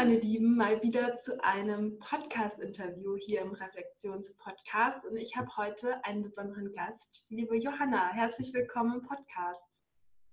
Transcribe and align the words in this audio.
Meine 0.00 0.18
Lieben, 0.18 0.56
mal 0.56 0.82
wieder 0.82 1.18
zu 1.18 1.44
einem 1.44 1.98
Podcast-Interview 1.98 3.18
hier 3.18 3.42
im 3.42 3.52
Reflexionspodcast 3.52 5.04
und 5.04 5.18
ich 5.18 5.36
habe 5.36 5.54
heute 5.58 6.02
einen 6.06 6.22
besonderen 6.22 6.72
Gast, 6.72 7.26
liebe 7.28 7.54
Johanna. 7.54 8.08
Herzlich 8.08 8.54
willkommen 8.54 8.94
im 8.94 9.02
Podcast. 9.02 9.84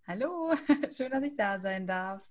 Hallo, 0.08 0.53
schön, 0.89 1.11
dass 1.11 1.22
ich 1.25 1.35
da 1.35 1.59
sein 1.59 1.85
darf. 1.85 2.25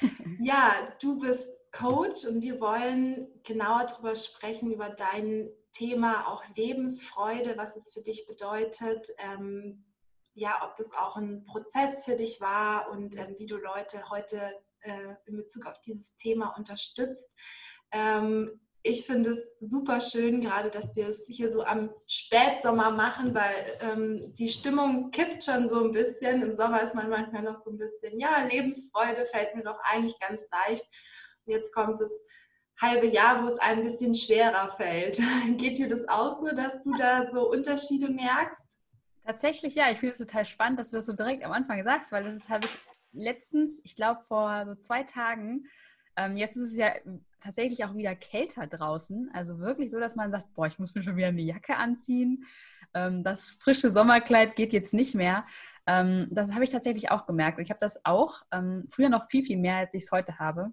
Ja, 0.38 0.94
du 1.00 1.18
bist 1.18 1.48
Coach 1.72 2.24
und 2.24 2.42
wir 2.42 2.60
wollen 2.60 3.26
genauer 3.42 3.86
darüber 3.86 4.14
sprechen, 4.14 4.70
über 4.72 4.88
dein 4.88 5.50
Thema 5.72 6.28
auch 6.28 6.44
Lebensfreude, 6.54 7.56
was 7.56 7.74
es 7.74 7.92
für 7.92 8.02
dich 8.02 8.28
bedeutet, 8.28 9.08
ähm, 9.18 9.84
ja, 10.34 10.60
ob 10.62 10.76
das 10.76 10.92
auch 10.92 11.16
ein 11.16 11.44
Prozess 11.44 12.04
für 12.04 12.14
dich 12.14 12.40
war 12.40 12.88
und 12.92 13.18
ähm, 13.18 13.34
wie 13.38 13.46
du 13.46 13.56
Leute 13.56 14.08
heute 14.10 14.54
äh, 14.82 15.14
in 15.26 15.36
Bezug 15.36 15.66
auf 15.66 15.80
dieses 15.80 16.14
Thema 16.16 16.54
unterstützt. 16.56 17.36
Ähm, 17.92 18.60
ich 18.82 19.04
finde 19.04 19.30
es 19.30 19.48
super 19.60 20.00
schön, 20.00 20.40
gerade 20.40 20.70
dass 20.70 20.96
wir 20.96 21.08
es 21.08 21.26
hier 21.26 21.52
so 21.52 21.62
am 21.64 21.90
Spätsommer 22.06 22.90
machen, 22.90 23.34
weil 23.34 23.78
ähm, 23.80 24.34
die 24.38 24.48
Stimmung 24.48 25.10
kippt 25.10 25.44
schon 25.44 25.68
so 25.68 25.84
ein 25.84 25.92
bisschen. 25.92 26.42
Im 26.42 26.54
Sommer 26.54 26.82
ist 26.82 26.94
man 26.94 27.10
manchmal 27.10 27.42
noch 27.42 27.56
so 27.56 27.70
ein 27.70 27.76
bisschen, 27.76 28.18
ja, 28.18 28.42
Lebensfreude 28.44 29.26
fällt 29.26 29.54
mir 29.54 29.64
doch 29.64 29.78
eigentlich 29.82 30.18
ganz 30.18 30.46
leicht. 30.50 30.84
Und 31.44 31.52
jetzt 31.52 31.74
kommt 31.74 32.00
das 32.00 32.12
halbe 32.80 33.06
Jahr, 33.06 33.42
wo 33.42 33.48
es 33.48 33.58
ein 33.58 33.84
bisschen 33.84 34.14
schwerer 34.14 34.74
fällt. 34.76 35.18
Geht 35.58 35.78
dir 35.78 35.88
das 35.88 36.08
auch 36.08 36.32
so, 36.32 36.48
dass 36.48 36.80
du 36.82 36.94
da 36.94 37.30
so 37.30 37.50
Unterschiede 37.50 38.08
merkst? 38.08 38.78
Tatsächlich 39.26 39.74
ja, 39.74 39.90
ich 39.90 39.98
finde 39.98 40.12
es 40.12 40.18
total 40.18 40.46
spannend, 40.46 40.80
dass 40.80 40.90
du 40.90 40.96
das 40.96 41.06
so 41.06 41.12
direkt 41.12 41.44
am 41.44 41.52
Anfang 41.52 41.84
sagst, 41.84 42.10
weil 42.12 42.24
das 42.24 42.48
habe 42.48 42.64
ich 42.64 42.78
letztens, 43.12 43.80
ich 43.84 43.96
glaube 43.96 44.22
vor 44.24 44.64
so 44.66 44.74
zwei 44.74 45.02
Tagen, 45.02 45.66
ähm, 46.16 46.36
jetzt 46.36 46.56
ist 46.56 46.72
es 46.72 46.76
ja 46.76 46.92
tatsächlich 47.40 47.84
auch 47.84 47.94
wieder 47.94 48.14
kälter 48.14 48.66
draußen. 48.66 49.30
Also 49.32 49.58
wirklich 49.58 49.90
so, 49.90 49.98
dass 49.98 50.16
man 50.16 50.30
sagt, 50.30 50.52
boah, 50.54 50.66
ich 50.66 50.78
muss 50.78 50.94
mir 50.94 51.02
schon 51.02 51.16
wieder 51.16 51.28
eine 51.28 51.40
Jacke 51.40 51.76
anziehen. 51.76 52.44
Ähm, 52.94 53.22
das 53.22 53.46
frische 53.46 53.90
Sommerkleid 53.90 54.56
geht 54.56 54.72
jetzt 54.72 54.94
nicht 54.94 55.14
mehr. 55.14 55.46
Ähm, 55.86 56.28
das 56.30 56.52
habe 56.52 56.64
ich 56.64 56.70
tatsächlich 56.70 57.10
auch 57.10 57.26
gemerkt. 57.26 57.58
Und 57.58 57.64
ich 57.64 57.70
habe 57.70 57.80
das 57.80 58.04
auch 58.04 58.42
ähm, 58.52 58.84
früher 58.88 59.08
noch 59.08 59.26
viel, 59.26 59.44
viel 59.44 59.58
mehr, 59.58 59.76
als 59.76 59.94
ich 59.94 60.04
es 60.04 60.12
heute 60.12 60.38
habe. 60.38 60.72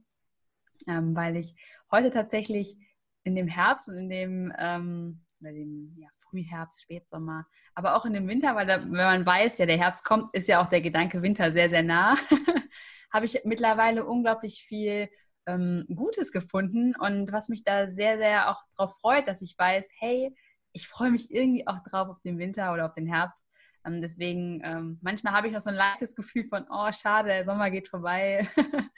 Ähm, 0.87 1.15
weil 1.15 1.37
ich 1.37 1.55
heute 1.91 2.09
tatsächlich 2.09 2.77
in 3.23 3.35
dem 3.35 3.47
Herbst 3.47 3.89
und 3.89 3.97
in 3.97 4.09
dem, 4.09 4.53
ähm, 4.57 5.21
oder 5.41 5.51
dem 5.51 5.95
ja, 5.97 6.07
Frühherbst, 6.13 6.81
Spätsommer, 6.81 7.45
aber 7.75 7.95
auch 7.95 8.05
in 8.05 8.13
dem 8.13 8.27
Winter, 8.27 8.55
weil 8.55 8.65
da, 8.65 8.81
wenn 8.81 8.91
man 8.91 9.25
weiß, 9.25 9.57
ja, 9.59 9.65
der 9.65 9.77
Herbst 9.77 10.03
kommt, 10.03 10.33
ist 10.33 10.47
ja 10.47 10.61
auch 10.61 10.67
der 10.67 10.81
Gedanke 10.81 11.21
Winter 11.21 11.51
sehr, 11.51 11.69
sehr 11.69 11.83
nah, 11.83 12.15
habe 13.11 13.25
ich 13.25 13.41
mittlerweile 13.45 14.05
unglaublich 14.05 14.63
viel 14.67 15.09
ähm, 15.45 15.85
Gutes 15.93 16.31
gefunden 16.31 16.95
und 16.95 17.31
was 17.31 17.49
mich 17.49 17.63
da 17.63 17.87
sehr, 17.87 18.17
sehr 18.17 18.51
auch 18.51 18.61
darauf 18.77 18.97
freut, 18.99 19.27
dass 19.27 19.41
ich 19.41 19.55
weiß, 19.57 19.91
hey, 19.99 20.35
ich 20.73 20.87
freue 20.87 21.11
mich 21.11 21.31
irgendwie 21.31 21.65
auch 21.67 21.81
drauf 21.83 22.09
auf 22.09 22.19
den 22.19 22.37
Winter 22.37 22.73
oder 22.73 22.85
auf 22.85 22.93
den 22.93 23.07
Herbst. 23.07 23.43
Ähm, 23.85 24.01
deswegen, 24.01 24.61
ähm, 24.63 24.99
manchmal 25.01 25.33
habe 25.33 25.47
ich 25.47 25.53
noch 25.53 25.61
so 25.61 25.69
ein 25.69 25.75
leichtes 25.75 26.15
Gefühl 26.15 26.45
von, 26.45 26.65
oh, 26.69 26.91
schade, 26.91 27.29
der 27.29 27.45
Sommer 27.45 27.71
geht 27.71 27.89
vorbei. 27.89 28.47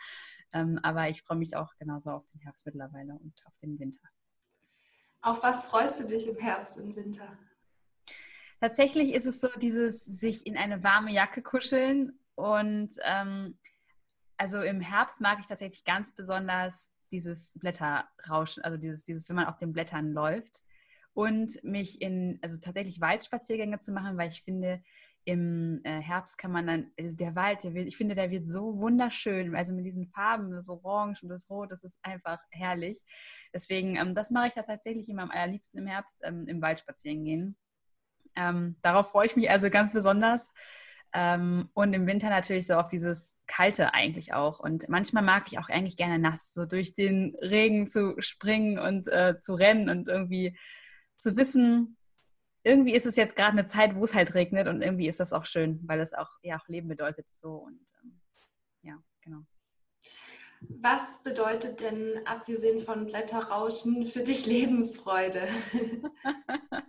Ähm, 0.54 0.80
aber 0.82 1.10
ich 1.10 1.22
freue 1.22 1.38
mich 1.38 1.56
auch 1.56 1.76
genauso 1.78 2.12
auf 2.12 2.26
den 2.28 2.42
Herbst 2.42 2.66
mittlerweile 2.66 3.14
und 3.14 3.34
auf 3.46 3.56
den 3.62 3.80
Winter. 3.80 4.00
Auf 5.22 5.44
was 5.44 5.68
freust 5.68 6.00
du 6.00 6.06
dich 6.06 6.28
im 6.28 6.38
Herbst 6.38 6.78
und 6.78 6.96
Winter? 6.96 7.38
Tatsächlich 8.62 9.13
ist 9.13 9.25
es 9.25 9.41
so, 9.41 9.47
dieses 9.62 10.03
sich 10.06 10.46
in 10.46 10.57
eine 10.57 10.84
warme 10.84 11.12
Jacke 11.12 11.41
kuscheln 11.41 12.19
und 12.35 12.96
ähm, 13.03 13.57
also 14.38 14.62
im 14.62 14.80
Herbst 14.80 15.22
mag 15.22 15.40
ich 15.40 15.47
tatsächlich 15.47 15.84
ganz 15.84 16.13
besonders 16.13 16.90
dieses 17.12 17.57
Blätterrauschen, 17.59 18.63
also 18.63 18.78
dieses, 18.78 19.03
dieses, 19.03 19.28
wenn 19.30 19.35
man 19.35 19.47
auf 19.47 19.57
den 19.57 19.74
Blättern 19.74 20.13
läuft 20.13 20.63
und 21.13 21.62
mich 21.63 22.01
in, 22.01 22.40
also 22.41 22.57
tatsächlich 22.59 23.01
Waldspaziergänge 23.01 23.81
zu 23.81 23.91
machen, 23.91 24.18
weil 24.18 24.30
ich 24.30 24.44
finde, 24.44 24.81
im 25.25 25.81
äh, 25.84 26.02
Herbst 26.02 26.38
kann 26.38 26.52
man 26.52 26.68
dann, 26.68 26.91
also 27.00 27.16
der 27.16 27.35
Wald, 27.35 27.63
der 27.63 27.74
wird, 27.74 27.88
ich 27.88 27.97
finde, 27.97 28.16
der 28.16 28.31
wird 28.31 28.50
so 28.50 28.78
wunderschön, 28.80 29.56
also 29.56 29.74
mit 29.74 29.85
diesen 29.85 30.07
Farben, 30.07 30.52
das 30.52 30.69
Orange 30.69 31.24
und 31.24 31.30
das 31.30 31.50
Rot, 31.50 31.72
das 31.72 31.84
ist 31.84 32.00
einfach 32.02 32.40
herrlich. 32.50 33.03
Deswegen, 33.53 33.96
ähm, 33.96 34.16
das 34.16 34.31
mache 34.31 34.47
ich 34.47 34.53
da 34.53 34.63
tatsächlich 34.63 35.09
immer 35.09 35.24
am 35.24 35.31
allerliebsten 35.31 35.80
im 35.80 35.88
Herbst, 35.88 36.22
ähm, 36.24 36.47
im 36.47 36.62
Wald 36.62 36.80
spazieren 36.80 37.24
gehen. 37.24 37.57
Ähm, 38.35 38.78
darauf 38.81 39.12
freue 39.12 39.28
ich 39.28 39.35
mich 39.35 39.50
also 39.50 39.69
ganz 39.69 39.94
besonders. 39.94 40.52
Ähm, 41.12 41.69
und 41.74 41.94
im 41.94 42.06
Winter 42.06 42.30
natürlich 42.30 42.68
so 42.68 42.75
auf 42.75 42.88
dieses 42.88 43.40
Kalte 43.47 43.94
eigentlich 43.94 44.34
auch. 44.34 44.59
Und 44.59 44.90
manchmal 44.90 45.24
mag 45.24 45.46
ich 45.47 45.57
auch 45.57 45.69
eigentlich 45.69 45.97
gerne 45.97 46.19
nass, 46.19 46.53
so 46.53 46.66
durch 46.66 46.94
den 46.94 47.36
Regen 47.41 47.88
zu 47.88 48.16
springen 48.19 48.78
und 48.78 49.07
äh, 49.07 49.40
zu 49.40 49.56
rennen 49.56 49.90
und 49.90 50.07
irgendwie 50.07 50.57
zu 51.18 51.36
wissen, 51.36 51.97
irgendwie 52.64 52.94
ist 52.94 53.06
es 53.06 53.16
jetzt 53.16 53.36
gerade 53.36 53.52
eine 53.52 53.66
Zeit, 53.66 53.96
wo 53.96 54.03
es 54.03 54.14
halt 54.14 54.34
regnet 54.34 54.68
und 54.68 54.81
irgendwie 54.81 55.08
ist 55.08 55.20
das 55.20 55.34
auch 55.34 55.46
schön, 55.46 55.80
weil 55.86 56.00
es 56.00 56.14
auch 56.14 56.30
ja 56.42 56.58
auch 56.58 56.68
Leben 56.68 56.88
bedeutet 56.88 57.28
so 57.34 57.56
und 57.56 57.80
ähm, 58.03 58.20
ja, 58.81 58.96
genau. 59.22 59.46
Was 60.62 61.24
bedeutet 61.24 61.80
denn, 61.80 62.19
abgesehen 62.25 62.84
von 62.84 63.06
Blätterrauschen, 63.06 64.08
für 64.08 64.24
dich 64.24 64.46
Lebensfreude? 64.46 65.48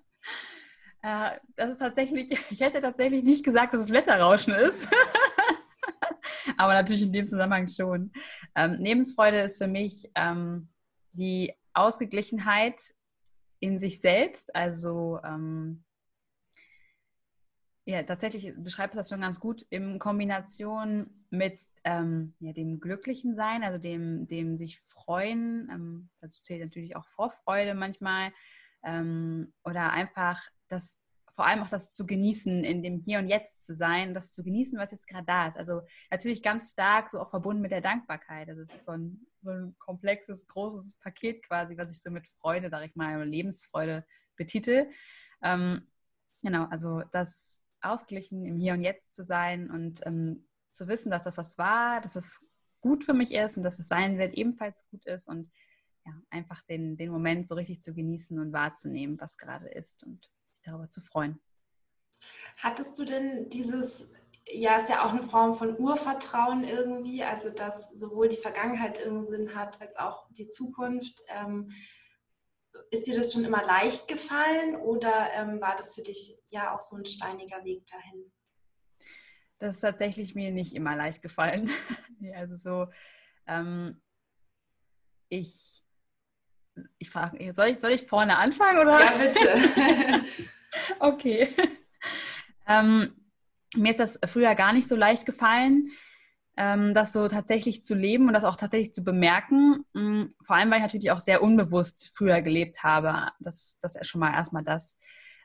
äh, 1.03 1.31
das 1.55 1.71
ist 1.71 1.79
tatsächlich, 1.79 2.33
ich 2.51 2.61
hätte 2.61 2.81
tatsächlich 2.81 3.23
nicht 3.23 3.45
gesagt, 3.45 3.73
dass 3.73 3.83
es 3.83 3.89
Blätterrauschen 3.89 4.55
ist. 4.55 4.89
Aber 6.57 6.75
natürlich 6.75 7.03
in 7.03 7.13
dem 7.13 7.27
Zusammenhang 7.27 7.69
schon. 7.69 8.13
Ähm, 8.57 8.75
Lebensfreude 8.81 9.41
ist 9.41 9.59
für 9.59 9.69
mich 9.69 10.11
ähm, 10.17 10.69
die 11.13 11.55
Ausgeglichenheit 11.73 12.93
in 13.61 13.79
sich 13.79 14.01
selbst. 14.01 14.55
Also 14.57 15.21
ähm, 15.25 15.85
ja, 17.85 18.03
tatsächlich 18.03 18.53
beschreibt 18.57 18.95
das 18.95 19.09
schon 19.09 19.21
ganz 19.21 19.41
gut 19.41 19.63
in 19.71 19.99
Kombination 19.99 21.09
mit 21.31 21.61
ähm, 21.85 22.35
ja, 22.39 22.53
dem 22.53 22.81
glücklichen 22.81 23.35
Sein, 23.35 23.63
also 23.63 23.81
dem, 23.81 24.27
dem 24.27 24.57
sich 24.57 24.79
freuen. 24.79 25.69
Ähm, 25.73 26.11
dazu 26.19 26.43
zählt 26.43 26.63
natürlich 26.63 26.97
auch 26.97 27.05
Vorfreude 27.05 27.75
manchmal. 27.75 28.33
Ähm, 28.83 29.53
oder 29.65 29.93
einfach 29.93 30.41
das 30.69 31.00
vor 31.31 31.47
allem 31.47 31.63
auch 31.63 31.69
das 31.69 31.93
zu 31.93 32.07
genießen, 32.07 32.65
in 32.65 32.83
dem 32.83 32.99
Hier 32.99 33.19
und 33.19 33.29
Jetzt 33.29 33.65
zu 33.65 33.75
sein, 33.75 34.15
das 34.15 34.33
zu 34.33 34.43
genießen, 34.43 34.79
was 34.79 34.91
jetzt 34.91 35.07
gerade 35.07 35.27
da 35.27 35.49
ist. 35.49 35.57
Also 35.57 35.83
natürlich 36.11 36.43
ganz 36.43 36.73
stark 36.73 37.09
so 37.09 37.21
auch 37.21 37.31
verbunden 37.31 37.63
mit 37.63 37.71
der 37.71 37.81
Dankbarkeit. 37.81 38.49
Also 38.49 38.63
es 38.63 38.73
ist 38.73 38.85
so 38.85 38.93
ein, 38.93 39.27
so 39.41 39.51
ein 39.51 39.77
komplexes, 39.79 40.49
großes 40.49 40.97
Paket 40.97 41.43
quasi, 41.47 41.77
was 41.77 41.91
ich 41.93 42.03
so 42.03 42.11
mit 42.11 42.27
Freude, 42.27 42.69
sage 42.69 42.87
ich 42.87 42.97
mal, 42.97 43.17
oder 43.17 43.27
Lebensfreude 43.27 44.05
betitel. 44.37 44.91
Ähm, 45.43 45.87
genau, 46.43 46.67
also 46.67 47.03
das 47.13 47.65
ausgeglichen 47.81 48.45
im 48.45 48.59
Hier 48.59 48.75
und 48.75 48.83
Jetzt 48.83 49.15
zu 49.15 49.23
sein 49.23 49.71
und 49.71 50.01
ähm, 50.07 50.47
zu 50.71 50.89
wissen, 50.89 51.11
dass 51.11 51.25
das 51.25 51.39
was 51.39 51.59
war, 51.59 52.01
dass 52.01 52.17
es 52.17 52.41
gut 52.81 53.05
für 53.05 53.15
mich 53.15 53.33
ist 53.33 53.57
und 53.57 53.63
dass 53.63 53.79
was 53.79 53.89
sein 53.89 54.19
wird 54.19 54.35
ebenfalls 54.35 54.87
gut 54.89 55.05
ist 55.07 55.29
und 55.29 55.51
ja, 56.07 56.13
einfach 56.31 56.63
den, 56.63 56.97
den 56.97 57.11
Moment 57.11 57.47
so 57.47 57.55
richtig 57.55 57.83
zu 57.83 57.95
genießen 57.95 58.39
und 58.39 58.53
wahrzunehmen, 58.53 59.21
was 59.21 59.37
gerade 59.37 59.69
ist 59.69 60.03
und 60.05 60.31
darüber 60.71 60.89
zu 60.89 61.01
freuen. 61.01 61.41
Hattest 62.57 62.99
du 62.99 63.05
denn 63.05 63.49
dieses, 63.49 64.11
ja, 64.47 64.77
ist 64.77 64.89
ja 64.89 65.05
auch 65.05 65.11
eine 65.11 65.23
Form 65.23 65.55
von 65.55 65.79
Urvertrauen 65.79 66.65
irgendwie, 66.65 67.23
also 67.25 67.51
dass 67.51 67.91
sowohl 67.93 68.29
die 68.29 68.37
Vergangenheit 68.37 68.99
irgendeinen 68.99 69.27
Sinn 69.27 69.55
hat 69.55 69.81
als 69.81 69.97
auch 69.97 70.27
die 70.31 70.49
Zukunft. 70.49 71.21
Ähm, 71.29 71.71
ist 72.91 73.07
dir 73.07 73.17
das 73.17 73.33
schon 73.33 73.45
immer 73.45 73.65
leicht 73.65 74.09
gefallen 74.09 74.77
oder 74.77 75.31
ähm, 75.33 75.61
war 75.61 75.77
das 75.77 75.95
für 75.95 76.03
dich 76.03 76.39
ja 76.51 76.77
auch 76.77 76.83
so 76.83 76.97
ein 76.97 77.07
steiniger 77.07 77.65
Weg 77.65 77.87
dahin? 77.87 78.31
Das 79.59 79.77
ist 79.77 79.81
tatsächlich 79.81 80.35
mir 80.35 80.51
nicht 80.53 80.75
immer 80.75 80.97
leicht 80.97 81.23
gefallen. 81.23 81.71
also 82.35 82.55
so, 82.55 82.93
ähm, 83.47 84.01
ich 85.29 85.83
ich 86.99 87.11
frage, 87.11 87.53
soll 87.53 87.69
ich, 87.69 87.81
soll 87.81 87.91
ich 87.91 88.07
vorne 88.07 88.39
anfangen? 88.39 88.79
Oder? 88.79 89.01
Ja, 89.01 89.13
bitte. 89.19 90.25
okay. 91.01 91.49
Ähm, 92.67 93.13
mir 93.77 93.91
ist 93.91 94.01
das 94.01 94.19
früher 94.27 94.55
gar 94.55 94.73
nicht 94.73 94.89
so 94.89 94.97
leicht 94.97 95.27
gefallen, 95.27 95.91
ähm, 96.57 96.95
das 96.95 97.13
so 97.13 97.29
tatsächlich 97.29 97.85
zu 97.85 97.95
leben 97.95 98.27
und 98.27 98.35
das 98.35 98.45
auch 98.45 98.57
tatsächlich 98.57 98.93
zu 98.93 99.05
bemerken. 99.05 99.85
Mhm, 99.93 100.35
vor 100.45 100.57
allem, 100.57 100.71
weil 100.71 100.79
ich 100.79 100.85
natürlich 100.85 101.11
auch 101.11 101.21
sehr 101.21 101.43
unbewusst 101.43 102.11
früher 102.15 102.43
gelebt 102.43 102.83
habe. 102.83 103.31
Das, 103.41 103.79
das 103.81 103.97
ist 103.97 104.07
schon 104.07 104.21
mal 104.21 104.35
erstmal 104.35 104.65
das. 104.65 104.99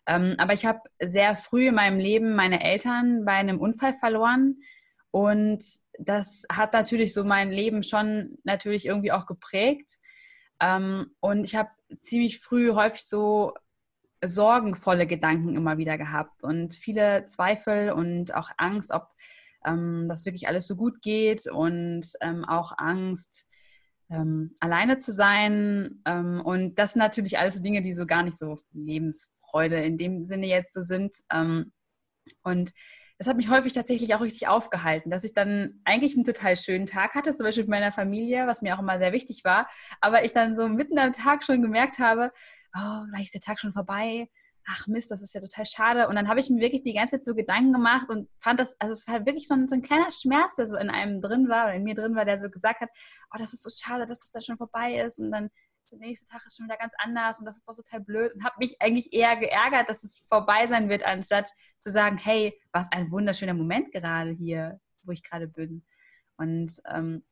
Ähm, 0.07 0.35
aber 0.37 0.53
ich 0.53 0.65
habe 0.65 0.81
sehr 1.01 1.35
früh 1.35 1.69
in 1.69 1.75
meinem 1.75 1.99
Leben 1.99 2.35
meine 2.35 2.63
Eltern 2.63 3.25
bei 3.25 3.33
einem 3.33 3.59
Unfall 3.59 3.93
verloren. 3.93 4.57
Und 5.11 5.63
das 5.97 6.45
hat 6.51 6.73
natürlich 6.73 7.13
so 7.13 7.23
mein 7.23 7.49
Leben 7.49 7.83
schon 7.83 8.37
natürlich 8.43 8.85
irgendwie 8.85 9.11
auch 9.11 9.25
geprägt. 9.25 9.99
Ähm, 10.59 11.09
und 11.21 11.45
ich 11.45 11.55
habe 11.55 11.69
ziemlich 11.99 12.39
früh 12.39 12.73
häufig 12.73 13.03
so 13.03 13.53
sorgenvolle 14.27 15.07
Gedanken 15.07 15.55
immer 15.55 15.77
wieder 15.77 15.97
gehabt 15.97 16.43
und 16.43 16.73
viele 16.73 17.25
Zweifel 17.25 17.91
und 17.91 18.33
auch 18.35 18.49
Angst, 18.57 18.91
ob 18.91 19.07
ähm, 19.65 20.07
das 20.07 20.25
wirklich 20.25 20.47
alles 20.47 20.67
so 20.67 20.75
gut 20.75 21.01
geht 21.01 21.47
und 21.47 22.05
ähm, 22.21 22.45
auch 22.45 22.73
Angst, 22.77 23.49
ähm, 24.09 24.53
alleine 24.59 24.97
zu 24.97 25.11
sein. 25.11 26.01
Ähm, 26.05 26.41
und 26.41 26.75
das 26.79 26.93
sind 26.93 27.01
natürlich 27.01 27.39
alles 27.39 27.55
so 27.55 27.63
Dinge, 27.63 27.81
die 27.81 27.93
so 27.93 28.05
gar 28.05 28.23
nicht 28.23 28.37
so 28.37 28.59
Lebensfreude 28.73 29.83
in 29.83 29.97
dem 29.97 30.23
Sinne 30.23 30.47
jetzt 30.47 30.73
so 30.73 30.81
sind. 30.81 31.15
Ähm, 31.31 31.71
und 32.43 32.71
das 33.17 33.27
hat 33.27 33.37
mich 33.37 33.49
häufig 33.49 33.73
tatsächlich 33.73 34.13
auch 34.13 34.21
richtig 34.21 34.47
aufgehalten, 34.47 35.09
dass 35.09 35.23
ich 35.23 35.33
dann 35.33 35.79
eigentlich 35.85 36.15
einen 36.15 36.25
total 36.25 36.55
schönen 36.57 36.85
Tag 36.85 37.15
hatte, 37.15 37.33
zum 37.33 37.45
Beispiel 37.45 37.63
mit 37.63 37.69
meiner 37.69 37.91
Familie, 37.91 38.47
was 38.47 38.61
mir 38.61 38.75
auch 38.75 38.79
immer 38.79 38.99
sehr 38.99 39.13
wichtig 39.13 39.43
war, 39.43 39.67
aber 40.01 40.25
ich 40.25 40.33
dann 40.33 40.55
so 40.55 40.67
mitten 40.67 40.99
am 40.99 41.13
Tag 41.13 41.43
schon 41.43 41.61
gemerkt 41.61 41.99
habe, 41.99 42.31
oh, 42.75 43.03
vielleicht 43.09 43.25
ist 43.25 43.35
der 43.35 43.41
Tag 43.41 43.59
schon 43.59 43.71
vorbei, 43.71 44.27
ach 44.67 44.87
Mist, 44.87 45.11
das 45.11 45.21
ist 45.21 45.33
ja 45.33 45.41
total 45.41 45.65
schade. 45.65 46.07
Und 46.07 46.15
dann 46.15 46.27
habe 46.27 46.39
ich 46.39 46.49
mir 46.49 46.59
wirklich 46.59 46.83
die 46.83 46.93
ganze 46.93 47.17
Zeit 47.17 47.25
so 47.25 47.35
Gedanken 47.35 47.71
gemacht 47.71 48.09
und 48.09 48.27
fand 48.37 48.59
das, 48.59 48.75
also 48.79 48.93
es 48.93 49.07
war 49.07 49.25
wirklich 49.25 49.47
so 49.47 49.53
ein, 49.53 49.67
so 49.67 49.75
ein, 49.75 49.81
kleiner 49.81 50.09
Schmerz, 50.11 50.55
der 50.55 50.67
so 50.67 50.75
in 50.75 50.89
einem 50.89 51.21
drin 51.21 51.47
war 51.49 51.65
oder 51.65 51.75
in 51.75 51.83
mir 51.83 51.95
drin 51.95 52.15
war, 52.15 52.25
der 52.25 52.37
so 52.37 52.49
gesagt 52.49 52.81
hat, 52.81 52.89
oh, 53.33 53.37
das 53.37 53.53
ist 53.53 53.63
so 53.63 53.69
schade, 53.69 54.05
dass 54.05 54.19
das 54.19 54.31
da 54.31 54.41
schon 54.41 54.57
vorbei 54.57 54.95
ist. 54.95 55.19
Und 55.19 55.31
dann 55.31 55.49
der 55.99 56.07
nächste 56.07 56.31
Tag 56.31 56.45
ist 56.45 56.57
schon 56.57 56.65
wieder 56.65 56.77
ganz 56.77 56.93
anders 56.97 57.39
und 57.39 57.45
das 57.45 57.57
ist 57.57 57.67
doch 57.67 57.75
total 57.75 58.01
blöd. 58.01 58.33
Und 58.33 58.43
habe 58.43 58.55
mich 58.59 58.81
eigentlich 58.81 59.13
eher 59.13 59.35
geärgert, 59.35 59.89
dass 59.89 60.03
es 60.03 60.17
vorbei 60.27 60.67
sein 60.67 60.89
wird, 60.89 61.05
anstatt 61.05 61.49
zu 61.77 61.89
sagen, 61.89 62.17
hey, 62.17 62.59
was 62.71 62.91
ein 62.91 63.11
wunderschöner 63.11 63.53
Moment 63.53 63.91
gerade 63.91 64.31
hier, 64.31 64.79
wo 65.03 65.11
ich 65.11 65.23
gerade 65.23 65.47
bin. 65.47 65.83
Und 66.37 66.81
ähm, 66.89 67.23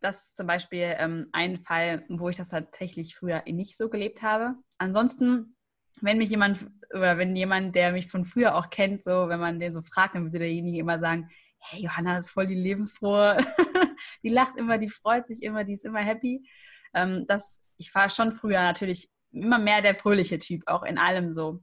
das 0.00 0.28
ist 0.28 0.36
zum 0.36 0.46
Beispiel 0.46 0.94
ähm, 0.98 1.28
ein 1.32 1.58
Fall, 1.58 2.04
wo 2.08 2.28
ich 2.28 2.36
das 2.36 2.50
tatsächlich 2.50 3.16
früher 3.16 3.42
nicht 3.46 3.76
so 3.76 3.88
gelebt 3.88 4.22
habe. 4.22 4.54
Ansonsten 4.78 5.56
wenn 6.02 6.18
mich 6.18 6.30
jemand 6.30 6.66
oder 6.92 7.18
wenn 7.18 7.36
jemand, 7.36 7.74
der 7.74 7.92
mich 7.92 8.06
von 8.06 8.24
früher 8.24 8.54
auch 8.54 8.70
kennt, 8.70 9.04
so, 9.04 9.28
wenn 9.28 9.40
man 9.40 9.60
den 9.60 9.72
so 9.72 9.82
fragt, 9.82 10.14
dann 10.14 10.24
würde 10.24 10.38
derjenige 10.40 10.78
immer 10.78 10.98
sagen, 10.98 11.28
hey, 11.58 11.82
Johanna 11.82 12.18
ist 12.18 12.30
voll 12.30 12.46
die 12.46 12.54
lebensfrohe, 12.54 13.36
die 14.22 14.28
lacht 14.28 14.56
immer, 14.56 14.78
die 14.78 14.88
freut 14.88 15.26
sich 15.28 15.42
immer, 15.42 15.64
die 15.64 15.74
ist 15.74 15.84
immer 15.84 16.00
happy. 16.00 16.48
Ähm, 16.94 17.24
das, 17.26 17.62
ich 17.78 17.94
war 17.94 18.10
schon 18.10 18.32
früher 18.32 18.60
natürlich 18.60 19.08
immer 19.30 19.58
mehr 19.58 19.82
der 19.82 19.94
fröhliche 19.94 20.38
Typ, 20.38 20.62
auch 20.66 20.82
in 20.82 20.98
allem 20.98 21.32
so. 21.32 21.62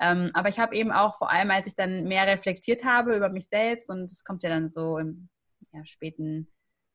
Ähm, 0.00 0.30
aber 0.34 0.48
ich 0.48 0.58
habe 0.58 0.74
eben 0.74 0.92
auch, 0.92 1.16
vor 1.16 1.30
allem 1.30 1.50
als 1.50 1.66
ich 1.66 1.74
dann 1.74 2.04
mehr 2.04 2.26
reflektiert 2.26 2.84
habe 2.84 3.16
über 3.16 3.28
mich 3.28 3.48
selbst, 3.48 3.90
und 3.90 4.10
das 4.10 4.24
kommt 4.24 4.42
ja 4.42 4.50
dann 4.50 4.68
so 4.68 4.98
im 4.98 5.28
ja, 5.72 5.84
späten 5.84 6.48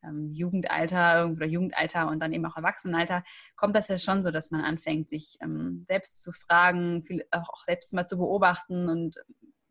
ähm, 0.04 0.32
Jugendalter 0.34 1.30
oder 1.30 1.46
Jugendalter 1.46 2.08
und 2.08 2.20
dann 2.20 2.34
eben 2.34 2.46
auch 2.46 2.58
Erwachsenenalter, 2.58 3.24
kommt 3.56 3.76
das 3.76 3.88
ja 3.88 3.98
schon 3.98 4.24
so, 4.24 4.32
dass 4.32 4.52
man 4.52 4.62
anfängt, 4.62 5.10
sich 5.10 5.38
ähm, 5.42 5.84
selbst 5.84 6.22
zu 6.22 6.32
fragen, 6.32 7.02
viel, 7.02 7.26
auch, 7.32 7.56
selbst 7.66 7.94
mal 7.94 8.06
zu 8.06 8.18
beobachten 8.18 8.90
und 8.90 9.16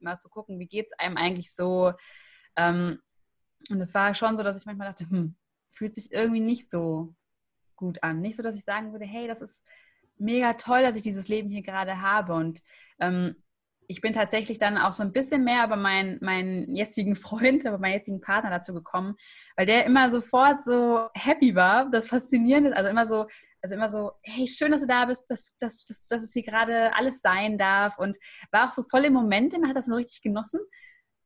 mal 0.01 0.17
zu 0.17 0.29
gucken, 0.29 0.59
wie 0.59 0.67
geht 0.67 0.87
es 0.87 0.99
einem 0.99 1.17
eigentlich 1.17 1.55
so. 1.55 1.93
Ähm, 2.57 3.01
und 3.71 3.81
es 3.81 3.95
war 3.95 4.15
schon 4.15 4.37
so, 4.37 4.43
dass 4.43 4.59
ich 4.59 4.67
manchmal 4.67 4.89
dachte, 4.89 5.09
hm, 5.09 5.37
fühlt 5.71 5.95
sich 5.95 6.13
irgendwie 6.13 6.41
nicht 6.41 6.71
so 6.71 7.15
gut 7.79 8.03
an. 8.03 8.21
Nicht 8.21 8.37
so, 8.37 8.43
dass 8.43 8.57
ich 8.57 8.65
sagen 8.65 8.93
würde, 8.93 9.07
hey, 9.07 9.27
das 9.27 9.41
ist 9.41 9.67
mega 10.19 10.55
toll, 10.55 10.83
dass 10.83 10.97
ich 10.97 11.03
dieses 11.03 11.29
Leben 11.29 11.49
hier 11.49 11.63
gerade 11.63 12.03
habe. 12.03 12.35
Und 12.35 12.61
ähm, 13.01 13.37
ich 13.87 14.03
bin 14.03 14.13
tatsächlich 14.13 14.59
dann 14.59 14.77
auch 14.77 14.93
so 14.93 15.03
ein 15.03 15.13
bisschen 15.13 15.45
mehr 15.45 15.65
über 15.65 15.77
meinen, 15.77 16.19
meinen 16.21 16.77
jetzigen 16.77 17.17
Freund, 17.17 17.65
über 17.65 17.79
meinen 17.79 17.95
jetzigen 17.95 18.21
Partner 18.21 18.51
dazu 18.51 18.75
gekommen, 18.75 19.17
weil 19.57 19.65
der 19.65 19.87
immer 19.87 20.11
sofort 20.11 20.63
so 20.63 21.09
happy 21.15 21.55
war. 21.55 21.89
Das 21.89 22.09
Faszinierende, 22.09 22.77
also 22.77 22.91
immer 22.91 23.07
so, 23.07 23.27
also 23.63 23.75
immer 23.75 23.89
so, 23.89 24.13
hey, 24.23 24.47
schön, 24.47 24.73
dass 24.73 24.83
du 24.83 24.87
da 24.87 25.07
bist, 25.07 25.25
dass, 25.31 25.57
dass, 25.59 25.85
dass, 25.85 26.07
dass 26.07 26.23
es 26.23 26.33
hier 26.33 26.43
gerade 26.43 26.95
alles 26.95 27.23
sein 27.23 27.57
darf 27.57 27.99
und 27.99 28.19
war 28.53 28.69
auch 28.69 28.73
so 28.73 28.83
voll 28.83 29.07
im 29.07 29.15
Moment, 29.15 29.55
immer 29.55 29.69
hat 29.69 29.77
das 29.77 29.87
so 29.87 29.95
richtig 29.95 30.21
genossen. 30.23 30.61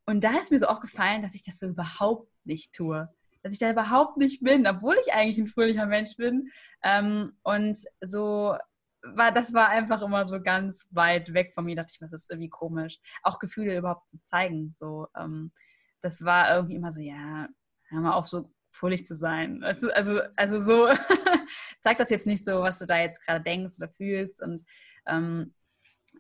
Und 0.07 0.25
da 0.25 0.39
ist 0.39 0.51
mir 0.51 0.59
so 0.59 0.67
auch 0.67 0.81
gefallen, 0.81 1.23
dass 1.23 1.35
ich 1.35 1.45
das 1.45 1.59
so 1.59 1.67
überhaupt 1.67 2.31
nicht 2.45 2.73
tue. 2.73 3.09
Dass 3.43 3.53
ich 3.53 3.59
da 3.59 3.71
überhaupt 3.71 4.17
nicht 4.17 4.43
bin, 4.43 4.67
obwohl 4.67 4.97
ich 5.05 5.13
eigentlich 5.13 5.39
ein 5.39 5.47
fröhlicher 5.47 5.87
Mensch 5.87 6.17
bin. 6.17 6.49
Ähm, 6.83 7.37
und 7.43 7.77
so 8.01 8.57
war, 9.03 9.33
das 9.33 9.53
war 9.53 9.69
einfach 9.69 10.03
immer 10.03 10.25
so 10.27 10.41
ganz 10.41 10.87
weit 10.91 11.35
weg 11.35 11.53
von 11.55 11.65
mir. 11.65 11.77
Da 11.77 11.83
dachte 11.83 11.93
ich 11.95 12.01
mir, 12.01 12.07
das 12.07 12.23
ist 12.23 12.31
irgendwie 12.31 12.51
komisch. 12.51 12.99
Auch 13.23 13.39
Gefühle 13.39 13.77
überhaupt 13.77 14.11
zu 14.11 14.23
zeigen. 14.23 14.73
So, 14.73 15.09
ähm, 15.19 15.53
das 16.01 16.25
war 16.25 16.55
irgendwie 16.55 16.77
immer 16.77 16.93
so, 16.93 17.01
ja, 17.01 17.49
hör 17.89 18.01
mal 18.01 18.13
auf, 18.13 18.27
so 18.27 18.51
fröhlich 18.73 19.07
zu 19.07 19.15
sein. 19.15 19.63
Also, 19.63 19.91
also, 19.93 20.21
also 20.37 20.61
so, 20.61 20.89
zeig 21.81 21.99
das 21.99 22.11
jetzt 22.11 22.27
nicht 22.27 22.45
so, 22.45 22.63
was 22.63 22.79
du 22.79 22.87
da 22.87 22.99
jetzt 22.99 23.25
gerade 23.25 23.43
denkst 23.43 23.75
oder 23.79 23.89
fühlst. 23.89 24.43
Und 24.43 24.65
ähm, 25.07 25.55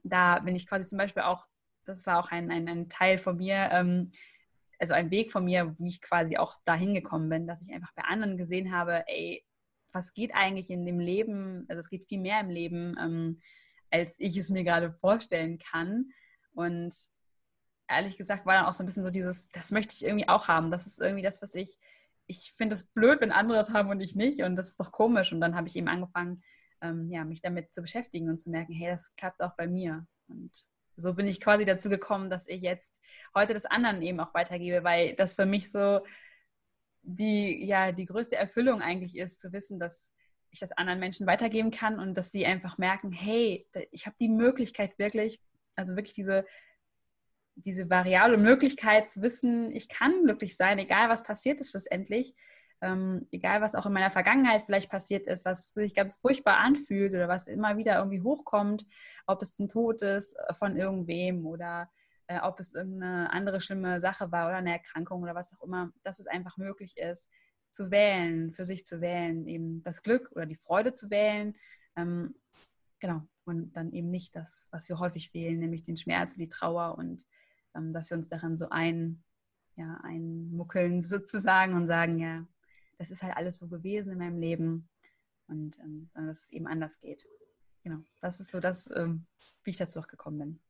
da 0.04 0.40
bin 0.40 0.54
ich 0.56 0.68
quasi 0.68 0.88
zum 0.88 0.98
Beispiel 0.98 1.22
auch, 1.22 1.46
das 1.84 2.06
war 2.06 2.18
auch 2.18 2.30
ein, 2.30 2.50
ein, 2.50 2.68
ein 2.68 2.88
Teil 2.88 3.18
von 3.18 3.36
mir, 3.36 3.70
ähm, 3.72 4.12
also 4.82 4.94
ein 4.94 5.12
Weg 5.12 5.30
von 5.30 5.44
mir, 5.44 5.76
wie 5.78 5.86
ich 5.86 6.02
quasi 6.02 6.36
auch 6.38 6.56
dahin 6.64 6.92
gekommen 6.92 7.28
bin, 7.28 7.46
dass 7.46 7.62
ich 7.62 7.72
einfach 7.72 7.92
bei 7.94 8.02
anderen 8.02 8.36
gesehen 8.36 8.74
habe, 8.74 9.04
ey, 9.06 9.46
was 9.92 10.12
geht 10.12 10.34
eigentlich 10.34 10.70
in 10.70 10.84
dem 10.84 10.98
Leben, 10.98 11.66
also 11.68 11.78
es 11.78 11.88
geht 11.88 12.08
viel 12.08 12.18
mehr 12.18 12.40
im 12.40 12.50
Leben, 12.50 12.96
ähm, 13.00 13.38
als 13.92 14.16
ich 14.18 14.36
es 14.36 14.50
mir 14.50 14.64
gerade 14.64 14.90
vorstellen 14.90 15.58
kann. 15.58 16.10
Und 16.52 16.92
ehrlich 17.86 18.18
gesagt 18.18 18.44
war 18.44 18.54
dann 18.54 18.66
auch 18.66 18.72
so 18.72 18.82
ein 18.82 18.86
bisschen 18.86 19.04
so 19.04 19.10
dieses, 19.10 19.50
das 19.50 19.70
möchte 19.70 19.94
ich 19.94 20.04
irgendwie 20.04 20.28
auch 20.28 20.48
haben. 20.48 20.72
Das 20.72 20.88
ist 20.88 21.00
irgendwie 21.00 21.22
das, 21.22 21.40
was 21.42 21.54
ich, 21.54 21.78
ich 22.26 22.52
finde 22.56 22.74
es 22.74 22.88
blöd, 22.88 23.20
wenn 23.20 23.30
andere 23.30 23.60
es 23.60 23.72
haben 23.72 23.88
und 23.88 24.00
ich 24.00 24.16
nicht. 24.16 24.42
Und 24.42 24.56
das 24.56 24.70
ist 24.70 24.80
doch 24.80 24.90
komisch. 24.90 25.32
Und 25.32 25.40
dann 25.40 25.54
habe 25.54 25.68
ich 25.68 25.76
eben 25.76 25.86
angefangen, 25.86 26.42
ähm, 26.80 27.08
ja, 27.08 27.24
mich 27.24 27.40
damit 27.40 27.72
zu 27.72 27.82
beschäftigen 27.82 28.28
und 28.28 28.38
zu 28.38 28.50
merken, 28.50 28.72
hey, 28.72 28.90
das 28.90 29.14
klappt 29.14 29.40
auch 29.42 29.54
bei 29.56 29.68
mir. 29.68 30.08
Und 30.26 30.66
so 30.96 31.14
bin 31.14 31.26
ich 31.26 31.40
quasi 31.40 31.64
dazu 31.64 31.88
gekommen, 31.88 32.30
dass 32.30 32.48
ich 32.48 32.62
jetzt 32.62 33.00
heute 33.34 33.54
das 33.54 33.66
anderen 33.66 34.02
eben 34.02 34.20
auch 34.20 34.34
weitergebe, 34.34 34.84
weil 34.84 35.14
das 35.14 35.34
für 35.34 35.46
mich 35.46 35.70
so 35.70 36.00
die 37.02 37.64
ja 37.64 37.92
die 37.92 38.04
größte 38.04 38.36
Erfüllung 38.36 38.80
eigentlich 38.80 39.16
ist, 39.16 39.40
zu 39.40 39.52
wissen, 39.52 39.78
dass 39.78 40.14
ich 40.52 40.60
das 40.60 40.72
anderen 40.72 41.00
Menschen 41.00 41.26
weitergeben 41.26 41.70
kann 41.70 41.98
und 41.98 42.16
dass 42.16 42.30
sie 42.30 42.46
einfach 42.46 42.78
merken, 42.78 43.10
hey, 43.10 43.66
ich 43.90 44.06
habe 44.06 44.16
die 44.20 44.28
Möglichkeit 44.28 44.98
wirklich, 44.98 45.40
also 45.76 45.96
wirklich 45.96 46.14
diese, 46.14 46.44
diese 47.54 47.88
variable 47.88 48.36
Möglichkeit 48.36 49.08
zu 49.08 49.22
wissen, 49.22 49.74
ich 49.74 49.88
kann 49.88 50.24
glücklich 50.24 50.56
sein, 50.56 50.78
egal 50.78 51.08
was 51.08 51.22
passiert 51.22 51.58
ist 51.58 51.70
schlussendlich, 51.70 52.34
ähm, 52.82 53.26
egal 53.30 53.62
was 53.62 53.74
auch 53.74 53.86
in 53.86 53.92
meiner 53.92 54.10
Vergangenheit 54.10 54.62
vielleicht 54.62 54.90
passiert 54.90 55.26
ist, 55.26 55.44
was 55.44 55.72
sich 55.72 55.94
ganz 55.94 56.16
furchtbar 56.16 56.58
anfühlt 56.58 57.14
oder 57.14 57.28
was 57.28 57.46
immer 57.46 57.76
wieder 57.76 57.98
irgendwie 57.98 58.22
hochkommt, 58.22 58.84
ob 59.26 59.40
es 59.40 59.58
ein 59.58 59.68
Tod 59.68 60.02
ist 60.02 60.36
von 60.58 60.76
irgendwem 60.76 61.46
oder 61.46 61.88
äh, 62.26 62.40
ob 62.40 62.58
es 62.60 62.74
irgendeine 62.74 63.32
andere 63.32 63.60
schlimme 63.60 64.00
Sache 64.00 64.32
war 64.32 64.48
oder 64.48 64.56
eine 64.56 64.72
Erkrankung 64.72 65.22
oder 65.22 65.34
was 65.34 65.54
auch 65.54 65.62
immer, 65.62 65.92
dass 66.02 66.18
es 66.18 66.26
einfach 66.26 66.56
möglich 66.56 66.96
ist, 66.96 67.30
zu 67.70 67.90
wählen, 67.90 68.52
für 68.52 68.64
sich 68.64 68.84
zu 68.84 69.00
wählen, 69.00 69.46
eben 69.46 69.82
das 69.82 70.02
Glück 70.02 70.30
oder 70.32 70.46
die 70.46 70.56
Freude 70.56 70.92
zu 70.92 71.08
wählen. 71.10 71.54
Ähm, 71.96 72.34
genau. 73.00 73.22
Und 73.44 73.72
dann 73.76 73.92
eben 73.92 74.10
nicht 74.10 74.36
das, 74.36 74.68
was 74.70 74.88
wir 74.88 74.98
häufig 74.98 75.34
wählen, 75.34 75.58
nämlich 75.58 75.82
den 75.82 75.96
Schmerz, 75.96 76.34
die 76.34 76.48
Trauer 76.48 76.96
und 76.98 77.26
ähm, 77.74 77.92
dass 77.92 78.10
wir 78.10 78.16
uns 78.16 78.28
darin 78.28 78.56
so 78.56 78.68
ein, 78.70 79.22
ja, 79.74 80.00
einmuckeln 80.02 81.02
sozusagen 81.02 81.74
und 81.74 81.86
sagen, 81.86 82.18
ja, 82.18 82.46
das 83.02 83.10
ist 83.10 83.24
halt 83.24 83.36
alles 83.36 83.58
so 83.58 83.66
gewesen 83.66 84.12
in 84.12 84.18
meinem 84.18 84.38
Leben 84.38 84.88
und 85.48 85.76
ähm, 85.80 86.08
dass 86.14 86.44
es 86.44 86.52
eben 86.52 86.68
anders 86.68 87.00
geht. 87.00 87.26
Genau, 87.82 87.98
das 88.20 88.38
ist 88.38 88.52
so 88.52 88.60
das, 88.60 88.88
ähm, 88.94 89.26
wie 89.64 89.70
ich 89.70 89.76
dazu 89.76 89.98
auch 89.98 90.06
gekommen 90.06 90.38
bin. 90.38 90.60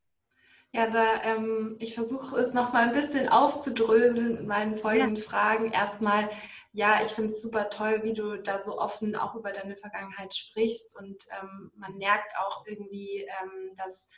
Ja, 0.72 0.88
da, 0.88 1.22
ähm, 1.24 1.76
ich 1.78 1.94
versuche 1.94 2.40
es 2.40 2.54
nochmal 2.54 2.88
ein 2.88 2.94
bisschen 2.94 3.28
aufzudröseln 3.28 4.38
in 4.38 4.46
meinen 4.46 4.78
folgenden 4.78 5.16
ja. 5.16 5.22
Fragen. 5.22 5.72
Erstmal, 5.72 6.30
ja, 6.72 7.02
ich 7.02 7.08
finde 7.08 7.34
es 7.34 7.42
super 7.42 7.68
toll, 7.68 8.00
wie 8.02 8.14
du 8.14 8.38
da 8.38 8.62
so 8.62 8.78
offen 8.78 9.14
auch 9.14 9.34
über 9.34 9.52
deine 9.52 9.76
Vergangenheit 9.76 10.34
sprichst 10.34 10.96
und 10.98 11.22
ähm, 11.38 11.70
man 11.76 11.98
merkt 11.98 12.34
auch 12.38 12.64
irgendwie, 12.66 13.26
ähm, 13.42 13.74
dass 13.76 14.08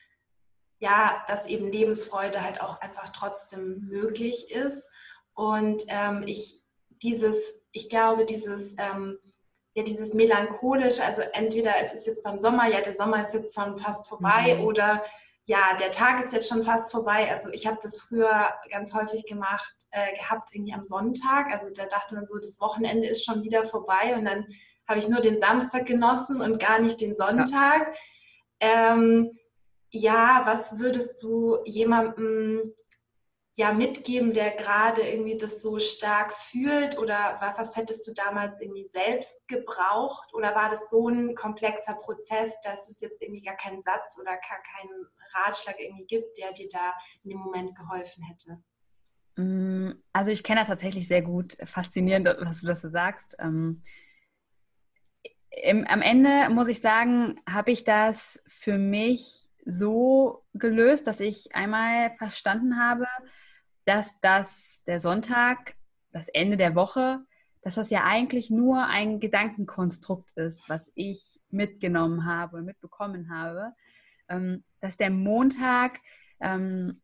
ja, 0.79 1.25
dass 1.27 1.47
eben 1.47 1.73
Lebensfreude 1.73 2.43
halt 2.43 2.61
auch 2.61 2.81
einfach 2.81 3.09
trotzdem 3.09 3.89
möglich 3.89 4.51
ist. 4.51 4.89
Und 5.33 5.83
ähm, 5.89 6.25
ich 6.27 6.64
dieses, 7.05 7.61
ich 7.71 7.89
glaube, 7.89 8.25
dieses 8.25 8.75
ähm, 8.79 9.19
ja, 9.75 9.83
dieses 9.83 10.15
melancholische, 10.15 11.05
also 11.05 11.23
entweder 11.33 11.73
es 11.81 11.93
ist 11.93 12.07
jetzt 12.07 12.23
beim 12.23 12.39
Sommer, 12.39 12.69
ja, 12.69 12.81
der 12.81 12.95
Sommer 12.95 13.23
ist 13.23 13.35
jetzt 13.35 13.55
schon 13.55 13.77
fast 13.77 14.07
vorbei, 14.07 14.57
mhm. 14.59 14.65
oder 14.65 15.03
ja, 15.47 15.77
der 15.79 15.91
Tag 15.91 16.21
ist 16.21 16.33
jetzt 16.33 16.49
schon 16.49 16.63
fast 16.63 16.91
vorbei. 16.91 17.31
Also 17.31 17.51
ich 17.51 17.67
habe 17.67 17.79
das 17.83 18.01
früher 18.01 18.55
ganz 18.71 18.95
häufig 18.95 19.27
gemacht, 19.27 19.75
äh, 19.91 20.15
gehabt 20.17 20.49
irgendwie 20.55 20.73
am 20.73 20.85
Sonntag. 20.85 21.53
Also 21.53 21.69
da 21.75 21.85
dachte 21.87 22.15
man 22.15 22.27
so, 22.27 22.39
das 22.39 22.61
Wochenende 22.61 23.09
ist 23.09 23.25
schon 23.25 23.43
wieder 23.43 23.67
vorbei 23.67 24.15
und 24.17 24.25
dann 24.25 24.47
habe 24.89 24.99
ich 24.99 25.09
nur 25.09 25.21
den 25.21 25.41
Samstag 25.41 25.87
genossen 25.87 26.41
und 26.41 26.61
gar 26.61 26.81
nicht 26.81 27.01
den 27.01 27.15
Sonntag. 27.15 27.95
Ja, 28.63 28.95
ähm, 28.95 29.33
ja 29.91 30.43
was 30.45 30.79
würdest 30.79 31.23
du 31.23 31.59
jemandem 31.67 32.73
ja 33.57 33.73
mitgeben, 33.73 34.33
der 34.33 34.53
gerade 34.53 35.03
irgendwie 35.03 35.37
das 35.37 35.63
so 35.63 35.79
stark 35.79 36.35
fühlt? 36.35 36.99
Oder 36.99 37.39
was 37.57 37.77
hättest 37.77 38.07
du 38.07 38.13
damals 38.13 38.61
irgendwie 38.61 38.89
selbst 38.93 39.47
gebraucht? 39.47 40.35
Oder 40.35 40.55
war 40.55 40.71
das 40.71 40.91
so 40.91 41.09
ein 41.09 41.35
komplexer 41.35 41.95
Prozess, 41.95 42.61
dass 42.63 42.89
es 42.89 43.01
jetzt 43.01 43.23
irgendwie 43.23 43.43
gar 43.43 43.57
keinen 43.57 43.83
Satz 43.83 44.19
oder 44.21 44.33
gar 44.33 44.63
keinen 44.75 45.07
Ratschlag 45.35 45.79
irgendwie 45.79 46.07
gibt, 46.07 46.37
der 46.39 46.53
dir 46.53 46.69
da 46.69 46.95
in 47.23 47.31
dem 47.31 47.39
Moment 47.39 47.77
geholfen 47.77 48.25
hätte? 48.25 48.63
Mm, 49.37 49.93
also 50.13 50.31
ich 50.31 50.43
kenne 50.43 50.61
das 50.61 50.69
tatsächlich 50.69 51.07
sehr 51.07 51.23
gut. 51.23 51.57
Faszinierend, 51.65 52.27
was 52.41 52.61
du 52.61 52.67
das 52.67 52.83
so 52.83 52.89
sagst. 52.89 53.37
Ähm, 53.39 53.83
am 55.87 56.03
Ende 56.03 56.51
muss 56.51 56.67
ich 56.67 56.81
sagen, 56.81 57.41
habe 57.49 57.71
ich 57.71 57.85
das 57.85 58.43
für 58.49 58.79
mich 58.79 59.49
so 59.65 60.45
gelöst, 60.53 61.07
dass 61.07 61.21
ich 61.21 61.55
einmal 61.55 62.15
verstanden 62.17 62.79
habe, 62.79 63.07
dass 63.85 64.21
das 64.21 64.85
der 64.87 65.01
Sonntag, 65.01 65.75
das 66.13 66.29
Ende 66.29 66.57
der 66.57 66.75
Woche, 66.75 67.21
dass 67.63 67.77
das 67.77 67.91
ja 67.91 68.05
eigentlich 68.05 68.51
nur 68.51 68.87
ein 68.87 69.21
Gedankenkonstrukt 69.21 70.31
ist, 70.37 70.69
was 70.69 70.93
ich 70.95 71.41
mitgenommen 71.51 72.27
habe 72.27 72.59
und 72.59 72.67
mitbekommen 72.67 73.31
habe, 73.31 73.73
ähm, 74.29 74.65
dass 74.81 74.97
der 74.97 75.11
Montag 75.11 75.99
ähm, 76.41 76.95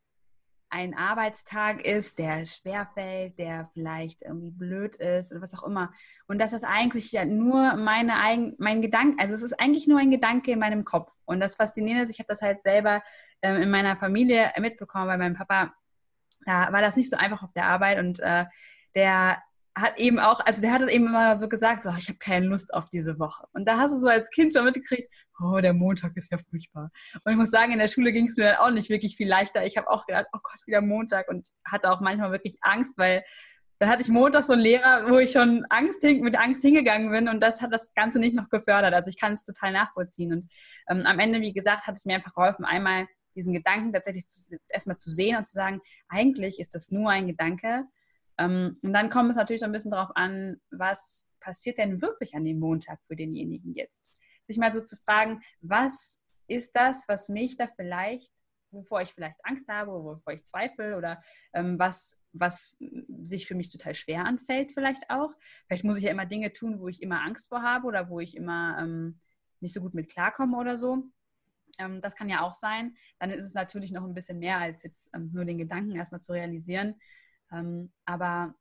ein 0.70 0.94
Arbeitstag 0.94 1.84
ist, 1.84 2.18
der 2.18 2.44
schwerfällt, 2.44 3.38
der 3.38 3.66
vielleicht 3.72 4.22
irgendwie 4.22 4.52
blöd 4.52 4.94
ist 4.96 5.32
oder 5.32 5.42
was 5.42 5.58
auch 5.58 5.66
immer. 5.66 5.92
Und 6.28 6.40
dass 6.40 6.52
das 6.52 6.62
eigentlich 6.62 7.10
ja 7.10 7.24
nur 7.24 7.74
meine 7.74 8.20
eigen, 8.20 8.54
mein 8.58 8.80
Gedanke, 8.80 9.20
also 9.20 9.34
es 9.34 9.42
ist 9.42 9.58
eigentlich 9.58 9.88
nur 9.88 9.98
ein 9.98 10.10
Gedanke 10.10 10.52
in 10.52 10.60
meinem 10.60 10.84
Kopf. 10.84 11.10
Und 11.24 11.40
das 11.40 11.56
Faszinierende 11.56 12.04
ist, 12.04 12.10
ich 12.10 12.20
habe 12.20 12.28
das 12.28 12.40
halt 12.40 12.62
selber 12.62 13.02
ähm, 13.42 13.60
in 13.62 13.70
meiner 13.70 13.96
Familie 13.96 14.52
mitbekommen, 14.60 15.08
weil 15.08 15.18
mein 15.18 15.34
Papa, 15.34 15.74
da 16.46 16.72
war 16.72 16.80
das 16.80 16.96
nicht 16.96 17.10
so 17.10 17.16
einfach 17.16 17.42
auf 17.42 17.52
der 17.52 17.66
Arbeit 17.66 17.98
und 17.98 18.20
äh, 18.20 18.46
der 18.94 19.42
hat 19.76 19.98
eben 19.98 20.18
auch, 20.18 20.40
also 20.40 20.60
der 20.60 20.72
hat 20.72 20.82
eben 20.82 21.06
immer 21.06 21.36
so 21.36 21.48
gesagt, 21.48 21.84
so, 21.84 21.90
ich 21.96 22.08
habe 22.08 22.18
keine 22.18 22.46
Lust 22.46 22.74
auf 22.74 22.90
diese 22.90 23.18
Woche. 23.18 23.44
Und 23.52 23.66
da 23.66 23.78
hast 23.78 23.92
du 23.92 23.98
so 23.98 24.08
als 24.08 24.28
Kind 24.30 24.52
schon 24.54 24.64
mitgekriegt, 24.64 25.08
oh, 25.40 25.60
der 25.60 25.74
Montag 25.74 26.16
ist 26.16 26.32
ja 26.32 26.38
furchtbar. 26.50 26.90
Und 27.24 27.32
ich 27.32 27.38
muss 27.38 27.50
sagen, 27.50 27.72
in 27.72 27.78
der 27.78 27.88
Schule 27.88 28.12
ging 28.12 28.26
es 28.26 28.36
mir 28.36 28.46
dann 28.46 28.56
auch 28.56 28.70
nicht 28.70 28.90
wirklich 28.90 29.16
viel 29.16 29.28
leichter. 29.28 29.64
Ich 29.64 29.76
habe 29.76 29.88
auch 29.88 30.06
gedacht, 30.06 30.26
oh 30.32 30.38
Gott, 30.42 30.66
wieder 30.66 30.80
Montag 30.80 31.28
und 31.28 31.48
hatte 31.64 31.90
auch 31.90 32.00
manchmal 32.00 32.32
wirklich 32.32 32.56
Angst, 32.62 32.94
weil 32.96 33.22
da 33.78 33.88
hatte 33.88 34.02
ich 34.02 34.08
Montag 34.08 34.44
so 34.44 34.52
einen 34.52 34.62
Lehrer, 34.62 35.08
wo 35.08 35.18
ich 35.18 35.32
schon 35.32 35.64
Angst 35.70 36.02
mit 36.02 36.38
Angst 36.38 36.60
hingegangen 36.60 37.10
bin 37.10 37.28
und 37.28 37.40
das 37.40 37.62
hat 37.62 37.72
das 37.72 37.94
Ganze 37.94 38.18
nicht 38.18 38.34
noch 38.34 38.50
gefördert. 38.50 38.92
Also 38.92 39.08
ich 39.08 39.18
kann 39.18 39.32
es 39.32 39.44
total 39.44 39.72
nachvollziehen. 39.72 40.32
Und 40.32 40.52
ähm, 40.90 41.06
am 41.06 41.18
Ende, 41.18 41.40
wie 41.40 41.54
gesagt, 41.54 41.86
hat 41.86 41.96
es 41.96 42.04
mir 42.04 42.16
einfach 42.16 42.34
geholfen, 42.34 42.66
einmal 42.66 43.06
diesen 43.34 43.52
Gedanken 43.52 43.92
tatsächlich 43.92 44.26
zu, 44.26 44.56
erstmal 44.70 44.96
zu 44.96 45.10
sehen 45.10 45.36
und 45.36 45.46
zu 45.46 45.52
sagen, 45.52 45.80
eigentlich 46.08 46.60
ist 46.60 46.74
das 46.74 46.90
nur 46.90 47.10
ein 47.10 47.26
Gedanke 47.26 47.86
ähm, 48.40 48.78
und 48.82 48.92
dann 48.94 49.10
kommt 49.10 49.30
es 49.30 49.36
natürlich 49.36 49.60
so 49.60 49.66
ein 49.66 49.72
bisschen 49.72 49.90
darauf 49.90 50.16
an, 50.16 50.60
was 50.70 51.32
passiert 51.40 51.78
denn 51.78 52.00
wirklich 52.00 52.34
an 52.34 52.44
dem 52.44 52.58
Montag 52.58 52.98
für 53.06 53.14
denjenigen 53.14 53.74
jetzt? 53.74 54.10
Sich 54.44 54.56
mal 54.56 54.72
so 54.72 54.80
zu 54.80 54.96
fragen, 54.96 55.42
was 55.60 56.22
ist 56.48 56.74
das, 56.74 57.06
was 57.06 57.28
mich 57.28 57.56
da 57.56 57.66
vielleicht, 57.66 58.32
wovor 58.70 59.02
ich 59.02 59.10
vielleicht 59.10 59.36
Angst 59.44 59.68
habe, 59.68 59.92
wovor 59.92 60.32
ich 60.32 60.44
zweifle 60.44 60.96
oder 60.96 61.20
ähm, 61.52 61.78
was, 61.78 62.18
was 62.32 62.78
sich 63.22 63.46
für 63.46 63.54
mich 63.54 63.70
total 63.70 63.94
schwer 63.94 64.24
anfällt 64.24 64.72
vielleicht 64.72 65.10
auch. 65.10 65.32
Vielleicht 65.66 65.84
muss 65.84 65.98
ich 65.98 66.04
ja 66.04 66.10
immer 66.10 66.26
Dinge 66.26 66.52
tun, 66.52 66.80
wo 66.80 66.88
ich 66.88 67.02
immer 67.02 67.22
Angst 67.22 67.48
vor 67.50 67.62
habe 67.62 67.86
oder 67.86 68.08
wo 68.08 68.20
ich 68.20 68.36
immer 68.36 68.78
ähm, 68.80 69.20
nicht 69.60 69.74
so 69.74 69.82
gut 69.82 69.92
mit 69.92 70.10
klarkomme 70.10 70.56
oder 70.56 70.78
so. 70.78 71.04
Ähm, 71.80 72.00
das 72.00 72.14
kann 72.14 72.28
ja 72.28 72.42
auch 72.42 72.54
sein. 72.54 72.94
Dann 73.18 73.30
ist 73.30 73.44
es 73.44 73.54
natürlich 73.54 73.92
noch 73.92 74.04
ein 74.04 74.14
bisschen 74.14 74.38
mehr 74.38 74.58
als 74.58 74.82
jetzt 74.82 75.10
ähm, 75.14 75.30
nur 75.32 75.44
den 75.44 75.58
Gedanken 75.58 75.96
erstmal 75.96 76.20
zu 76.20 76.32
realisieren. 76.32 77.00
Ähm, 77.50 77.92
aber 78.04 78.54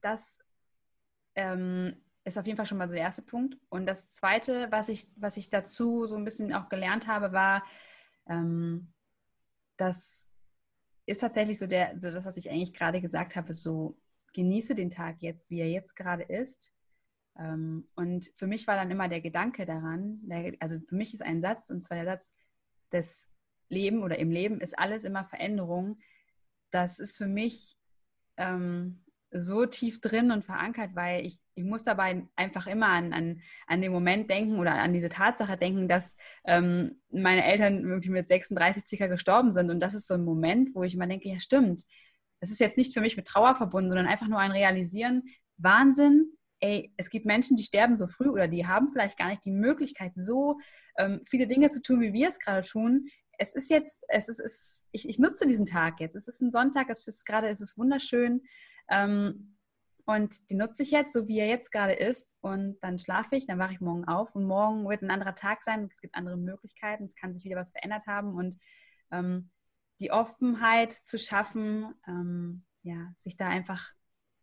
das 0.00 0.40
ähm, 1.34 1.96
ist 2.24 2.38
auf 2.38 2.46
jeden 2.46 2.56
Fall 2.56 2.66
schon 2.66 2.78
mal 2.78 2.88
so 2.88 2.94
der 2.94 3.04
erste 3.04 3.22
Punkt. 3.22 3.56
Und 3.68 3.86
das 3.86 4.08
zweite, 4.08 4.70
was 4.70 4.88
ich, 4.88 5.08
was 5.16 5.36
ich 5.36 5.48
dazu 5.48 6.06
so 6.06 6.16
ein 6.16 6.24
bisschen 6.24 6.52
auch 6.52 6.68
gelernt 6.68 7.06
habe, 7.06 7.32
war, 7.32 7.64
ähm, 8.28 8.92
das 9.76 10.32
ist 11.06 11.20
tatsächlich 11.20 11.58
so, 11.58 11.66
der, 11.66 11.94
so 12.00 12.10
das, 12.10 12.24
was 12.24 12.36
ich 12.36 12.50
eigentlich 12.50 12.74
gerade 12.74 13.00
gesagt 13.00 13.36
habe, 13.36 13.52
so 13.52 13.96
genieße 14.34 14.74
den 14.74 14.90
Tag 14.90 15.22
jetzt, 15.22 15.50
wie 15.50 15.60
er 15.60 15.70
jetzt 15.70 15.94
gerade 15.94 16.24
ist. 16.24 16.74
Ähm, 17.38 17.88
und 17.94 18.30
für 18.34 18.46
mich 18.46 18.66
war 18.66 18.76
dann 18.76 18.90
immer 18.90 19.08
der 19.08 19.20
Gedanke 19.20 19.66
daran, 19.66 20.20
also 20.60 20.78
für 20.86 20.96
mich 20.96 21.14
ist 21.14 21.22
ein 21.22 21.40
Satz, 21.40 21.70
und 21.70 21.82
zwar 21.82 21.96
der 21.96 22.06
Satz, 22.06 22.36
das 22.90 23.32
Leben 23.68 24.02
oder 24.02 24.18
im 24.18 24.30
Leben 24.30 24.60
ist 24.60 24.78
alles 24.78 25.04
immer 25.04 25.24
Veränderung 25.24 25.98
das 26.70 26.98
ist 26.98 27.16
für 27.16 27.26
mich 27.26 27.76
ähm, 28.36 29.02
so 29.32 29.66
tief 29.66 30.00
drin 30.00 30.30
und 30.30 30.44
verankert, 30.44 30.94
weil 30.94 31.26
ich, 31.26 31.40
ich 31.54 31.64
muss 31.64 31.82
dabei 31.82 32.26
einfach 32.36 32.66
immer 32.66 32.88
an, 32.88 33.12
an, 33.12 33.40
an 33.66 33.82
den 33.82 33.92
Moment 33.92 34.30
denken 34.30 34.58
oder 34.58 34.72
an 34.74 34.92
diese 34.92 35.08
Tatsache 35.08 35.56
denken, 35.56 35.88
dass 35.88 36.16
ähm, 36.44 37.00
meine 37.10 37.44
Eltern 37.44 37.82
irgendwie 37.82 38.10
mit 38.10 38.28
36 38.28 38.84
circa 38.86 39.08
gestorben 39.08 39.52
sind. 39.52 39.70
Und 39.70 39.80
das 39.80 39.94
ist 39.94 40.06
so 40.06 40.14
ein 40.14 40.24
Moment, 40.24 40.74
wo 40.74 40.84
ich 40.84 40.94
immer 40.94 41.06
denke, 41.06 41.28
ja 41.28 41.40
stimmt, 41.40 41.82
das 42.40 42.50
ist 42.50 42.60
jetzt 42.60 42.78
nicht 42.78 42.94
für 42.94 43.00
mich 43.00 43.16
mit 43.16 43.26
Trauer 43.26 43.56
verbunden, 43.56 43.90
sondern 43.90 44.06
einfach 44.06 44.28
nur 44.28 44.38
ein 44.38 44.52
Realisieren, 44.52 45.24
Wahnsinn, 45.56 46.35
ey, 46.60 46.92
es 46.96 47.10
gibt 47.10 47.26
Menschen, 47.26 47.56
die 47.56 47.64
sterben 47.64 47.96
so 47.96 48.06
früh 48.06 48.28
oder 48.28 48.48
die 48.48 48.66
haben 48.66 48.88
vielleicht 48.88 49.18
gar 49.18 49.28
nicht 49.28 49.44
die 49.44 49.52
Möglichkeit, 49.52 50.12
so 50.14 50.58
ähm, 50.98 51.20
viele 51.28 51.46
Dinge 51.46 51.70
zu 51.70 51.82
tun, 51.82 52.00
wie 52.00 52.12
wir 52.12 52.28
es 52.28 52.38
gerade 52.38 52.66
tun 52.66 53.08
es 53.38 53.54
ist 53.54 53.70
jetzt, 53.70 54.04
es 54.08 54.28
ist, 54.28 54.40
es, 54.40 54.88
ich, 54.92 55.08
ich 55.08 55.18
nutze 55.18 55.46
diesen 55.46 55.66
Tag 55.66 56.00
jetzt. 56.00 56.16
Es 56.16 56.28
ist 56.28 56.40
ein 56.40 56.52
Sonntag, 56.52 56.88
es 56.90 57.06
ist 57.06 57.24
gerade, 57.26 57.48
es 57.48 57.60
ist 57.60 57.78
wunderschön. 57.78 58.42
Ähm, 58.88 59.56
und 60.04 60.50
die 60.50 60.54
nutze 60.54 60.82
ich 60.82 60.92
jetzt, 60.92 61.12
so 61.12 61.26
wie 61.26 61.38
er 61.38 61.48
jetzt 61.48 61.72
gerade 61.72 61.92
ist. 61.92 62.38
Und 62.40 62.78
dann 62.80 62.98
schlafe 62.98 63.36
ich, 63.36 63.46
dann 63.46 63.58
wache 63.58 63.72
ich 63.72 63.80
morgen 63.80 64.06
auf 64.06 64.34
und 64.34 64.44
morgen 64.44 64.88
wird 64.88 65.02
ein 65.02 65.10
anderer 65.10 65.34
Tag 65.34 65.64
sein. 65.64 65.88
Es 65.90 66.00
gibt 66.00 66.14
andere 66.14 66.36
Möglichkeiten, 66.36 67.04
es 67.04 67.16
kann 67.16 67.34
sich 67.34 67.44
wieder 67.44 67.56
was 67.56 67.72
verändert 67.72 68.06
haben. 68.06 68.34
Und 68.34 68.56
ähm, 69.10 69.48
die 70.00 70.12
Offenheit 70.12 70.92
zu 70.92 71.18
schaffen, 71.18 71.94
ähm, 72.06 72.64
ja, 72.82 73.12
sich 73.16 73.36
da 73.36 73.48
einfach 73.48 73.90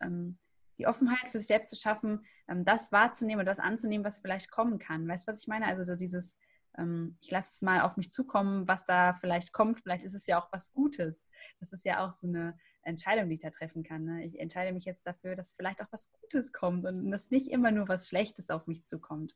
ähm, 0.01 0.38
die 0.77 0.88
Offenheit 0.88 1.30
für 1.30 1.39
sich 1.39 1.48
selbst 1.48 1.70
zu 1.70 1.75
schaffen, 1.75 2.25
ähm, 2.48 2.65
das 2.65 2.92
wahrzunehmen 2.92 3.42
und 3.42 3.46
das 3.46 3.60
anzunehmen, 3.60 4.06
was 4.06 4.22
vielleicht 4.22 4.51
kommen 4.51 4.80
kann. 4.80 5.08
Weißt 5.08 5.27
du, 5.27 5.32
was 5.32 5.42
ich 5.42 5.48
meine? 5.48 5.65
Also 5.68 5.84
so 5.84 5.96
dieses 5.96 6.38
ähm, 6.77 7.18
ich 7.22 7.32
lasse 7.32 7.51
es 7.53 7.62
mal 7.62 7.82
auf 7.82 7.98
mich 7.98 8.12
zukommen, 8.12 8.68
was 8.68 8.86
da 8.86 9.13
vielleicht 9.13 9.53
kommt. 9.53 9.80
Vielleicht 9.80 10.03
ist 10.03 10.15
es 10.15 10.27
ja 10.27 10.42
auch 10.42 10.51
was 10.51 10.74
Gutes. 10.74 11.27
Das 11.60 11.74
ist 11.74 11.86
ja 11.86 12.06
auch 12.06 12.12
so 12.12 12.27
eine 12.27 12.58
Entscheidung, 12.84 13.30
die 13.30 13.36
ich 13.36 13.42
da 13.42 13.50
treffen 13.50 13.84
kann. 13.84 14.03
Ne? 14.03 14.25
Ich 14.25 14.39
entscheide 14.39 14.74
mich 14.74 14.86
jetzt 14.86 15.06
dafür, 15.06 15.36
dass 15.36 15.53
vielleicht 15.53 15.82
auch 15.82 15.92
was 15.92 16.12
Gutes 16.12 16.51
kommt 16.51 16.86
und 16.86 17.12
dass 17.12 17.32
nicht 17.32 17.51
immer 17.51 17.72
nur 17.72 17.88
was 17.88 18.10
Schlechtes 18.10 18.50
auf 18.50 18.68
mich 18.68 18.84
zukommt. 18.84 19.36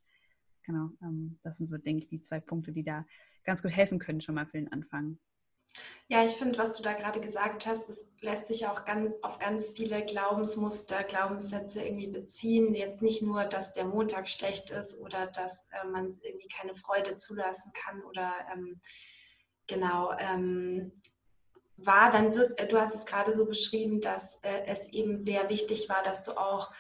Genau, 0.64 0.90
ähm, 1.02 1.40
das 1.44 1.58
sind 1.58 1.68
so, 1.68 1.78
denke 1.78 2.00
ich, 2.04 2.08
die 2.08 2.20
zwei 2.20 2.42
Punkte, 2.42 2.74
die 2.74 2.84
da 2.84 3.06
ganz 3.46 3.64
gut 3.64 3.72
helfen 3.72 4.00
können 4.00 4.20
schon 4.20 4.36
mal 4.36 4.46
für 4.46 4.58
den 4.58 4.72
Anfang. 4.72 5.18
Ja, 6.10 6.24
ich 6.24 6.32
finde, 6.32 6.58
was 6.58 6.78
du 6.78 6.84
da 6.84 6.94
gerade 6.94 7.20
gesagt 7.20 7.66
hast, 7.66 7.90
das 7.90 8.06
lässt 8.22 8.48
sich 8.48 8.66
auch 8.66 8.86
ganz, 8.86 9.14
auf 9.22 9.40
ganz 9.40 9.72
viele 9.72 10.06
Glaubensmuster, 10.06 11.04
Glaubenssätze 11.04 11.84
irgendwie 11.84 12.08
beziehen. 12.08 12.74
Jetzt 12.74 13.02
nicht 13.02 13.22
nur, 13.22 13.44
dass 13.44 13.74
der 13.74 13.84
Montag 13.84 14.30
schlecht 14.30 14.72
ist 14.72 14.98
oder 15.00 15.28
dass 15.28 15.68
äh, 15.72 15.86
man 15.86 16.18
irgendwie 16.22 16.48
keine 16.48 16.76
Freude 16.76 17.18
zulassen 17.18 17.74
kann 17.74 18.02
oder 18.04 18.34
ähm, 18.54 18.80
genau. 19.68 20.14
Ähm, 20.18 20.94
war 21.76 22.10
dann 22.12 22.34
wird, 22.34 22.58
äh, 22.58 22.68
du 22.68 22.80
hast 22.80 22.96
es 22.96 23.06
gerade 23.06 23.36
so 23.36 23.46
beschrieben, 23.46 24.00
dass 24.00 24.40
äh, 24.44 24.66
es 24.66 24.88
eben 24.90 25.20
sehr 25.20 25.50
wichtig 25.50 25.90
war, 25.90 26.04
dass 26.04 26.24
du 26.24 26.38
auch 26.38 26.72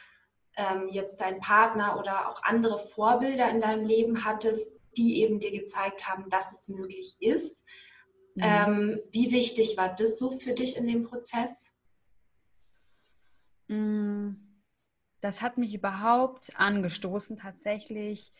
ähm, 0.56 0.88
jetzt 0.90 1.20
deinen 1.20 1.42
Partner 1.42 2.00
oder 2.00 2.30
auch 2.30 2.42
andere 2.44 2.80
Vorbilder 2.80 3.50
in 3.50 3.60
deinem 3.60 3.86
Leben 3.86 4.24
hattest, 4.24 4.80
die 4.96 5.22
eben 5.22 5.40
dir 5.40 5.52
gezeigt 5.52 6.08
haben, 6.08 6.30
dass 6.30 6.52
es 6.54 6.68
möglich 6.70 7.18
ist 7.20 7.66
Mhm. 8.38 8.44
Ähm, 8.44 9.00
wie 9.12 9.32
wichtig 9.32 9.76
war 9.78 9.96
das 9.96 10.20
so 10.20 10.38
für 10.38 10.54
dich 10.54 10.78
in 10.78 10.86
dem 10.86 11.04
Prozess? 11.04 11.66
Mm, 13.68 14.34
das 15.22 15.42
hat 15.42 15.58
mich 15.58 15.74
überhaupt 15.74 16.52
angestoßen, 16.56 17.38
tatsächlich. 17.38 18.32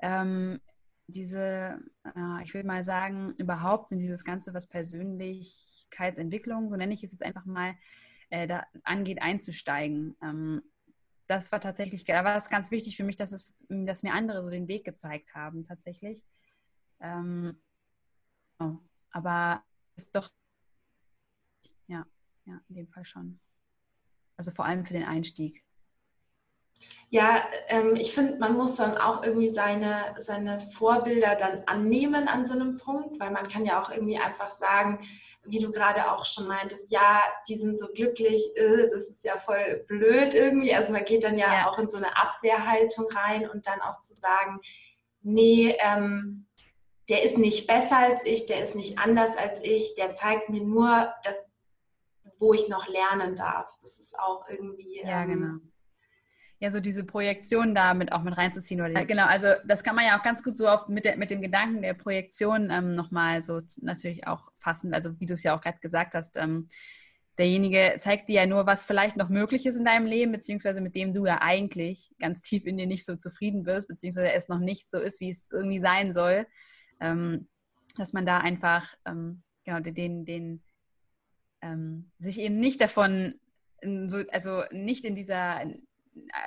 Ähm, 0.00 0.60
diese, 1.06 1.80
äh, 2.04 2.42
ich 2.42 2.52
würde 2.52 2.66
mal 2.66 2.84
sagen, 2.84 3.32
überhaupt 3.38 3.92
in 3.92 3.98
dieses 3.98 4.24
Ganze, 4.24 4.52
was 4.52 4.68
Persönlichkeitsentwicklung, 4.68 6.68
so 6.68 6.76
nenne 6.76 6.92
ich 6.92 7.02
es 7.02 7.12
jetzt 7.12 7.22
einfach 7.22 7.46
mal, 7.46 7.74
äh, 8.28 8.46
da 8.46 8.66
angeht, 8.82 9.22
einzusteigen. 9.22 10.18
Ähm, 10.22 10.60
das 11.28 11.50
war 11.50 11.60
tatsächlich, 11.60 12.04
da 12.04 12.24
war 12.24 12.36
es 12.36 12.50
ganz 12.50 12.70
wichtig 12.70 12.94
für 12.94 13.04
mich, 13.04 13.16
dass, 13.16 13.32
es, 13.32 13.56
dass 13.70 14.02
mir 14.02 14.12
andere 14.12 14.42
so 14.42 14.50
den 14.50 14.68
Weg 14.68 14.84
gezeigt 14.84 15.34
haben, 15.34 15.64
tatsächlich. 15.64 16.22
Ähm, 17.00 17.58
Aber 19.16 19.62
ist 19.96 20.14
doch, 20.14 20.28
ja, 21.86 22.04
ja, 22.44 22.60
in 22.68 22.74
dem 22.74 22.86
Fall 22.86 23.06
schon. 23.06 23.40
Also 24.36 24.50
vor 24.50 24.66
allem 24.66 24.84
für 24.84 24.92
den 24.92 25.06
Einstieg. 25.06 25.64
Ja, 27.08 27.46
ähm, 27.68 27.96
ich 27.96 28.12
finde, 28.12 28.36
man 28.38 28.58
muss 28.58 28.76
dann 28.76 28.98
auch 28.98 29.22
irgendwie 29.22 29.48
seine, 29.48 30.14
seine 30.18 30.60
Vorbilder 30.60 31.34
dann 31.34 31.62
annehmen 31.64 32.28
an 32.28 32.44
so 32.44 32.52
einem 32.52 32.76
Punkt, 32.76 33.18
weil 33.18 33.30
man 33.30 33.48
kann 33.48 33.64
ja 33.64 33.80
auch 33.80 33.88
irgendwie 33.88 34.18
einfach 34.18 34.50
sagen, 34.50 35.08
wie 35.44 35.60
du 35.60 35.70
gerade 35.70 36.12
auch 36.12 36.26
schon 36.26 36.46
meintest, 36.46 36.90
ja, 36.90 37.22
die 37.48 37.56
sind 37.56 37.78
so 37.78 37.86
glücklich, 37.94 38.54
äh, 38.56 38.82
das 38.82 39.08
ist 39.08 39.24
ja 39.24 39.38
voll 39.38 39.82
blöd 39.88 40.34
irgendwie. 40.34 40.74
Also 40.74 40.92
man 40.92 41.06
geht 41.06 41.24
dann 41.24 41.38
ja, 41.38 41.54
ja. 41.54 41.70
auch 41.70 41.78
in 41.78 41.88
so 41.88 41.96
eine 41.96 42.14
Abwehrhaltung 42.18 43.06
rein 43.12 43.48
und 43.48 43.66
dann 43.66 43.80
auch 43.80 44.02
zu 44.02 44.12
sagen, 44.12 44.60
nee, 45.22 45.74
ähm, 45.80 46.45
der 47.08 47.22
ist 47.22 47.38
nicht 47.38 47.66
besser 47.66 47.98
als 47.98 48.24
ich, 48.24 48.46
der 48.46 48.64
ist 48.64 48.74
nicht 48.74 48.98
anders 48.98 49.36
als 49.36 49.58
ich, 49.62 49.94
der 49.96 50.12
zeigt 50.12 50.48
mir 50.48 50.62
nur, 50.62 51.12
dass, 51.22 51.36
wo 52.38 52.52
ich 52.52 52.68
noch 52.68 52.88
lernen 52.88 53.36
darf. 53.36 53.70
Das 53.80 53.98
ist 53.98 54.18
auch 54.18 54.48
irgendwie. 54.48 55.00
Ja, 55.02 55.22
ähm, 55.22 55.30
genau 55.30 55.70
ja 56.58 56.70
so 56.70 56.80
diese 56.80 57.04
Projektion 57.04 57.74
damit 57.74 58.12
auch 58.12 58.22
mit 58.22 58.36
reinzuziehen. 58.36 58.80
Oder 58.80 59.04
genau, 59.04 59.26
also 59.26 59.48
das 59.66 59.84
kann 59.84 59.94
man 59.94 60.06
ja 60.06 60.18
auch 60.18 60.22
ganz 60.22 60.42
gut 60.42 60.56
so 60.56 60.68
oft 60.68 60.88
mit, 60.88 61.04
der, 61.04 61.16
mit 61.16 61.30
dem 61.30 61.42
Gedanken 61.42 61.82
der 61.82 61.94
Projektion 61.94 62.70
ähm, 62.70 62.94
nochmal 62.94 63.42
so 63.42 63.60
natürlich 63.82 64.26
auch 64.26 64.50
fassen. 64.58 64.94
Also 64.94 65.18
wie 65.20 65.26
du 65.26 65.34
es 65.34 65.42
ja 65.42 65.56
auch 65.56 65.60
gerade 65.60 65.78
gesagt 65.80 66.14
hast, 66.14 66.36
ähm, 66.36 66.68
derjenige 67.38 67.96
zeigt 67.98 68.28
dir 68.30 68.36
ja 68.36 68.46
nur, 68.46 68.66
was 68.66 68.86
vielleicht 68.86 69.16
noch 69.16 69.28
möglich 69.28 69.66
ist 69.66 69.76
in 69.76 69.84
deinem 69.84 70.06
Leben, 70.06 70.32
beziehungsweise 70.32 70.80
mit 70.80 70.94
dem 70.94 71.12
du 71.12 71.26
ja 71.26 71.42
eigentlich 71.42 72.10
ganz 72.18 72.40
tief 72.40 72.64
in 72.64 72.78
dir 72.78 72.86
nicht 72.86 73.04
so 73.04 73.16
zufrieden 73.16 73.66
wirst, 73.66 73.88
beziehungsweise 73.88 74.32
es 74.32 74.48
noch 74.48 74.60
nicht 74.60 74.88
so 74.88 74.98
ist, 74.98 75.20
wie 75.20 75.30
es 75.30 75.50
irgendwie 75.52 75.80
sein 75.80 76.14
soll. 76.14 76.46
Ähm, 77.00 77.48
dass 77.96 78.12
man 78.12 78.26
da 78.26 78.38
einfach 78.38 78.94
ähm, 79.06 79.42
genau 79.64 79.80
den, 79.80 80.24
den 80.24 80.62
ähm, 81.62 82.10
sich 82.18 82.38
eben 82.40 82.58
nicht 82.58 82.80
davon 82.80 83.40
so, 83.82 84.22
also 84.30 84.62
nicht 84.70 85.04
in 85.04 85.14
dieser 85.14 85.62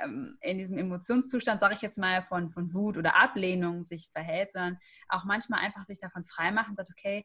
ähm, 0.03 0.37
in 0.41 0.57
diesem 0.57 0.77
Emotionszustand, 0.77 1.61
sage 1.61 1.75
ich 1.75 1.81
jetzt 1.81 1.99
mal, 1.99 2.23
von, 2.23 2.49
von 2.49 2.73
Wut 2.73 2.97
oder 2.97 3.15
Ablehnung 3.15 3.83
sich 3.83 4.09
verhält, 4.11 4.51
sondern 4.51 4.79
auch 5.07 5.25
manchmal 5.25 5.59
einfach 5.59 5.83
sich 5.83 5.99
davon 5.99 6.23
freimachen 6.23 6.71
und 6.71 6.75
sagt, 6.75 6.89
okay, 6.89 7.23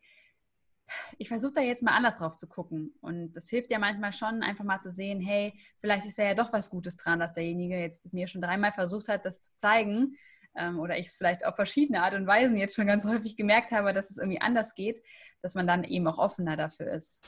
ich 1.18 1.28
versuche 1.28 1.54
da 1.54 1.60
jetzt 1.62 1.82
mal 1.82 1.96
anders 1.96 2.16
drauf 2.16 2.36
zu 2.36 2.46
gucken. 2.46 2.94
Und 3.00 3.32
das 3.32 3.48
hilft 3.48 3.70
ja 3.70 3.78
manchmal 3.78 4.12
schon, 4.12 4.42
einfach 4.42 4.64
mal 4.64 4.78
zu 4.78 4.90
sehen, 4.90 5.20
hey, 5.20 5.58
vielleicht 5.78 6.06
ist 6.06 6.18
da 6.18 6.24
ja 6.24 6.34
doch 6.34 6.52
was 6.52 6.68
Gutes 6.68 6.96
dran, 6.96 7.18
dass 7.18 7.32
derjenige 7.32 7.78
jetzt 7.78 8.12
mir 8.12 8.26
schon 8.26 8.42
dreimal 8.42 8.72
versucht 8.72 9.08
hat, 9.08 9.24
das 9.24 9.40
zu 9.40 9.54
zeigen. 9.54 10.16
Ähm, 10.56 10.78
oder 10.78 10.98
ich 10.98 11.06
es 11.06 11.16
vielleicht 11.16 11.44
auf 11.44 11.56
verschiedene 11.56 12.02
Art 12.02 12.14
und 12.14 12.26
Weisen 12.26 12.56
jetzt 12.56 12.74
schon 12.74 12.86
ganz 12.86 13.04
häufig 13.04 13.36
gemerkt 13.36 13.72
habe, 13.72 13.92
dass 13.92 14.10
es 14.10 14.18
irgendwie 14.18 14.40
anders 14.40 14.74
geht, 14.74 15.00
dass 15.42 15.54
man 15.54 15.66
dann 15.66 15.84
eben 15.84 16.06
auch 16.06 16.18
offener 16.18 16.56
dafür 16.56 16.92
ist. 16.92 17.20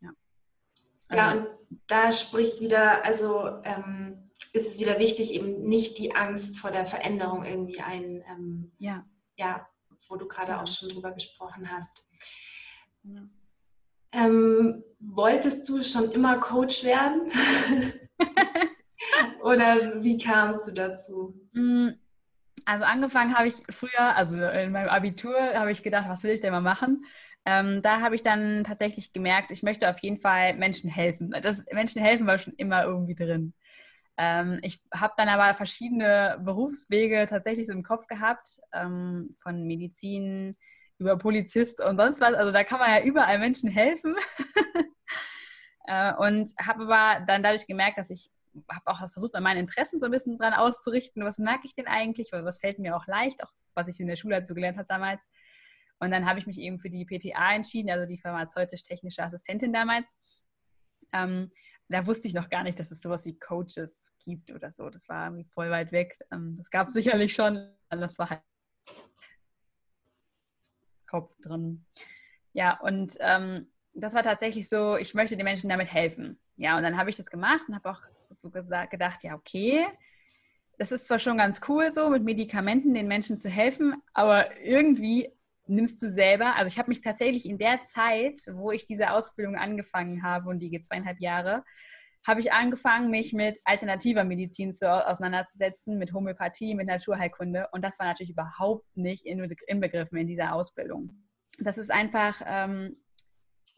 Ja, 0.00 0.10
also, 1.08 1.22
ja 1.22 1.32
und 1.32 1.46
da 1.86 2.12
spricht 2.12 2.60
wieder, 2.60 3.04
also 3.04 3.62
ähm, 3.64 4.30
ist 4.52 4.66
es 4.66 4.78
wieder 4.78 4.98
wichtig, 4.98 5.34
eben 5.34 5.64
nicht 5.64 5.98
die 5.98 6.14
Angst 6.14 6.58
vor 6.58 6.70
der 6.70 6.86
Veränderung 6.86 7.44
irgendwie 7.44 7.80
ein, 7.80 8.24
ähm, 8.30 8.72
ja. 8.78 9.04
ja, 9.36 9.68
wo 10.08 10.16
du 10.16 10.26
gerade 10.26 10.52
ja. 10.52 10.62
auch 10.62 10.66
schon 10.66 10.88
drüber 10.88 11.12
gesprochen 11.12 11.70
hast. 11.70 12.08
Ja. 13.02 13.28
Ähm, 14.12 14.84
wolltest 15.00 15.68
du 15.68 15.82
schon 15.82 16.10
immer 16.12 16.38
Coach 16.38 16.82
werden? 16.82 17.30
Oder 19.42 20.02
wie 20.02 20.16
kamst 20.16 20.66
du 20.66 20.72
dazu? 20.72 21.34
Also 22.68 22.84
angefangen 22.84 23.34
habe 23.34 23.48
ich 23.48 23.62
früher, 23.70 24.14
also 24.14 24.44
in 24.44 24.72
meinem 24.72 24.90
Abitur, 24.90 25.34
habe 25.54 25.72
ich 25.72 25.82
gedacht, 25.82 26.06
was 26.06 26.22
will 26.22 26.32
ich 26.32 26.42
denn 26.42 26.52
mal 26.52 26.60
machen? 26.60 27.06
Ähm, 27.46 27.80
da 27.80 28.02
habe 28.02 28.14
ich 28.14 28.20
dann 28.20 28.62
tatsächlich 28.62 29.14
gemerkt, 29.14 29.50
ich 29.50 29.62
möchte 29.62 29.88
auf 29.88 29.98
jeden 30.00 30.18
Fall 30.18 30.52
Menschen 30.52 30.90
helfen. 30.90 31.30
Das 31.40 31.64
Menschen 31.72 32.02
helfen 32.02 32.26
war 32.26 32.36
schon 32.36 32.52
immer 32.58 32.84
irgendwie 32.84 33.14
drin. 33.14 33.54
Ähm, 34.18 34.58
ich 34.60 34.82
habe 34.94 35.14
dann 35.16 35.30
aber 35.30 35.54
verschiedene 35.54 36.38
Berufswege 36.44 37.26
tatsächlich 37.26 37.66
so 37.68 37.72
im 37.72 37.82
Kopf 37.82 38.06
gehabt, 38.06 38.58
ähm, 38.74 39.34
von 39.38 39.62
Medizin 39.62 40.54
über 40.98 41.16
Polizist 41.16 41.82
und 41.82 41.96
sonst 41.96 42.20
was. 42.20 42.34
Also 42.34 42.52
da 42.52 42.64
kann 42.64 42.80
man 42.80 42.90
ja 42.90 43.02
überall 43.02 43.38
Menschen 43.38 43.70
helfen. 43.70 44.14
äh, 45.86 46.12
und 46.16 46.52
habe 46.60 46.84
aber 46.84 47.24
dann 47.24 47.42
dadurch 47.42 47.66
gemerkt, 47.66 47.96
dass 47.96 48.10
ich 48.10 48.28
habe 48.70 48.86
auch 48.86 48.98
versucht, 48.98 49.34
an 49.34 49.42
meinen 49.42 49.58
Interessen 49.58 50.00
so 50.00 50.06
ein 50.06 50.12
bisschen 50.12 50.38
dran 50.38 50.54
auszurichten. 50.54 51.24
Was 51.24 51.38
merke 51.38 51.66
ich 51.66 51.74
denn 51.74 51.86
eigentlich? 51.86 52.30
Was 52.32 52.60
fällt 52.60 52.78
mir 52.78 52.96
auch 52.96 53.06
leicht, 53.06 53.42
auch 53.42 53.50
was 53.74 53.88
ich 53.88 54.00
in 54.00 54.06
der 54.06 54.16
Schule 54.16 54.36
halt 54.36 54.46
so 54.46 54.54
gelernt 54.54 54.76
habe 54.76 54.88
damals. 54.88 55.28
Und 56.00 56.10
dann 56.10 56.26
habe 56.26 56.38
ich 56.38 56.46
mich 56.46 56.58
eben 56.58 56.78
für 56.78 56.90
die 56.90 57.04
PTA 57.04 57.54
entschieden, 57.54 57.90
also 57.90 58.06
die 58.06 58.18
pharmazeutisch-technische 58.18 59.22
Assistentin 59.22 59.72
damals. 59.72 60.46
Ähm, 61.12 61.50
da 61.88 62.06
wusste 62.06 62.28
ich 62.28 62.34
noch 62.34 62.50
gar 62.50 62.62
nicht, 62.62 62.78
dass 62.78 62.90
es 62.90 63.00
sowas 63.00 63.24
wie 63.24 63.38
Coaches 63.38 64.12
gibt 64.22 64.52
oder 64.52 64.72
so. 64.72 64.90
Das 64.90 65.08
war 65.08 65.26
irgendwie 65.26 65.48
voll 65.52 65.70
weit 65.70 65.90
weg. 65.90 66.16
Ähm, 66.30 66.56
das 66.56 66.70
gab 66.70 66.88
es 66.88 66.92
sicherlich 66.92 67.32
schon. 67.32 67.74
Das 67.90 68.18
war 68.18 68.30
halt 68.30 68.42
Kopf 71.06 71.34
drin. 71.40 71.86
Ja, 72.52 72.78
und 72.80 73.16
ähm, 73.20 73.72
das 73.94 74.14
war 74.14 74.22
tatsächlich 74.22 74.68
so, 74.68 74.96
ich 74.96 75.14
möchte 75.14 75.36
den 75.36 75.44
Menschen 75.44 75.70
damit 75.70 75.92
helfen. 75.92 76.38
Ja, 76.58 76.76
und 76.76 76.82
dann 76.82 76.98
habe 76.98 77.08
ich 77.08 77.16
das 77.16 77.30
gemacht 77.30 77.62
und 77.68 77.76
habe 77.76 77.90
auch 77.90 78.00
so 78.30 78.50
gesagt, 78.50 78.90
gedacht, 78.90 79.22
ja, 79.22 79.34
okay, 79.34 79.86
das 80.76 80.92
ist 80.92 81.06
zwar 81.06 81.18
schon 81.18 81.38
ganz 81.38 81.60
cool 81.68 81.90
so, 81.92 82.10
mit 82.10 82.24
Medikamenten 82.24 82.94
den 82.94 83.08
Menschen 83.08 83.38
zu 83.38 83.48
helfen, 83.48 83.94
aber 84.12 84.60
irgendwie 84.60 85.28
nimmst 85.66 86.02
du 86.02 86.08
selber, 86.08 86.56
also 86.56 86.68
ich 86.68 86.78
habe 86.78 86.88
mich 86.88 87.00
tatsächlich 87.00 87.48
in 87.48 87.58
der 87.58 87.84
Zeit, 87.84 88.40
wo 88.52 88.72
ich 88.72 88.84
diese 88.84 89.12
Ausbildung 89.12 89.56
angefangen 89.56 90.22
habe 90.22 90.48
und 90.50 90.60
die 90.60 90.80
zweieinhalb 90.80 91.20
Jahre, 91.20 91.64
habe 92.26 92.40
ich 92.40 92.52
angefangen, 92.52 93.10
mich 93.10 93.32
mit 93.32 93.58
alternativer 93.64 94.24
Medizin 94.24 94.72
zu, 94.72 94.90
auseinanderzusetzen, 94.90 95.96
mit 95.96 96.12
Homöopathie, 96.12 96.74
mit 96.74 96.88
Naturheilkunde. 96.88 97.68
Und 97.70 97.84
das 97.84 97.98
war 97.98 98.06
natürlich 98.06 98.32
überhaupt 98.32 98.84
nicht 98.96 99.24
inbegriffen 99.24 100.18
in 100.18 100.26
dieser 100.26 100.52
Ausbildung. 100.52 101.10
Das 101.60 101.78
ist 101.78 101.90
einfach, 101.90 102.42
ähm, 102.44 102.96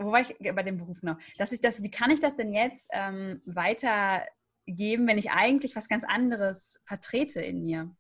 wo 0.01 0.13
war 0.13 0.21
ich 0.21 0.37
bei 0.39 0.63
dem 0.63 0.79
Beruf 0.79 1.03
noch? 1.03 1.19
Dass 1.39 1.53
ich 1.53 1.61
das, 1.61 1.83
wie 1.83 1.91
kann 1.91 2.11
ich 2.11 2.21
das 2.21 2.35
denn 2.35 2.53
jetzt 2.53 2.89
ähm, 2.93 3.43
weitergeben, 3.45 5.07
wenn 5.07 5.19
ich 5.19 5.31
eigentlich 5.31 5.77
was 5.77 5.89
ganz 5.89 6.05
anderes 6.05 6.81
vertrete 6.85 7.41
in 7.41 7.65
mir? 7.65 7.95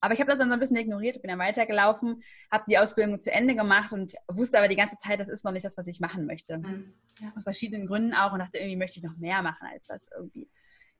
Aber 0.00 0.12
ich 0.12 0.20
habe 0.20 0.28
das 0.28 0.38
dann 0.38 0.48
so 0.48 0.54
ein 0.54 0.60
bisschen 0.60 0.76
ignoriert, 0.76 1.22
bin 1.22 1.30
dann 1.30 1.38
weitergelaufen, 1.38 2.20
habe 2.50 2.64
die 2.68 2.76
Ausbildung 2.76 3.20
zu 3.20 3.32
Ende 3.32 3.54
gemacht 3.54 3.92
und 3.92 4.14
wusste 4.28 4.58
aber 4.58 4.68
die 4.68 4.76
ganze 4.76 4.98
Zeit, 4.98 5.18
das 5.18 5.28
ist 5.28 5.44
noch 5.44 5.52
nicht 5.52 5.64
das, 5.64 5.78
was 5.78 5.86
ich 5.86 6.00
machen 6.00 6.26
möchte. 6.26 6.58
Mhm. 6.58 6.92
Ja. 7.20 7.32
Aus 7.36 7.44
verschiedenen 7.44 7.86
Gründen 7.86 8.12
auch 8.12 8.32
und 8.32 8.40
dachte, 8.40 8.58
irgendwie 8.58 8.76
möchte 8.76 8.98
ich 8.98 9.04
noch 9.04 9.16
mehr 9.16 9.40
machen 9.40 9.66
als 9.72 9.86
das 9.86 10.10
irgendwie. 10.14 10.50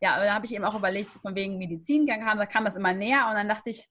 Ja, 0.01 0.15
aber 0.15 0.25
dann 0.25 0.35
habe 0.35 0.47
ich 0.47 0.55
eben 0.55 0.65
auch 0.65 0.75
überlegt, 0.75 1.11
von 1.11 1.35
wegen 1.35 1.59
Medizingang 1.59 2.21
kam, 2.21 2.39
da 2.39 2.47
kam 2.47 2.65
das 2.65 2.77
immer 2.77 2.95
näher 2.95 3.27
und 3.29 3.35
dann 3.35 3.49
dachte 3.49 3.71
ich, 3.71 3.89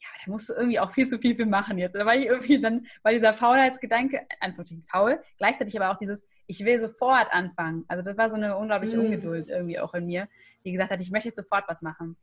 ja, 0.00 0.08
da 0.24 0.30
musst 0.30 0.50
du 0.50 0.54
irgendwie 0.54 0.80
auch 0.80 0.90
viel 0.90 1.06
zu 1.06 1.18
viel 1.18 1.36
für 1.36 1.46
machen 1.46 1.78
jetzt. 1.78 1.94
Da 1.94 2.04
war 2.04 2.14
ich 2.14 2.26
irgendwie 2.26 2.58
dann, 2.58 2.86
war 3.02 3.12
dieser 3.12 3.32
Faulheitsgedanke, 3.32 4.20
einfach 4.40 4.64
faul, 4.90 5.20
gleichzeitig 5.38 5.80
aber 5.80 5.90
auch 5.90 5.98
dieses, 5.98 6.26
ich 6.46 6.64
will 6.64 6.78
sofort 6.78 7.32
anfangen. 7.32 7.84
Also 7.88 8.04
das 8.04 8.16
war 8.18 8.28
so 8.28 8.36
eine 8.36 8.56
unglaubliche 8.56 8.96
mm. 8.96 9.00
Ungeduld 9.00 9.48
irgendwie 9.48 9.78
auch 9.78 9.94
in 9.94 10.06
mir, 10.06 10.28
die 10.64 10.72
gesagt 10.72 10.90
hat, 10.90 11.00
ich 11.00 11.10
möchte 11.10 11.30
sofort 11.34 11.64
was 11.68 11.82
machen. 11.82 12.16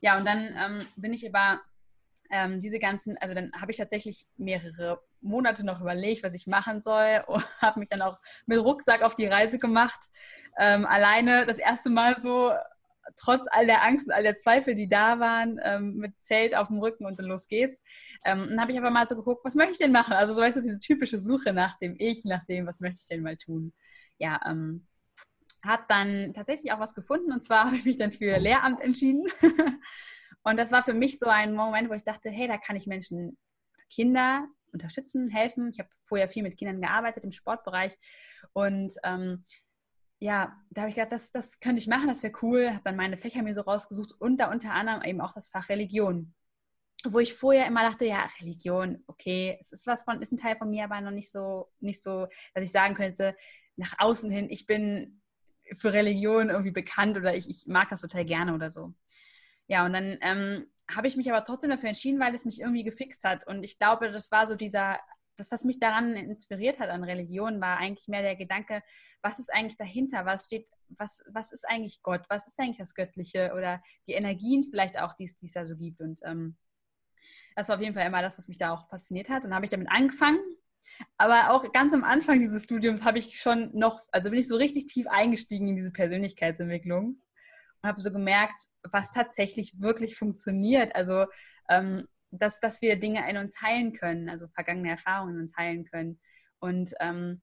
Ja, 0.00 0.18
und 0.18 0.26
dann 0.26 0.54
ähm, 0.58 0.86
bin 0.96 1.12
ich 1.12 1.24
über 1.24 1.60
ähm, 2.30 2.60
diese 2.60 2.78
ganzen, 2.78 3.16
also 3.18 3.34
dann 3.34 3.52
habe 3.58 3.70
ich 3.70 3.78
tatsächlich 3.78 4.26
mehrere 4.36 5.00
Monate 5.20 5.64
noch 5.64 5.80
überlegt, 5.80 6.22
was 6.22 6.34
ich 6.34 6.46
machen 6.46 6.82
soll 6.82 7.22
und 7.26 7.44
habe 7.62 7.80
mich 7.80 7.88
dann 7.88 8.02
auch 8.02 8.18
mit 8.46 8.58
Rucksack 8.58 9.02
auf 9.02 9.14
die 9.14 9.26
Reise 9.26 9.58
gemacht. 9.58 10.08
Ähm, 10.58 10.84
alleine 10.86 11.46
das 11.46 11.58
erste 11.58 11.90
Mal 11.90 12.16
so, 12.16 12.52
trotz 13.16 13.46
all 13.50 13.66
der 13.66 13.82
Angst 13.82 14.06
und 14.08 14.14
all 14.14 14.22
der 14.22 14.36
Zweifel, 14.36 14.74
die 14.74 14.88
da 14.88 15.20
waren, 15.20 15.60
ähm, 15.62 15.96
mit 15.96 16.20
Zelt 16.20 16.54
auf 16.54 16.68
dem 16.68 16.78
Rücken 16.78 17.06
und 17.06 17.18
dann 17.18 17.26
los 17.26 17.46
geht's. 17.46 17.82
Ähm, 18.24 18.46
dann 18.48 18.60
habe 18.60 18.72
ich 18.72 18.78
aber 18.78 18.90
mal 18.90 19.08
so 19.08 19.16
geguckt, 19.16 19.44
was 19.44 19.54
möchte 19.54 19.72
ich 19.72 19.78
denn 19.78 19.92
machen? 19.92 20.14
Also 20.14 20.34
so 20.34 20.40
weißt 20.40 20.56
du, 20.56 20.62
diese 20.62 20.80
typische 20.80 21.18
Suche 21.18 21.52
nach 21.52 21.78
dem 21.78 21.96
Ich, 21.98 22.24
nach 22.24 22.44
dem, 22.46 22.66
was 22.66 22.80
möchte 22.80 23.00
ich 23.02 23.08
denn 23.08 23.22
mal 23.22 23.36
tun? 23.36 23.72
Ja, 24.18 24.40
ähm, 24.46 24.86
habe 25.64 25.84
dann 25.88 26.32
tatsächlich 26.34 26.72
auch 26.72 26.80
was 26.80 26.94
gefunden 26.94 27.32
und 27.32 27.42
zwar 27.42 27.64
habe 27.66 27.76
ich 27.76 27.84
mich 27.84 27.96
dann 27.96 28.12
für 28.12 28.38
Lehramt 28.38 28.80
entschieden. 28.80 29.24
und 30.42 30.58
das 30.58 30.72
war 30.72 30.82
für 30.82 30.94
mich 30.94 31.18
so 31.18 31.26
ein 31.26 31.54
Moment, 31.54 31.88
wo 31.88 31.94
ich 31.94 32.04
dachte, 32.04 32.30
hey, 32.30 32.48
da 32.48 32.58
kann 32.58 32.76
ich 32.76 32.86
Menschen, 32.86 33.36
Kinder 33.90 34.46
unterstützen, 34.72 35.28
helfen. 35.30 35.70
Ich 35.72 35.78
habe 35.78 35.88
vorher 36.02 36.28
viel 36.28 36.42
mit 36.42 36.58
Kindern 36.58 36.80
gearbeitet 36.80 37.24
im 37.24 37.32
Sportbereich 37.32 37.94
und 38.52 38.92
ähm, 39.04 39.44
ja, 40.24 40.58
da 40.70 40.80
habe 40.80 40.88
ich 40.88 40.94
gedacht, 40.94 41.12
das, 41.12 41.32
das 41.32 41.60
könnte 41.60 41.82
ich 41.82 41.86
machen, 41.86 42.08
das 42.08 42.22
wäre 42.22 42.32
cool. 42.40 42.70
Habe 42.70 42.80
dann 42.84 42.96
meine 42.96 43.18
Fächer 43.18 43.42
mir 43.42 43.54
so 43.54 43.60
rausgesucht 43.60 44.14
und 44.18 44.40
da 44.40 44.50
unter 44.50 44.72
anderem 44.72 45.02
eben 45.02 45.20
auch 45.20 45.34
das 45.34 45.50
Fach 45.50 45.68
Religion. 45.68 46.34
Wo 47.06 47.18
ich 47.18 47.34
vorher 47.34 47.66
immer 47.66 47.82
dachte, 47.82 48.06
ja, 48.06 48.26
Religion, 48.40 49.04
okay, 49.06 49.58
es 49.60 49.70
ist 49.70 49.86
was 49.86 50.04
von, 50.04 50.22
ist 50.22 50.32
ein 50.32 50.38
Teil 50.38 50.56
von 50.56 50.70
mir, 50.70 50.84
aber 50.84 50.98
noch 51.02 51.10
nicht 51.10 51.30
so, 51.30 51.68
nicht 51.80 52.02
so, 52.02 52.26
dass 52.54 52.64
ich 52.64 52.72
sagen 52.72 52.94
könnte, 52.94 53.36
nach 53.76 53.92
außen 53.98 54.30
hin, 54.30 54.48
ich 54.48 54.64
bin 54.64 55.20
für 55.74 55.92
Religion 55.92 56.48
irgendwie 56.48 56.70
bekannt 56.70 57.18
oder 57.18 57.36
ich, 57.36 57.46
ich 57.46 57.66
mag 57.66 57.90
das 57.90 58.00
total 58.00 58.24
gerne 58.24 58.54
oder 58.54 58.70
so. 58.70 58.94
Ja, 59.66 59.84
und 59.84 59.92
dann 59.92 60.16
ähm, 60.22 60.66
habe 60.90 61.06
ich 61.06 61.16
mich 61.16 61.30
aber 61.30 61.44
trotzdem 61.44 61.68
dafür 61.68 61.90
entschieden, 61.90 62.18
weil 62.18 62.34
es 62.34 62.46
mich 62.46 62.62
irgendwie 62.62 62.84
gefixt 62.84 63.24
hat. 63.24 63.46
Und 63.46 63.62
ich 63.62 63.78
glaube, 63.78 64.10
das 64.10 64.30
war 64.30 64.46
so 64.46 64.54
dieser 64.54 64.98
das, 65.36 65.50
was 65.50 65.64
mich 65.64 65.78
daran 65.78 66.14
inspiriert 66.16 66.78
hat 66.80 66.90
an 66.90 67.04
Religion, 67.04 67.60
war 67.60 67.78
eigentlich 67.78 68.08
mehr 68.08 68.22
der 68.22 68.36
Gedanke, 68.36 68.82
was 69.22 69.38
ist 69.38 69.52
eigentlich 69.52 69.76
dahinter? 69.76 70.24
Was 70.26 70.46
steht, 70.46 70.68
was, 70.88 71.22
was 71.32 71.52
ist 71.52 71.68
eigentlich 71.68 72.02
Gott? 72.02 72.24
Was 72.28 72.46
ist 72.46 72.58
eigentlich 72.60 72.78
das 72.78 72.94
Göttliche? 72.94 73.52
Oder 73.56 73.82
die 74.06 74.12
Energien 74.12 74.64
vielleicht 74.64 74.98
auch, 75.00 75.14
die 75.14 75.24
es 75.24 75.36
da 75.52 75.66
so 75.66 75.76
gibt. 75.76 76.00
Und 76.00 76.20
ähm, 76.24 76.56
das 77.56 77.68
war 77.68 77.76
auf 77.76 77.82
jeden 77.82 77.94
Fall 77.94 78.06
immer 78.06 78.22
das, 78.22 78.38
was 78.38 78.48
mich 78.48 78.58
da 78.58 78.72
auch 78.72 78.88
fasziniert 78.88 79.28
hat. 79.28 79.44
Und 79.44 79.50
dann 79.50 79.56
habe 79.56 79.66
ich 79.66 79.70
damit 79.70 79.88
angefangen. 79.90 80.38
Aber 81.16 81.50
auch 81.50 81.72
ganz 81.72 81.94
am 81.94 82.04
Anfang 82.04 82.40
dieses 82.40 82.64
Studiums 82.64 83.04
habe 83.04 83.18
ich 83.18 83.40
schon 83.40 83.70
noch, 83.72 84.00
also 84.12 84.30
bin 84.30 84.38
ich 84.38 84.48
so 84.48 84.56
richtig 84.56 84.86
tief 84.86 85.06
eingestiegen 85.08 85.68
in 85.68 85.76
diese 85.76 85.92
Persönlichkeitsentwicklung 85.92 87.22
und 87.82 87.88
habe 87.88 88.00
so 88.00 88.12
gemerkt, 88.12 88.68
was 88.82 89.10
tatsächlich 89.10 89.80
wirklich 89.80 90.16
funktioniert. 90.16 90.94
Also 90.94 91.26
ähm, 91.68 92.06
dass, 92.38 92.60
dass 92.60 92.82
wir 92.82 92.98
Dinge 92.98 93.28
in 93.30 93.36
uns 93.36 93.60
heilen 93.62 93.92
können, 93.92 94.28
also 94.28 94.46
vergangene 94.48 94.90
Erfahrungen 94.90 95.34
in 95.34 95.40
uns 95.40 95.56
heilen 95.56 95.84
können 95.84 96.20
und 96.58 96.94
ähm, 97.00 97.42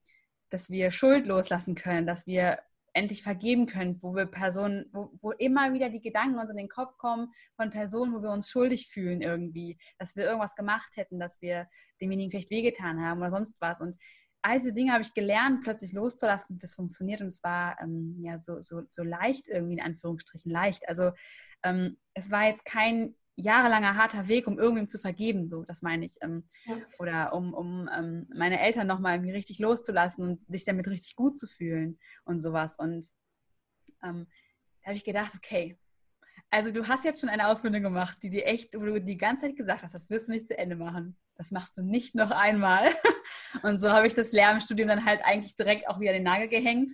dass 0.49 0.69
wir 0.69 0.91
Schuld 0.91 1.27
loslassen 1.27 1.75
können, 1.75 2.06
dass 2.06 2.27
wir 2.27 2.60
endlich 2.93 3.23
vergeben 3.23 3.67
können, 3.67 4.01
wo 4.01 4.15
wir 4.15 4.25
Personen, 4.25 4.86
wo, 4.91 5.12
wo, 5.21 5.32
immer 5.32 5.73
wieder 5.73 5.89
die 5.89 6.01
Gedanken 6.01 6.39
uns 6.39 6.51
in 6.51 6.58
den 6.58 6.69
Kopf 6.69 6.97
kommen 6.97 7.32
von 7.56 7.69
Personen, 7.69 8.13
wo 8.13 8.21
wir 8.21 8.32
uns 8.32 8.49
schuldig 8.49 8.89
fühlen 8.89 9.21
irgendwie, 9.21 9.77
dass 9.97 10.15
wir 10.15 10.25
irgendwas 10.25 10.56
gemacht 10.56 10.91
hätten, 10.95 11.19
dass 11.19 11.41
wir 11.41 11.67
demjenigen 12.01 12.32
vielleicht 12.32 12.49
wehgetan 12.49 13.01
haben 13.01 13.19
oder 13.19 13.32
sonst 13.32 13.56
was. 13.62 13.82
Und 13.82 13.97
all 14.41 14.60
diese 14.60 14.73
Dinge 14.73 14.91
habe 14.91 15.04
ich 15.04 15.13
gelernt, 15.13 15.63
plötzlich 15.63 15.93
loszulassen 15.93 16.58
das 16.58 16.73
funktioniert 16.73 17.21
und 17.21 17.27
es 17.27 17.43
war 17.43 17.77
ähm, 17.82 18.17
ja 18.23 18.39
so, 18.39 18.62
so, 18.62 18.82
so 18.89 19.04
leicht 19.04 19.47
irgendwie 19.47 19.73
in 19.73 19.82
Anführungsstrichen 19.82 20.51
leicht. 20.51 20.88
Also 20.89 21.12
ähm, 21.63 21.97
es 22.13 22.32
war 22.32 22.47
jetzt 22.47 22.65
kein 22.65 23.15
jahrelanger 23.36 23.96
harter 23.96 24.28
Weg, 24.28 24.48
um 24.48 24.60
irgendwem 24.60 24.88
zu 24.88 24.98
vergeben, 24.98 25.50
so, 25.50 25.63
das 25.63 25.82
meine 25.82 26.06
ich. 26.06 26.17
Ähm, 26.22 26.44
ja. 26.65 26.78
Oder 27.00 27.34
um, 27.34 27.54
um 27.54 27.89
ähm, 27.96 28.28
meine 28.36 28.60
Eltern 28.60 28.88
nochmal 28.88 29.15
irgendwie 29.15 29.32
richtig 29.32 29.60
loszulassen 29.60 30.24
und 30.24 30.46
sich 30.48 30.65
damit 30.65 30.88
richtig 30.88 31.15
gut 31.15 31.38
zu 31.38 31.48
fühlen 31.48 32.00
und 32.26 32.39
sowas. 32.39 32.78
Und 32.78 33.08
ähm, 34.04 34.28
da 34.82 34.88
habe 34.88 34.98
ich 34.98 35.04
gedacht, 35.04 35.32
okay, 35.36 35.78
also 36.50 36.72
du 36.72 36.88
hast 36.88 37.06
jetzt 37.06 37.22
schon 37.22 37.30
eine 37.30 37.48
Ausbildung 37.48 37.82
gemacht, 37.82 38.17
die 38.24 38.30
dir 38.30 38.46
echt, 38.46 38.76
wo 38.76 38.84
du 38.84 39.02
die 39.02 39.17
ganze 39.17 39.48
Zeit 39.48 39.56
gesagt 39.56 39.84
hast, 39.84 39.96
das 39.96 40.10
wirst 40.10 40.28
du 40.28 40.34
nicht 40.34 40.48
zu 40.48 40.58
Ende 40.58 40.76
machen. 40.76 41.17
Das 41.36 41.52
machst 41.52 41.78
du 41.78 41.82
nicht 41.82 42.13
noch 42.13 42.32
einmal. 42.32 42.86
und 43.63 43.80
so 43.80 43.89
habe 43.91 44.06
ich 44.06 44.13
das 44.13 44.34
Lehramtsstudium 44.34 44.89
dann 44.89 45.06
halt 45.06 45.22
eigentlich 45.24 45.56
direkt 45.56 45.88
auch 45.88 46.00
wieder 46.00 46.13
den 46.13 46.24
Nagel 46.24 46.50
gehängt 46.50 46.91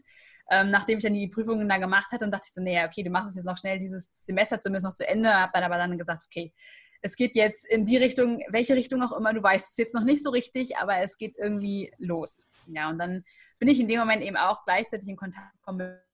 ähm, 0.49 0.71
nachdem 0.71 0.97
ich 0.97 1.03
dann 1.03 1.13
die 1.13 1.27
Prüfungen 1.27 1.67
da 1.67 1.77
gemacht 1.77 2.12
hatte 2.12 2.25
und 2.25 2.31
dachte 2.31 2.45
ich 2.47 2.53
so, 2.53 2.62
naja, 2.62 2.86
okay, 2.86 3.03
du 3.03 3.10
machst 3.10 3.29
es 3.29 3.36
jetzt 3.36 3.45
noch 3.45 3.57
schnell 3.57 3.79
dieses 3.79 4.10
Semester 4.13 4.60
zumindest 4.60 4.86
noch 4.86 4.93
zu 4.93 5.07
Ende, 5.07 5.33
habe 5.33 5.51
dann 5.53 5.63
aber 5.63 5.77
dann 5.77 5.97
gesagt, 5.97 6.23
okay, 6.25 6.53
es 7.01 7.15
geht 7.15 7.36
jetzt 7.36 7.65
in 7.69 7.86
die 7.86 7.97
Richtung, 7.97 8.41
welche 8.49 8.75
Richtung 8.75 9.01
auch 9.01 9.15
immer, 9.15 9.33
du 9.33 9.43
weißt 9.43 9.71
es 9.71 9.77
jetzt 9.77 9.93
noch 9.93 10.03
nicht 10.03 10.23
so 10.23 10.29
richtig, 10.29 10.77
aber 10.77 10.97
es 10.97 11.17
geht 11.17 11.36
irgendwie 11.38 11.91
los. 11.97 12.47
Ja, 12.67 12.89
und 12.89 12.97
dann 12.97 13.23
bin 13.60 13.69
ich 13.69 13.79
in 13.79 13.88
dem 13.88 13.99
Moment 13.99 14.23
eben 14.23 14.38
auch 14.38 14.63
gleichzeitig 14.65 15.10
in 15.10 15.15
Kontakt 15.15 15.53
gekommen 15.53 15.77
mit 15.77 16.07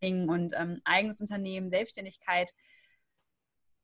und 0.00 0.52
ähm, 0.56 0.80
eigenes 0.84 1.20
Unternehmen, 1.20 1.70
Selbstständigkeit. 1.70 2.52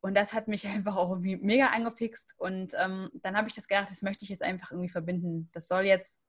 Und 0.01 0.15
das 0.17 0.33
hat 0.33 0.49
mich 0.49 0.67
einfach 0.69 0.97
auch 0.97 1.11
irgendwie 1.11 1.37
mega 1.37 1.69
angefixt. 1.69 2.35
Und 2.39 2.73
ähm, 2.79 3.11
dann 3.15 3.37
habe 3.37 3.49
ich 3.49 3.55
das 3.55 3.69
gedacht, 3.69 3.91
das 3.91 4.03
möchte 4.03 4.25
ich 4.25 4.29
jetzt 4.29 4.43
einfach 4.43 4.71
irgendwie 4.71 4.91
verbinden. 4.91 5.51
Das 5.53 5.67
soll 5.67 5.85
jetzt 5.85 6.24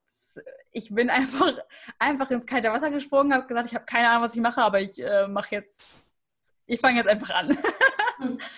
ich 0.71 0.93
bin 0.93 1.09
einfach, 1.09 1.51
einfach 1.99 2.31
ins 2.31 2.45
kalte 2.45 2.71
Wasser 2.71 2.91
gesprungen, 2.91 3.33
habe 3.33 3.47
gesagt, 3.47 3.67
ich 3.67 3.75
habe 3.75 3.85
keine 3.85 4.09
Ahnung, 4.09 4.23
was 4.23 4.35
ich 4.35 4.41
mache, 4.41 4.61
aber 4.61 4.81
ich 4.81 5.01
äh, 5.01 5.27
mache 5.27 5.55
jetzt, 5.55 6.05
ich 6.65 6.79
fange 6.79 6.97
jetzt 6.97 7.07
einfach 7.07 7.29
an. 7.31 7.57
Hm. 8.17 8.39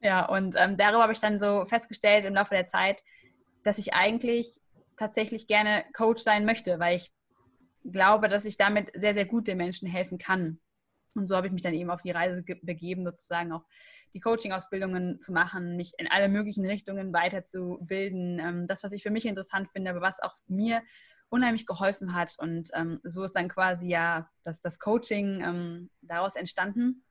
Ja, 0.00 0.26
und 0.26 0.54
ähm, 0.58 0.76
darüber 0.76 1.04
habe 1.04 1.14
ich 1.14 1.20
dann 1.20 1.40
so 1.40 1.64
festgestellt 1.64 2.26
im 2.26 2.34
Laufe 2.34 2.54
der 2.54 2.66
Zeit, 2.66 3.02
dass 3.62 3.78
ich 3.78 3.94
eigentlich 3.94 4.60
tatsächlich 4.98 5.46
gerne 5.46 5.82
Coach 5.94 6.20
sein 6.22 6.44
möchte, 6.44 6.78
weil 6.78 6.98
ich 6.98 7.10
glaube, 7.84 8.28
dass 8.28 8.44
ich 8.44 8.58
damit 8.58 8.90
sehr, 8.94 9.14
sehr 9.14 9.24
gut 9.24 9.48
den 9.48 9.56
Menschen 9.56 9.88
helfen 9.88 10.18
kann. 10.18 10.60
Und 11.14 11.28
so 11.28 11.36
habe 11.36 11.46
ich 11.46 11.52
mich 11.52 11.62
dann 11.62 11.74
eben 11.74 11.90
auf 11.90 12.02
die 12.02 12.10
Reise 12.10 12.42
begeben, 12.42 13.04
sozusagen 13.04 13.52
auch 13.52 13.64
die 14.12 14.20
Coaching-Ausbildungen 14.20 15.20
zu 15.20 15.32
machen, 15.32 15.76
mich 15.76 15.92
in 15.98 16.08
alle 16.10 16.28
möglichen 16.28 16.66
Richtungen 16.66 17.12
weiterzubilden. 17.12 18.38
Ähm, 18.38 18.66
das, 18.66 18.82
was 18.82 18.92
ich 18.92 19.02
für 19.02 19.10
mich 19.10 19.26
interessant 19.26 19.68
finde, 19.68 19.90
aber 19.90 20.00
was 20.00 20.20
auch 20.20 20.34
mir 20.46 20.82
unheimlich 21.28 21.66
geholfen 21.66 22.14
hat. 22.14 22.34
Und 22.38 22.70
ähm, 22.74 23.00
so 23.02 23.22
ist 23.22 23.36
dann 23.36 23.48
quasi 23.48 23.88
ja 23.88 24.30
das, 24.42 24.60
das 24.60 24.78
Coaching 24.78 25.40
ähm, 25.40 25.90
daraus 26.02 26.36
entstanden. 26.36 27.04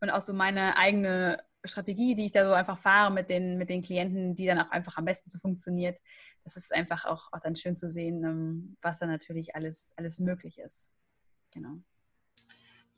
Und 0.00 0.10
auch 0.10 0.20
so 0.20 0.32
meine 0.32 0.76
eigene 0.76 1.42
Strategie, 1.64 2.14
die 2.14 2.26
ich 2.26 2.32
da 2.32 2.46
so 2.46 2.52
einfach 2.52 2.78
fahre 2.78 3.12
mit 3.12 3.28
den, 3.28 3.58
mit 3.58 3.68
den 3.68 3.82
Klienten, 3.82 4.34
die 4.34 4.46
dann 4.46 4.58
auch 4.58 4.70
einfach 4.70 4.96
am 4.96 5.04
besten 5.04 5.30
so 5.30 5.38
funktioniert. 5.38 5.98
Das 6.42 6.56
ist 6.56 6.72
einfach 6.72 7.04
auch, 7.04 7.28
auch 7.32 7.40
dann 7.40 7.54
schön 7.54 7.76
zu 7.76 7.90
sehen, 7.90 8.76
was 8.80 8.98
da 8.98 9.06
natürlich 9.06 9.54
alles, 9.54 9.92
alles 9.96 10.18
möglich 10.18 10.58
ist. 10.58 10.90
Genau. 11.52 11.82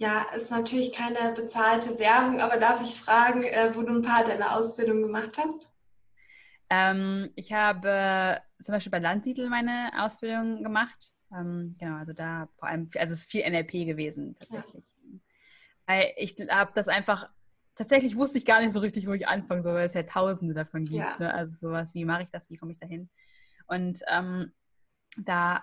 Ja, 0.02 0.22
ist 0.34 0.50
natürlich 0.50 0.92
keine 0.92 1.32
bezahlte 1.32 1.96
Werbung, 2.00 2.40
aber 2.40 2.56
darf 2.56 2.82
ich 2.82 3.00
fragen, 3.00 3.44
äh, 3.44 3.70
wo 3.72 3.82
du 3.82 3.94
ein 3.94 4.02
paar 4.02 4.24
deiner 4.24 4.56
Ausbildungen 4.56 5.02
gemacht 5.02 5.38
hast? 5.38 5.68
Ähm, 6.70 7.30
ich 7.36 7.52
habe 7.52 8.40
zum 8.58 8.72
Beispiel 8.72 8.90
bei 8.90 8.98
Landsiedel 8.98 9.48
meine 9.48 9.92
Ausbildung 9.96 10.64
gemacht. 10.64 11.12
Ähm, 11.32 11.72
genau, 11.78 11.98
also 11.98 12.14
da 12.14 12.48
vor 12.56 12.68
allem, 12.68 12.88
also 12.98 13.14
es 13.14 13.20
ist 13.20 13.30
viel 13.30 13.48
NLP 13.48 13.86
gewesen 13.86 14.34
tatsächlich. 14.34 14.92
Ja. 15.04 15.20
Weil 15.86 16.12
ich 16.16 16.34
habe 16.50 16.72
das 16.74 16.88
einfach, 16.88 17.30
tatsächlich 17.76 18.16
wusste 18.16 18.38
ich 18.38 18.44
gar 18.44 18.58
nicht 18.58 18.72
so 18.72 18.80
richtig, 18.80 19.06
wo 19.06 19.12
ich 19.12 19.28
anfangen 19.28 19.62
soll, 19.62 19.74
weil 19.74 19.86
es 19.86 19.94
ja 19.94 20.02
tausende 20.02 20.52
davon 20.52 20.84
gibt. 20.84 20.98
Ja. 20.98 21.16
Ne? 21.20 21.32
Also 21.32 21.68
sowas, 21.68 21.94
wie 21.94 22.04
mache 22.04 22.24
ich 22.24 22.30
das, 22.32 22.50
wie 22.50 22.56
komme 22.56 22.72
ich 22.72 22.78
da 22.78 22.88
hin? 22.88 23.08
Und 23.68 24.00
ähm, 24.08 24.52
da 25.16 25.62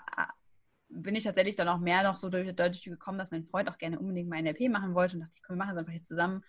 bin 0.89 1.15
ich 1.15 1.23
tatsächlich 1.23 1.56
dann 1.56 1.67
auch 1.67 1.80
mehr 1.80 2.04
noch 2.04 2.17
so 2.17 2.30
durch, 2.30 2.54
dadurch 2.56 2.84
gekommen, 2.84 3.19
dass 3.19 3.32
mein 3.32 3.43
Freund 3.43 3.69
auch 3.69 3.78
gerne 3.78 3.99
unbedingt 3.99 4.30
mein 4.30 4.43
NLP 4.43 4.69
machen 4.69 4.95
wollte 4.95 5.15
und 5.15 5.21
dachte, 5.21 5.36
ich 5.36 5.43
komm, 5.43 5.56
wir 5.56 5.63
machen 5.63 5.75
es 5.75 5.78
einfach 5.78 5.93
jetzt 5.93 6.08
zusammen. 6.08 6.43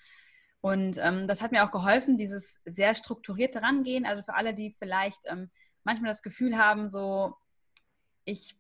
Und 0.61 0.99
ähm, 0.99 1.27
das 1.27 1.43
hat 1.43 1.53
mir 1.53 1.65
auch 1.65 1.71
geholfen, 1.71 2.17
dieses 2.17 2.61
sehr 2.65 2.95
strukturierte 2.95 3.63
Rangehen. 3.63 4.05
Also 4.05 4.23
für 4.23 4.35
alle, 4.35 4.55
die 4.55 4.71
vielleicht 4.71 5.21
ähm, 5.27 5.51
manchmal 5.85 6.11
das 6.11 6.23
Gefühl 6.23 6.59
haben, 6.59 6.89
so, 6.89 7.35
ich, 8.25 8.57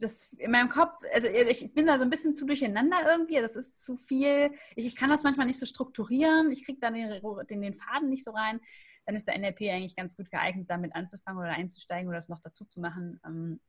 das 0.00 0.32
in 0.34 0.50
meinem 0.50 0.68
Kopf, 0.68 1.00
also 1.12 1.28
ich 1.28 1.72
bin 1.72 1.86
da 1.86 1.98
so 1.98 2.04
ein 2.04 2.10
bisschen 2.10 2.34
zu 2.34 2.44
durcheinander 2.44 2.96
irgendwie, 3.06 3.40
das 3.40 3.54
ist 3.54 3.82
zu 3.82 3.96
viel. 3.96 4.50
Ich, 4.74 4.86
ich 4.86 4.96
kann 4.96 5.10
das 5.10 5.22
manchmal 5.22 5.46
nicht 5.46 5.58
so 5.58 5.66
strukturieren, 5.66 6.50
ich 6.50 6.64
kriege 6.64 6.80
da 6.80 6.90
den, 6.90 7.20
den, 7.48 7.62
den 7.62 7.74
Faden 7.74 8.10
nicht 8.10 8.24
so 8.24 8.32
rein. 8.32 8.60
Dann 9.06 9.14
ist 9.14 9.28
der 9.28 9.38
NLP 9.38 9.60
eigentlich 9.70 9.96
ganz 9.96 10.16
gut 10.16 10.30
geeignet, 10.30 10.68
damit 10.70 10.94
anzufangen 10.94 11.40
oder 11.40 11.52
einzusteigen 11.52 12.08
oder 12.08 12.18
das 12.18 12.28
noch 12.28 12.40
dazu 12.40 12.64
zu 12.64 12.80
machen. 12.80 13.20
Ähm, 13.24 13.60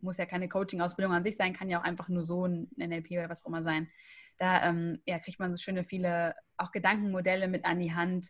muss 0.00 0.16
ja 0.16 0.26
keine 0.26 0.48
Coaching-Ausbildung 0.48 1.12
an 1.12 1.24
sich 1.24 1.36
sein, 1.36 1.52
kann 1.52 1.68
ja 1.68 1.80
auch 1.80 1.84
einfach 1.84 2.08
nur 2.08 2.24
so 2.24 2.46
ein 2.46 2.68
NLP 2.76 3.12
oder 3.12 3.28
was 3.28 3.42
auch 3.42 3.48
immer 3.48 3.62
sein. 3.62 3.88
Da 4.36 4.68
ähm, 4.68 5.00
ja, 5.06 5.18
kriegt 5.18 5.38
man 5.38 5.50
so 5.50 5.56
schöne 5.56 5.84
viele 5.84 6.34
auch 6.56 6.70
Gedankenmodelle 6.70 7.48
mit 7.48 7.64
an 7.64 7.80
die 7.80 7.94
Hand, 7.94 8.28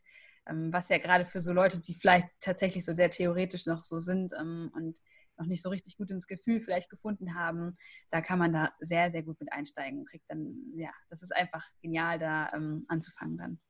ähm, 0.49 0.73
was 0.73 0.89
ja 0.89 0.99
gerade 0.99 1.25
für 1.25 1.41
so 1.41 1.53
Leute, 1.53 1.81
die 1.81 1.95
vielleicht 1.95 2.29
tatsächlich 2.41 2.85
so 2.85 2.95
sehr 2.95 3.11
theoretisch 3.11 3.67
noch 3.67 3.83
so 3.83 4.01
sind 4.01 4.33
ähm, 4.39 4.71
und 4.75 5.01
noch 5.39 5.47
nicht 5.47 5.63
so 5.63 5.69
richtig 5.69 5.97
gut 5.97 6.11
ins 6.11 6.27
Gefühl 6.27 6.61
vielleicht 6.61 6.89
gefunden 6.89 7.35
haben, 7.35 7.75
da 8.11 8.21
kann 8.21 8.39
man 8.39 8.53
da 8.53 8.73
sehr, 8.81 9.11
sehr 9.11 9.23
gut 9.23 9.39
mit 9.41 9.53
einsteigen 9.53 10.05
kriegt 10.07 10.25
dann, 10.29 10.55
ja, 10.77 10.91
das 11.11 11.23
ist 11.23 11.35
einfach 11.35 11.65
genial, 11.83 12.19
da 12.19 12.51
ähm, 12.55 12.85
anzufangen 12.89 13.37
dann. 13.37 13.61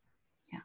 Ja. 0.49 0.61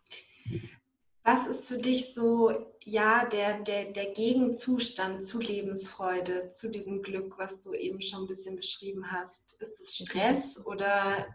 Was 1.23 1.45
ist 1.45 1.67
für 1.67 1.77
dich 1.77 2.15
so, 2.15 2.73
ja, 2.79 3.25
der, 3.25 3.59
der, 3.61 3.91
der 3.91 4.11
Gegenzustand 4.11 5.27
zu 5.27 5.39
Lebensfreude, 5.39 6.51
zu 6.51 6.71
diesem 6.71 7.03
Glück, 7.03 7.37
was 7.37 7.61
du 7.61 7.73
eben 7.73 8.01
schon 8.01 8.23
ein 8.23 8.27
bisschen 8.27 8.55
beschrieben 8.55 9.11
hast? 9.11 9.53
Ist 9.61 9.79
es 9.79 9.95
Stress 9.95 10.65
oder? 10.65 11.27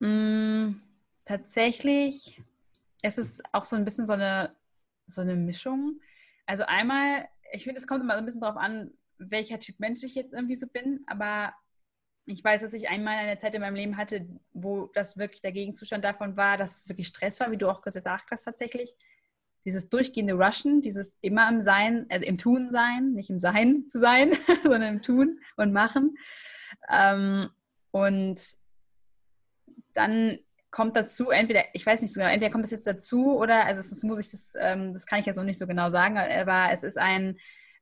Mm, 0.00 0.80
tatsächlich, 1.24 2.42
es 3.02 3.16
ist 3.16 3.42
auch 3.52 3.64
so 3.64 3.76
ein 3.76 3.84
bisschen 3.84 4.06
so 4.06 4.14
eine, 4.14 4.56
so 5.06 5.20
eine 5.20 5.36
Mischung. 5.36 6.00
Also 6.46 6.64
einmal, 6.64 7.28
ich 7.52 7.62
finde, 7.62 7.78
es 7.78 7.86
kommt 7.86 8.02
immer 8.02 8.14
so 8.14 8.18
ein 8.18 8.24
bisschen 8.24 8.40
darauf 8.40 8.56
an, 8.56 8.92
welcher 9.18 9.60
Typ 9.60 9.78
Mensch 9.78 10.02
ich 10.02 10.16
jetzt 10.16 10.32
irgendwie 10.32 10.56
so 10.56 10.66
bin, 10.66 11.04
aber 11.06 11.54
ich 12.26 12.44
weiß, 12.44 12.62
dass 12.62 12.72
ich 12.72 12.88
einmal 12.88 13.16
eine 13.16 13.36
Zeit 13.36 13.54
in 13.54 13.60
meinem 13.60 13.74
Leben 13.74 13.96
hatte, 13.96 14.26
wo 14.52 14.86
das 14.94 15.16
wirklich 15.16 15.40
der 15.40 15.52
Gegenzustand 15.52 16.04
davon 16.04 16.36
war, 16.36 16.56
dass 16.56 16.76
es 16.76 16.88
wirklich 16.88 17.08
Stress 17.08 17.40
war, 17.40 17.50
wie 17.50 17.56
du 17.56 17.68
auch 17.68 17.82
gesagt 17.82 18.30
hast 18.30 18.44
tatsächlich. 18.44 18.94
Dieses 19.64 19.88
durchgehende 19.90 20.34
Rushen, 20.34 20.80
dieses 20.80 21.18
immer 21.20 21.48
im 21.48 21.60
Sein, 21.60 22.06
also 22.08 22.26
im 22.26 22.38
Tun 22.38 22.70
sein, 22.70 23.12
nicht 23.12 23.30
im 23.30 23.38
Sein 23.38 23.86
zu 23.88 23.98
sein, 23.98 24.32
sondern 24.62 24.94
im 24.94 25.02
Tun 25.02 25.40
und 25.56 25.72
Machen. 25.72 26.16
Ähm, 26.88 27.50
und 27.90 28.40
dann 29.92 30.38
kommt 30.70 30.96
dazu, 30.96 31.30
entweder, 31.30 31.64
ich 31.72 31.84
weiß 31.84 32.00
nicht 32.02 32.12
so 32.12 32.20
genau, 32.20 32.32
entweder 32.32 32.52
kommt 32.52 32.64
das 32.64 32.70
jetzt 32.70 32.86
dazu 32.86 33.36
oder, 33.36 33.64
also 33.66 33.80
das 33.80 34.02
muss 34.04 34.18
ich, 34.18 34.30
das, 34.30 34.54
ähm, 34.58 34.92
das 34.92 35.06
kann 35.06 35.18
ich 35.18 35.26
jetzt 35.26 35.36
noch 35.36 35.44
nicht 35.44 35.58
so 35.58 35.66
genau 35.66 35.90
sagen, 35.90 36.16
aber 36.16 36.68
es 36.70 36.84
ist 36.84 36.96
ein, 36.96 37.36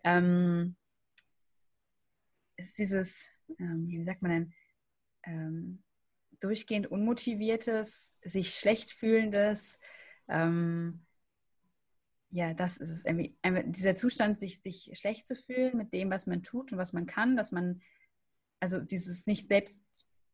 ähm, 0.05 0.74
es 2.57 2.68
ist 2.68 2.79
dieses, 2.79 3.38
ähm, 3.59 3.89
wie 3.89 4.05
sagt 4.05 4.23
man 4.23 4.31
denn, 4.31 4.53
ähm, 5.25 5.83
durchgehend 6.41 6.87
unmotiviertes, 6.87 8.19
sich 8.23 8.55
schlecht 8.55 8.93
fühlendes, 8.93 9.79
ähm, 10.29 11.05
ja, 12.31 12.53
das 12.53 12.77
ist 12.77 12.91
es. 12.91 13.05
Irgendwie, 13.05 13.37
dieser 13.67 13.97
Zustand, 13.97 14.39
sich, 14.39 14.61
sich 14.61 14.91
schlecht 14.95 15.27
zu 15.27 15.35
fühlen 15.35 15.77
mit 15.77 15.93
dem, 15.93 16.11
was 16.11 16.27
man 16.27 16.43
tut 16.43 16.73
und 16.73 16.79
was 16.79 16.93
man 16.93 17.07
kann, 17.07 17.37
dass 17.37 17.53
man, 17.53 17.81
also 18.61 18.81
dieses 18.81 19.27
nicht 19.27 19.49
selbst, 19.49 19.85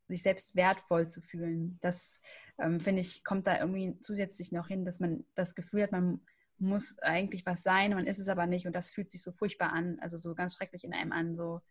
sich 0.09 0.23
selbst 0.23 0.57
wertvoll 0.57 1.09
zu 1.09 1.23
fühlen, 1.23 1.79
das 1.81 2.21
ähm, 2.59 2.81
finde 2.81 3.01
ich, 3.01 3.25
kommt 3.25 3.47
da 3.47 3.59
irgendwie 3.61 3.99
zusätzlich 4.01 4.53
noch 4.53 4.69
hin, 4.69 4.85
dass 4.85 5.01
man 5.01 5.25
das 5.35 5.55
Gefühl 5.55 5.85
hat, 5.85 5.93
man 5.93 6.21
muss 6.59 6.99
eigentlich 6.99 7.47
was 7.47 7.63
sein, 7.63 7.95
man 7.95 8.07
ist 8.07 8.19
es 8.19 8.29
aber 8.29 8.47
nicht 8.47 8.67
und 8.67 8.75
das 8.75 8.91
fühlt 8.91 9.11
sich 9.11 9.23
so 9.23 9.33
furchtbar 9.33 9.73
an, 9.73 9.99
also 10.01 10.17
so 10.17 10.35
ganz 10.35 10.57
schrecklich 10.57 10.85
in 10.85 10.93
einem 10.93 11.13
an, 11.13 11.35
so, 11.35 11.63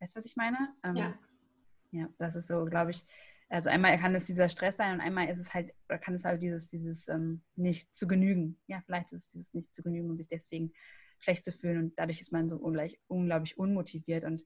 weißt 0.00 0.14
du, 0.14 0.18
was 0.18 0.26
ich 0.26 0.36
meine? 0.36 0.74
Ähm, 0.82 0.96
ja. 0.96 1.18
Ja, 1.92 2.08
das 2.18 2.36
ist 2.36 2.46
so, 2.46 2.64
glaube 2.66 2.92
ich, 2.92 3.04
also 3.48 3.68
einmal 3.68 3.98
kann 3.98 4.14
es 4.14 4.26
dieser 4.26 4.48
Stress 4.48 4.76
sein 4.76 4.94
und 4.94 5.00
einmal 5.00 5.28
ist 5.28 5.38
es 5.38 5.52
halt, 5.52 5.74
oder 5.88 5.98
kann 5.98 6.14
es 6.14 6.24
halt 6.24 6.40
dieses, 6.40 6.70
dieses 6.70 7.08
ähm, 7.08 7.42
nicht 7.56 7.92
zu 7.92 8.06
genügen. 8.06 8.60
Ja, 8.68 8.80
vielleicht 8.86 9.12
ist 9.12 9.26
es 9.26 9.32
dieses 9.32 9.54
nicht 9.54 9.74
zu 9.74 9.82
genügen 9.82 10.08
und 10.08 10.16
sich 10.18 10.28
deswegen 10.28 10.72
schlecht 11.18 11.44
zu 11.44 11.52
fühlen 11.52 11.78
und 11.78 11.98
dadurch 11.98 12.20
ist 12.20 12.32
man 12.32 12.48
so 12.48 12.56
ungleich, 12.56 13.00
unglaublich 13.08 13.58
unmotiviert 13.58 14.24
und 14.24 14.44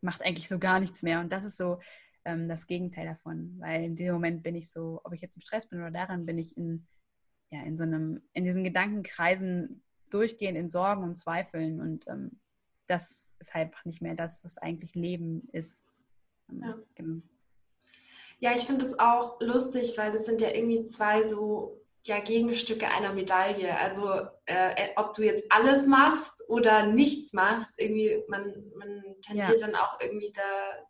macht 0.00 0.22
eigentlich 0.24 0.48
so 0.48 0.58
gar 0.58 0.80
nichts 0.80 1.02
mehr. 1.02 1.20
Und 1.20 1.30
das 1.30 1.44
ist 1.44 1.56
so 1.56 1.78
ähm, 2.24 2.48
das 2.48 2.66
Gegenteil 2.66 3.06
davon, 3.06 3.54
weil 3.58 3.84
in 3.84 3.94
dem 3.94 4.12
Moment 4.12 4.42
bin 4.42 4.56
ich 4.56 4.70
so, 4.70 5.00
ob 5.04 5.12
ich 5.12 5.20
jetzt 5.20 5.36
im 5.36 5.42
Stress 5.42 5.68
bin 5.68 5.78
oder 5.78 5.92
daran, 5.92 6.26
bin 6.26 6.36
ich 6.36 6.56
in, 6.56 6.88
ja, 7.50 7.62
in 7.62 7.76
so 7.76 7.84
einem, 7.84 8.20
in 8.32 8.44
diesen 8.44 8.64
Gedankenkreisen 8.64 9.82
durchgehend 10.10 10.58
in 10.58 10.70
Sorgen 10.70 11.04
und 11.04 11.14
Zweifeln 11.14 11.80
und 11.80 12.08
ähm, 12.08 12.40
das 12.90 13.34
ist 13.38 13.54
halt 13.54 13.66
einfach 13.66 13.84
nicht 13.84 14.02
mehr 14.02 14.14
das, 14.14 14.42
was 14.42 14.58
eigentlich 14.58 14.94
Leben 14.94 15.48
ist. 15.52 15.86
Ja. 16.50 16.76
Genau. 16.96 17.22
Ja, 18.40 18.56
ich 18.56 18.64
finde 18.64 18.84
es 18.84 18.98
auch 18.98 19.40
lustig, 19.40 19.96
weil 19.96 20.12
das 20.12 20.26
sind 20.26 20.40
ja 20.40 20.50
irgendwie 20.50 20.84
zwei 20.86 21.28
so 21.28 21.80
ja, 22.06 22.20
Gegenstücke 22.20 22.88
einer 22.88 23.12
Medaille. 23.12 23.76
Also 23.76 24.26
äh, 24.46 24.88
ob 24.96 25.14
du 25.14 25.22
jetzt 25.22 25.44
alles 25.50 25.86
machst 25.86 26.32
oder 26.48 26.86
nichts 26.86 27.32
machst, 27.32 27.70
irgendwie, 27.76 28.22
man, 28.28 28.54
man 28.76 29.02
tendiert 29.22 29.60
ja. 29.60 29.66
dann 29.66 29.74
auch 29.74 30.00
irgendwie 30.00 30.32
da, 30.34 30.42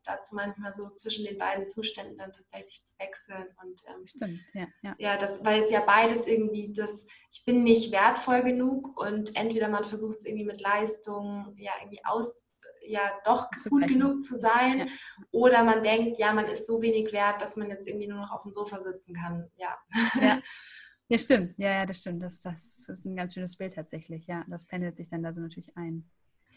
dazu 0.04 0.34
manchmal 0.34 0.72
so 0.72 0.90
zwischen 0.90 1.24
den 1.24 1.36
beiden 1.36 1.68
Zuständen 1.68 2.16
dann 2.16 2.32
tatsächlich 2.32 2.84
zu 2.86 2.96
wechseln. 2.98 3.46
Und, 3.62 3.80
ähm, 3.88 4.06
Stimmt, 4.06 4.40
ja. 4.54 4.66
Ja, 4.82 4.94
ja 4.98 5.16
das, 5.16 5.44
weil 5.44 5.62
es 5.62 5.70
ja 5.70 5.80
beides 5.80 6.26
irgendwie 6.26 6.72
das, 6.72 7.06
ich 7.32 7.44
bin 7.44 7.64
nicht 7.64 7.92
wertvoll 7.92 8.42
genug 8.42 8.96
und 9.00 9.34
entweder 9.36 9.68
man 9.68 9.84
versucht 9.84 10.18
es 10.18 10.24
irgendwie 10.24 10.46
mit 10.46 10.60
Leistung 10.60 11.54
ja 11.56 11.72
irgendwie 11.80 12.04
aus 12.04 12.40
ja 12.86 13.12
doch 13.24 13.48
gut 13.68 13.86
genug 13.88 14.22
zu 14.22 14.36
sein. 14.36 14.80
Ja. 14.80 14.86
Oder 15.30 15.64
man 15.64 15.82
denkt, 15.82 16.18
ja, 16.18 16.32
man 16.32 16.46
ist 16.46 16.66
so 16.66 16.80
wenig 16.82 17.12
wert, 17.12 17.42
dass 17.42 17.56
man 17.56 17.68
jetzt 17.68 17.86
irgendwie 17.86 18.08
nur 18.08 18.20
noch 18.20 18.32
auf 18.32 18.42
dem 18.42 18.52
Sofa 18.52 18.82
sitzen 18.82 19.14
kann. 19.14 19.50
Ja. 19.56 19.78
Ja, 20.20 20.40
ja 21.10 21.18
stimmt. 21.18 21.58
Ja, 21.58 21.70
ja, 21.72 21.86
das 21.86 21.98
stimmt. 21.98 22.22
Das, 22.22 22.40
das 22.40 22.88
ist 22.88 23.04
ein 23.04 23.16
ganz 23.16 23.34
schönes 23.34 23.56
Bild 23.56 23.74
tatsächlich. 23.74 24.26
Ja, 24.26 24.44
das 24.48 24.64
pendelt 24.64 24.96
sich 24.96 25.08
dann 25.08 25.22
da 25.22 25.32
so 25.32 25.40
natürlich 25.40 25.76
ein. 25.76 26.08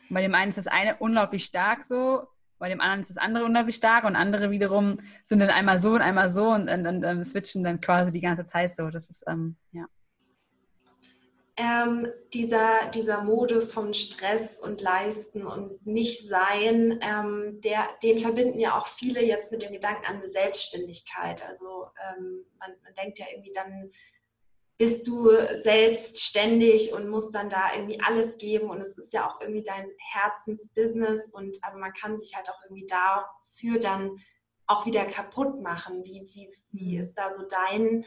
bei 0.09 0.21
dem 0.21 0.35
einen 0.35 0.49
ist 0.49 0.57
das 0.57 0.67
eine 0.67 0.95
unglaublich 0.97 1.45
stark 1.45 1.83
so, 1.83 2.27
bei 2.59 2.69
dem 2.69 2.79
anderen 2.79 3.01
ist 3.01 3.09
das 3.09 3.17
andere 3.17 3.45
unglaublich 3.45 3.75
stark 3.75 4.05
und 4.05 4.15
andere 4.15 4.51
wiederum 4.51 4.97
sind 5.23 5.39
dann 5.39 5.49
einmal 5.49 5.79
so 5.79 5.93
und 5.95 6.01
einmal 6.01 6.29
so 6.29 6.51
und, 6.51 6.69
und, 6.69 6.87
und, 6.87 7.03
und 7.03 7.23
switchen 7.25 7.63
dann 7.63 7.81
quasi 7.81 8.11
die 8.11 8.21
ganze 8.21 8.45
Zeit 8.45 8.75
so. 8.75 8.89
Das 8.89 9.09
ist, 9.09 9.25
ähm, 9.27 9.57
ja 9.71 9.85
ähm, 11.55 12.07
dieser, 12.33 12.89
dieser 12.93 13.21
Modus 13.21 13.73
von 13.73 13.93
Stress 13.93 14.59
und 14.59 14.81
Leisten 14.81 15.45
und 15.45 15.85
Nicht-Sein, 15.85 16.99
ähm, 17.01 17.61
den 18.01 18.19
verbinden 18.19 18.59
ja 18.59 18.79
auch 18.79 18.87
viele 18.87 19.23
jetzt 19.23 19.51
mit 19.51 19.61
dem 19.61 19.71
Gedanken 19.71 20.05
an 20.05 20.27
Selbstständigkeit. 20.29 21.43
Also 21.43 21.87
ähm, 22.09 22.45
man, 22.57 22.71
man 22.83 22.93
denkt 22.95 23.19
ja 23.19 23.27
irgendwie 23.31 23.51
dann, 23.51 23.91
bist 24.77 25.07
du 25.07 25.29
selbstständig 25.61 26.93
und 26.93 27.09
musst 27.09 27.33
dann 27.35 27.49
da 27.49 27.73
irgendwie 27.75 28.01
alles 28.01 28.37
geben 28.37 28.69
und 28.69 28.81
es 28.81 28.97
ist 28.97 29.13
ja 29.13 29.29
auch 29.29 29.39
irgendwie 29.39 29.63
dein 29.63 29.87
Herzensbusiness 30.11 31.29
und 31.29 31.57
aber 31.61 31.77
man 31.77 31.93
kann 31.93 32.17
sich 32.17 32.35
halt 32.35 32.49
auch 32.49 32.59
irgendwie 32.63 32.87
dafür 32.87 33.79
dann 33.79 34.17
auch 34.65 34.85
wieder 34.85 35.05
kaputt 35.05 35.61
machen. 35.61 36.03
Wie, 36.03 36.27
wie, 36.33 36.49
wie 36.71 36.95
mhm. 36.95 36.99
ist 36.99 37.13
da 37.13 37.31
so 37.31 37.43
dein 37.47 38.05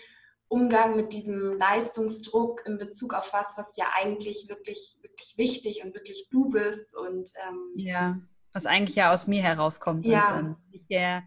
Umgang 0.49 0.97
mit 0.97 1.13
diesem 1.13 1.59
Leistungsdruck 1.59 2.65
in 2.67 2.79
Bezug 2.79 3.15
auf 3.15 3.33
was, 3.33 3.55
was 3.57 3.77
ja 3.77 3.87
eigentlich 3.95 4.49
wirklich, 4.49 4.97
wirklich 5.03 5.37
wichtig 5.37 5.85
und 5.85 5.95
wirklich 5.95 6.29
du 6.31 6.51
bist 6.51 6.97
und 6.97 7.31
ähm, 7.49 7.73
ja, 7.75 8.21
was 8.53 8.67
eigentlich 8.67 8.97
ja 8.97 9.13
aus 9.13 9.27
mir 9.27 9.43
herauskommt 9.43 10.07
ja. 10.07 10.39
und 10.39 10.57
ähm, 10.73 10.87
der, 10.89 11.25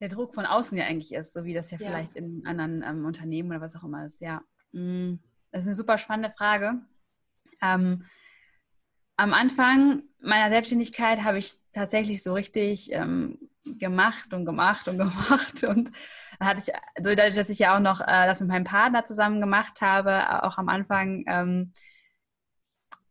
der 0.00 0.08
Druck 0.08 0.34
von 0.34 0.46
außen 0.46 0.76
ja 0.76 0.86
eigentlich 0.86 1.14
ist, 1.14 1.32
so 1.32 1.44
wie 1.44 1.54
das 1.54 1.70
ja, 1.70 1.78
ja. 1.78 1.86
vielleicht 1.86 2.14
in 2.14 2.46
anderen 2.46 2.82
ähm, 2.82 3.04
Unternehmen 3.04 3.50
oder 3.50 3.60
was 3.60 3.76
auch 3.76 3.84
immer 3.84 4.04
ist. 4.04 4.20
Ja, 4.20 4.42
mm, 4.72 5.14
das 5.52 5.62
ist 5.62 5.68
eine 5.68 5.74
super 5.74 5.98
spannende 5.98 6.30
Frage. 6.30 6.80
Ähm, 7.62 8.04
am 9.16 9.32
Anfang 9.32 10.02
meiner 10.20 10.50
Selbstständigkeit 10.50 11.24
habe 11.24 11.38
ich 11.38 11.54
tatsächlich 11.72 12.22
so 12.22 12.34
richtig 12.34 12.92
ähm, 12.92 13.38
gemacht 13.64 14.32
und 14.32 14.44
gemacht 14.44 14.88
und 14.88 14.98
gemacht 14.98 15.64
und 15.64 15.90
hatte 16.40 16.60
ich, 16.60 17.02
dadurch, 17.02 17.34
dass 17.34 17.48
ich 17.48 17.58
ja 17.58 17.76
auch 17.76 17.80
noch 17.80 18.00
äh, 18.00 18.26
das 18.26 18.40
mit 18.40 18.50
meinem 18.50 18.64
Partner 18.64 19.04
zusammen 19.04 19.40
gemacht 19.40 19.80
habe, 19.80 20.42
auch 20.44 20.58
am 20.58 20.68
Anfang, 20.68 21.24
ähm, 21.26 21.72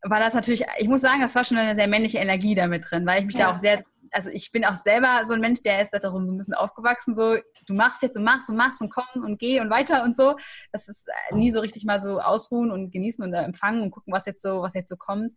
war 0.02 0.20
das 0.20 0.34
natürlich, 0.34 0.64
ich 0.78 0.88
muss 0.88 1.00
sagen, 1.00 1.20
das 1.20 1.34
war 1.34 1.44
schon 1.44 1.56
eine 1.56 1.74
sehr 1.74 1.88
männliche 1.88 2.18
Energie 2.18 2.54
damit 2.54 2.88
drin, 2.88 3.06
weil 3.06 3.20
ich 3.20 3.26
mich 3.26 3.34
ja. 3.34 3.46
da 3.46 3.52
auch 3.52 3.58
sehr, 3.58 3.84
also 4.12 4.30
ich 4.30 4.50
bin 4.52 4.64
auch 4.64 4.76
selber 4.76 5.22
so 5.24 5.34
ein 5.34 5.40
Mensch, 5.40 5.62
der 5.62 5.82
ist 5.82 5.92
darum 5.92 6.26
so 6.26 6.32
ein 6.32 6.38
bisschen 6.38 6.54
aufgewachsen, 6.54 7.14
so 7.14 7.36
du 7.66 7.74
machst 7.74 8.02
jetzt 8.02 8.16
und 8.16 8.24
machst 8.24 8.48
und 8.50 8.56
machst 8.56 8.80
und 8.80 8.90
komm 8.90 9.24
und 9.24 9.38
geh 9.38 9.60
und 9.60 9.70
weiter 9.70 10.02
und 10.02 10.16
so. 10.16 10.36
Das 10.72 10.88
ist 10.88 11.08
nie 11.32 11.52
so 11.52 11.60
richtig 11.60 11.84
mal 11.84 11.98
so 11.98 12.20
ausruhen 12.20 12.70
und 12.70 12.92
genießen 12.92 13.24
und 13.24 13.32
empfangen 13.34 13.82
und 13.82 13.90
gucken, 13.90 14.12
was 14.12 14.26
jetzt 14.26 14.42
so, 14.42 14.62
was 14.62 14.74
jetzt 14.74 14.88
so 14.88 14.96
kommt. 14.96 15.32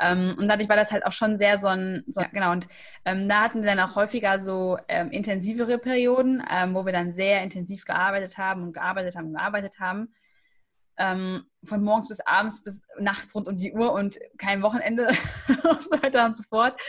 Ähm, 0.00 0.34
und 0.38 0.48
dadurch 0.48 0.68
war 0.68 0.76
das 0.76 0.92
halt 0.92 1.04
auch 1.04 1.12
schon 1.12 1.38
sehr 1.38 1.58
so 1.58 1.68
ein, 1.68 2.04
so, 2.08 2.22
genau, 2.32 2.52
und 2.52 2.66
ähm, 3.04 3.28
da 3.28 3.42
hatten 3.42 3.62
wir 3.62 3.68
dann 3.68 3.80
auch 3.80 3.96
häufiger 3.96 4.40
so 4.40 4.78
ähm, 4.88 5.10
intensivere 5.10 5.78
Perioden, 5.78 6.42
ähm, 6.50 6.74
wo 6.74 6.86
wir 6.86 6.92
dann 6.92 7.12
sehr 7.12 7.42
intensiv 7.42 7.84
gearbeitet 7.84 8.38
haben 8.38 8.62
und 8.62 8.72
gearbeitet 8.72 9.14
haben 9.14 9.26
und 9.26 9.34
gearbeitet 9.34 9.78
haben. 9.78 10.14
Ähm, 10.96 11.44
von 11.64 11.82
morgens 11.82 12.08
bis 12.08 12.20
abends 12.20 12.62
bis 12.64 12.82
nachts 12.98 13.34
rund 13.34 13.46
um 13.46 13.56
die 13.56 13.72
Uhr 13.72 13.92
und 13.92 14.18
kein 14.38 14.62
Wochenende 14.62 15.06
und 15.48 15.82
so 15.82 15.90
weiter 16.02 16.24
und 16.24 16.34
so 16.34 16.42
fort. 16.44 16.80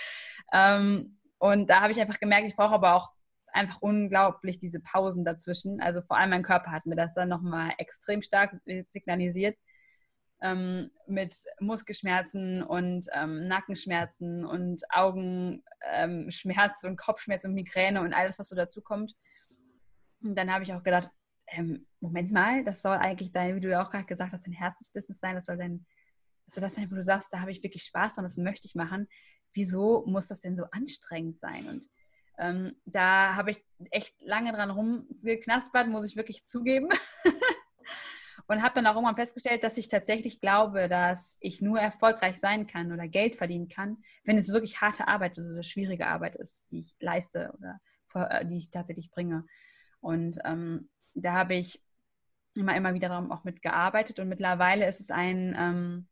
Ähm, 0.51 1.17
und 1.39 1.69
da 1.69 1.81
habe 1.81 1.91
ich 1.91 1.99
einfach 1.99 2.19
gemerkt, 2.19 2.47
ich 2.47 2.55
brauche 2.55 2.75
aber 2.75 2.95
auch 2.95 3.09
einfach 3.53 3.81
unglaublich 3.81 4.59
diese 4.59 4.79
Pausen 4.79 5.25
dazwischen. 5.25 5.81
Also 5.81 6.01
vor 6.01 6.17
allem 6.17 6.29
mein 6.29 6.43
Körper 6.43 6.71
hat 6.71 6.85
mir 6.85 6.95
das 6.95 7.13
dann 7.13 7.29
nochmal 7.29 7.71
extrem 7.77 8.21
stark 8.21 8.55
signalisiert 8.89 9.57
ähm, 10.41 10.91
mit 11.07 11.33
Muskelschmerzen 11.59 12.63
und 12.63 13.07
ähm, 13.13 13.47
Nackenschmerzen 13.47 14.43
und 14.45 14.81
Augenschmerz 14.89 16.83
und 16.83 16.97
Kopfschmerz 16.97 17.45
und 17.45 17.53
Migräne 17.53 18.01
und 18.01 18.13
alles, 18.13 18.39
was 18.39 18.49
so 18.49 18.55
dazu 18.55 18.81
kommt. 18.81 19.13
Und 20.21 20.37
dann 20.37 20.51
habe 20.53 20.63
ich 20.63 20.73
auch 20.73 20.83
gedacht, 20.83 21.09
ähm, 21.47 21.85
Moment 21.99 22.31
mal, 22.31 22.63
das 22.63 22.81
soll 22.81 22.97
eigentlich 22.97 23.31
dein, 23.31 23.55
wie 23.55 23.59
du 23.59 23.69
ja 23.69 23.83
auch 23.83 23.91
gerade 23.91 24.05
gesagt 24.05 24.33
hast, 24.33 24.45
dein 24.45 24.53
Herzensbusiness 24.53 25.19
sein, 25.19 25.35
das 25.35 25.45
soll 25.45 25.57
dein, 25.57 25.85
soll 26.47 26.61
das 26.61 26.75
sein, 26.75 26.89
wo 26.89 26.95
du 26.95 27.03
sagst, 27.03 27.27
da 27.31 27.41
habe 27.41 27.51
ich 27.51 27.61
wirklich 27.63 27.83
Spaß 27.83 28.15
dran, 28.15 28.25
das 28.25 28.37
möchte 28.37 28.65
ich 28.65 28.75
machen. 28.75 29.07
Wieso 29.53 30.03
muss 30.05 30.27
das 30.27 30.41
denn 30.41 30.55
so 30.55 30.65
anstrengend 30.71 31.39
sein? 31.39 31.67
Und 31.67 31.89
ähm, 32.37 32.75
da 32.85 33.35
habe 33.35 33.51
ich 33.51 33.63
echt 33.91 34.15
lange 34.21 34.51
dran 34.51 34.71
rumgeknaspert, 34.71 35.87
muss 35.87 36.05
ich 36.05 36.15
wirklich 36.15 36.45
zugeben. 36.45 36.89
und 38.47 38.61
habe 38.61 38.75
dann 38.75 38.87
auch 38.87 38.95
irgendwann 38.95 39.15
festgestellt, 39.15 39.63
dass 39.63 39.77
ich 39.77 39.87
tatsächlich 39.87 40.39
glaube, 40.39 40.87
dass 40.87 41.37
ich 41.39 41.61
nur 41.61 41.79
erfolgreich 41.79 42.37
sein 42.37 42.67
kann 42.67 42.91
oder 42.91 43.07
Geld 43.07 43.35
verdienen 43.35 43.69
kann, 43.69 43.97
wenn 44.23 44.37
es 44.37 44.51
wirklich 44.51 44.81
harte 44.81 45.07
Arbeit 45.07 45.37
also 45.37 45.53
oder 45.53 45.63
schwierige 45.63 46.07
Arbeit 46.07 46.35
ist, 46.35 46.63
die 46.71 46.79
ich 46.79 46.95
leiste 46.99 47.53
oder 47.57 47.79
äh, 48.13 48.45
die 48.45 48.57
ich 48.57 48.71
tatsächlich 48.71 49.11
bringe. 49.11 49.45
Und 49.99 50.39
ähm, 50.43 50.89
da 51.13 51.33
habe 51.33 51.55
ich 51.55 51.81
immer, 52.55 52.75
immer 52.75 52.93
wieder 52.93 53.09
darum 53.09 53.31
auch 53.31 53.43
mitgearbeitet 53.43 54.19
und 54.19 54.27
mittlerweile 54.27 54.87
ist 54.87 54.99
es 54.99 55.11
ein, 55.11 55.55
ähm, 55.57 56.07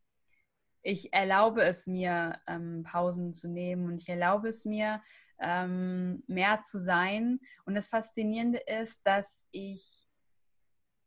ich 0.82 1.12
erlaube 1.12 1.62
es 1.62 1.86
mir, 1.86 2.40
ähm, 2.46 2.82
Pausen 2.84 3.34
zu 3.34 3.48
nehmen 3.48 3.86
und 3.86 4.00
ich 4.00 4.08
erlaube 4.08 4.48
es 4.48 4.64
mir, 4.64 5.02
ähm, 5.40 6.22
mehr 6.26 6.60
zu 6.60 6.78
sein. 6.78 7.40
Und 7.64 7.74
das 7.74 7.88
Faszinierende 7.88 8.58
ist, 8.58 9.06
dass 9.06 9.46
ich 9.50 10.06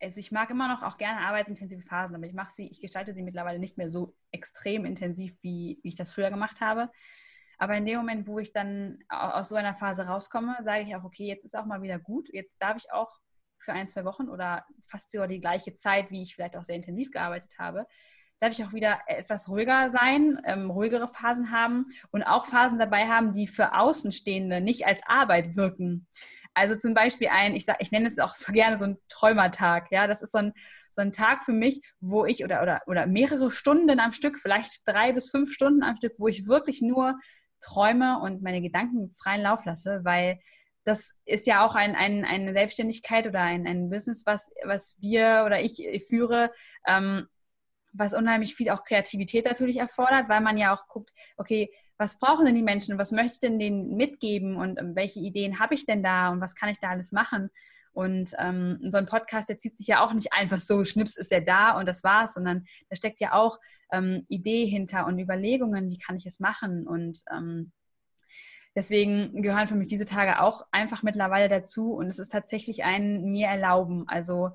also 0.04 0.20
ich 0.20 0.32
mag 0.32 0.50
immer 0.50 0.68
noch 0.68 0.84
auch 0.84 0.98
gerne 0.98 1.22
arbeitsintensive 1.22 1.82
Phasen, 1.82 2.16
aber 2.16 2.26
ich 2.26 2.34
mache 2.34 2.52
sie, 2.52 2.68
ich 2.68 2.82
gestalte 2.82 3.14
sie 3.14 3.24
mittlerweile 3.24 3.58
nicht 3.58 3.78
mehr 3.78 3.90
so 3.90 4.16
extrem 4.32 4.86
intensiv, 4.86 5.42
wie, 5.44 5.80
wie 5.82 5.88
ich 5.88 5.96
das 5.96 6.12
früher 6.12 6.30
gemacht 6.30 6.60
habe. 6.60 6.92
Aber 7.58 7.78
in 7.78 7.86
dem 7.86 7.98
Moment, 7.98 8.28
wo 8.28 8.40
ich 8.40 8.52
dann 8.52 9.00
aus 9.08 9.50
so 9.50 9.56
einer 9.56 9.74
Phase 9.74 10.06
rauskomme, 10.08 10.58
sage 10.62 10.84
ich 10.84 10.96
auch, 10.96 11.04
okay, 11.04 11.26
jetzt 11.26 11.46
ist 11.46 11.56
auch 11.56 11.66
mal 11.66 11.82
wieder 11.82 12.00
gut. 12.00 12.28
Jetzt 12.34 12.62
darf 12.62 12.76
ich 12.78 12.92
auch 12.92 13.18
für 13.58 13.72
ein, 13.72 13.88
zwei 13.88 14.04
Wochen 14.04 14.28
oder 14.28 14.66
fast 14.86 15.12
sogar 15.12 15.28
die 15.28 15.40
gleiche 15.40 15.74
Zeit, 15.74 16.12
wie 16.12 16.22
ich 16.22 16.36
vielleicht 16.36 16.58
auch 16.58 16.66
sehr 16.66 16.76
intensiv 16.76 17.12
gearbeitet 17.12 17.58
habe, 17.58 17.88
darf 18.40 18.52
ich 18.52 18.66
auch 18.66 18.74
wieder 18.74 19.00
etwas 19.08 19.50
ruhiger 19.50 19.90
sein, 19.90 20.40
ähm, 20.46 20.70
ruhigere 20.70 21.08
Phasen 21.08 21.52
haben 21.52 21.86
und 22.12 22.24
auch 22.24 22.46
Phasen 22.46 22.80
dabei 22.80 23.08
haben, 23.08 23.34
die 23.34 23.48
für 23.48 23.78
Außenstehende 23.78 24.62
nicht 24.62 24.86
als 24.86 25.02
Arbeit 25.08 25.56
wirken. 25.56 26.08
Also 26.56 26.76
zum 26.76 26.94
Beispiel 26.94 27.30
ein, 27.30 27.56
ich, 27.56 27.66
sag, 27.66 27.78
ich 27.80 27.92
nenne 27.92 28.08
es 28.08 28.20
auch 28.20 28.36
so 28.36 28.52
gerne 28.54 28.78
so 28.78 28.86
ein 28.86 28.98
Träumertag. 29.10 29.88
Ja, 29.92 30.08
das 30.08 30.22
ist 30.22 30.32
so 30.32 30.40
ein, 30.40 30.54
so 30.92 31.02
ein 31.02 31.12
Tag 31.12 31.44
für 31.44 31.54
mich, 31.54 31.82
wo 32.00 32.26
ich 32.26 32.44
oder, 32.44 32.62
oder, 32.62 32.82
oder 32.88 33.08
mehrere 33.08 33.50
Stunden 33.52 34.00
am 34.00 34.12
Stück, 34.12 34.38
vielleicht 34.38 34.88
drei 34.88 35.14
bis 35.14 35.30
fünf 35.30 35.52
Stunden 35.52 35.84
am 35.84 35.96
Stück, 35.96 36.14
wo 36.20 36.28
ich 36.28 36.48
wirklich 36.48 36.82
nur 36.82 37.18
träume 37.62 38.20
und 38.20 38.44
meine 38.44 38.62
Gedanken 38.62 39.14
freien 39.16 39.42
Lauf 39.42 39.66
lasse, 39.66 40.02
weil 40.04 40.40
das 40.84 41.18
ist 41.26 41.48
ja 41.48 41.66
auch 41.66 41.76
ein, 41.76 41.96
ein, 41.96 42.26
eine 42.26 42.52
Selbstständigkeit 42.54 43.26
oder 43.26 43.40
ein, 43.40 43.66
ein 43.66 43.90
Business, 43.90 44.26
was, 44.26 44.52
was 44.66 44.98
wir 45.00 45.44
oder 45.46 45.62
ich, 45.62 45.82
führe, 46.10 46.52
ähm, 46.86 47.28
was 47.94 48.14
unheimlich 48.14 48.56
viel 48.56 48.70
auch 48.70 48.84
Kreativität 48.84 49.46
natürlich 49.46 49.78
erfordert, 49.78 50.28
weil 50.28 50.42
man 50.42 50.58
ja 50.58 50.74
auch 50.74 50.88
guckt, 50.88 51.12
okay, 51.38 51.70
was 51.98 52.18
brauchen 52.18 52.46
denn 52.46 52.56
die 52.56 52.64
Menschen 52.64 52.98
was 52.98 53.12
möchte 53.12 53.34
ich 53.34 53.40
denn 53.40 53.60
denen 53.60 53.96
mitgeben 53.96 54.58
und 54.58 54.80
ähm, 54.80 54.96
welche 54.96 55.20
Ideen 55.20 55.60
habe 55.60 55.76
ich 55.76 55.86
denn 55.86 56.04
da 56.04 56.30
und 56.30 56.42
was 56.42 56.56
kann 56.56 56.70
ich 56.70 56.80
da 56.80 56.90
alles 56.90 57.12
machen? 57.12 57.50
Und 57.94 58.34
ähm, 58.40 58.80
so 58.90 58.98
ein 58.98 59.06
Podcast, 59.06 59.50
der 59.50 59.60
zieht 59.60 59.78
sich 59.78 59.86
ja 59.86 60.04
auch 60.04 60.14
nicht 60.14 60.34
einfach 60.34 60.58
so, 60.58 60.84
schnips 60.84 61.16
ist 61.16 61.32
er 61.32 61.42
da 61.42 61.78
und 61.78 61.88
das 61.88 62.04
war's, 62.04 62.34
sondern 62.34 62.66
da 62.90 62.96
steckt 62.96 63.20
ja 63.22 63.34
auch 63.34 63.60
ähm, 63.92 64.26
Idee 64.30 64.66
hinter 64.66 65.06
und 65.06 65.20
Überlegungen, 65.20 65.92
wie 65.92 66.00
kann 66.00 66.16
ich 66.16 66.26
es 66.26 66.40
machen 66.40 66.88
und 66.88 67.22
ähm, 67.32 67.72
deswegen 68.76 69.42
gehören 69.44 69.68
für 69.68 69.76
mich 69.76 69.90
diese 69.90 70.06
Tage 70.06 70.42
auch 70.42 70.64
einfach 70.72 71.04
mittlerweile 71.04 71.50
dazu 71.50 71.94
und 71.94 72.08
es 72.08 72.18
ist 72.18 72.32
tatsächlich 72.32 72.84
ein 72.84 73.26
mir 73.26 73.48
erlauben. 73.48 74.06
Also 74.08 74.50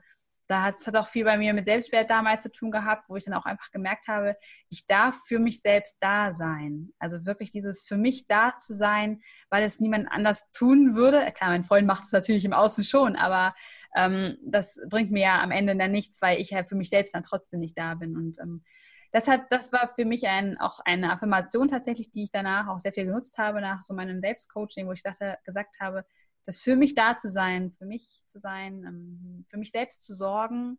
da 0.48 0.62
hat 0.62 0.74
es 0.74 0.86
hat 0.86 0.96
auch 0.96 1.08
viel 1.08 1.24
bei 1.24 1.36
mir 1.36 1.52
mit 1.52 1.66
Selbstwert 1.66 2.10
damals 2.10 2.42
zu 2.42 2.50
tun 2.50 2.70
gehabt, 2.70 3.08
wo 3.08 3.16
ich 3.16 3.24
dann 3.24 3.34
auch 3.34 3.44
einfach 3.44 3.70
gemerkt 3.70 4.08
habe, 4.08 4.36
ich 4.70 4.86
darf 4.86 5.14
für 5.26 5.38
mich 5.38 5.60
selbst 5.60 5.98
da 6.00 6.32
sein. 6.32 6.90
Also 6.98 7.26
wirklich 7.26 7.52
dieses 7.52 7.82
für 7.82 7.98
mich 7.98 8.26
da 8.26 8.54
zu 8.56 8.74
sein, 8.74 9.20
weil 9.50 9.62
es 9.62 9.78
niemand 9.78 10.10
anders 10.10 10.50
tun 10.52 10.96
würde. 10.96 11.30
Klar, 11.32 11.50
mein 11.50 11.64
Freund 11.64 11.86
macht 11.86 12.04
es 12.04 12.12
natürlich 12.12 12.46
im 12.46 12.54
Außen 12.54 12.82
schon, 12.82 13.14
aber 13.14 13.54
ähm, 13.94 14.38
das 14.46 14.80
bringt 14.88 15.10
mir 15.10 15.22
ja 15.22 15.42
am 15.42 15.50
Ende 15.50 15.76
dann 15.76 15.90
nichts, 15.90 16.22
weil 16.22 16.40
ich 16.40 16.50
ja 16.50 16.64
für 16.64 16.76
mich 16.76 16.88
selbst 16.88 17.14
dann 17.14 17.22
trotzdem 17.22 17.60
nicht 17.60 17.76
da 17.76 17.94
bin. 17.94 18.16
Und 18.16 18.38
ähm, 18.38 18.64
das 19.12 19.28
hat, 19.28 19.42
das 19.50 19.72
war 19.72 19.88
für 19.88 20.04
mich 20.04 20.26
ein, 20.26 20.58
auch 20.58 20.80
eine 20.80 21.12
Affirmation 21.12 21.68
tatsächlich, 21.68 22.10
die 22.10 22.24
ich 22.24 22.30
danach 22.30 22.68
auch 22.68 22.78
sehr 22.78 22.92
viel 22.92 23.04
genutzt 23.04 23.36
habe, 23.38 23.60
nach 23.60 23.82
so 23.82 23.94
meinem 23.94 24.20
Selbstcoaching, 24.20 24.86
wo 24.86 24.92
ich 24.92 25.02
dachte, 25.02 25.38
gesagt 25.44 25.76
habe, 25.80 26.04
das 26.48 26.62
für 26.62 26.76
mich 26.76 26.94
da 26.94 27.14
zu 27.14 27.28
sein, 27.28 27.72
für 27.72 27.84
mich 27.84 28.22
zu 28.24 28.38
sein, 28.38 28.82
ähm, 28.82 29.44
für 29.50 29.58
mich 29.58 29.70
selbst 29.70 30.02
zu 30.02 30.14
sorgen, 30.14 30.78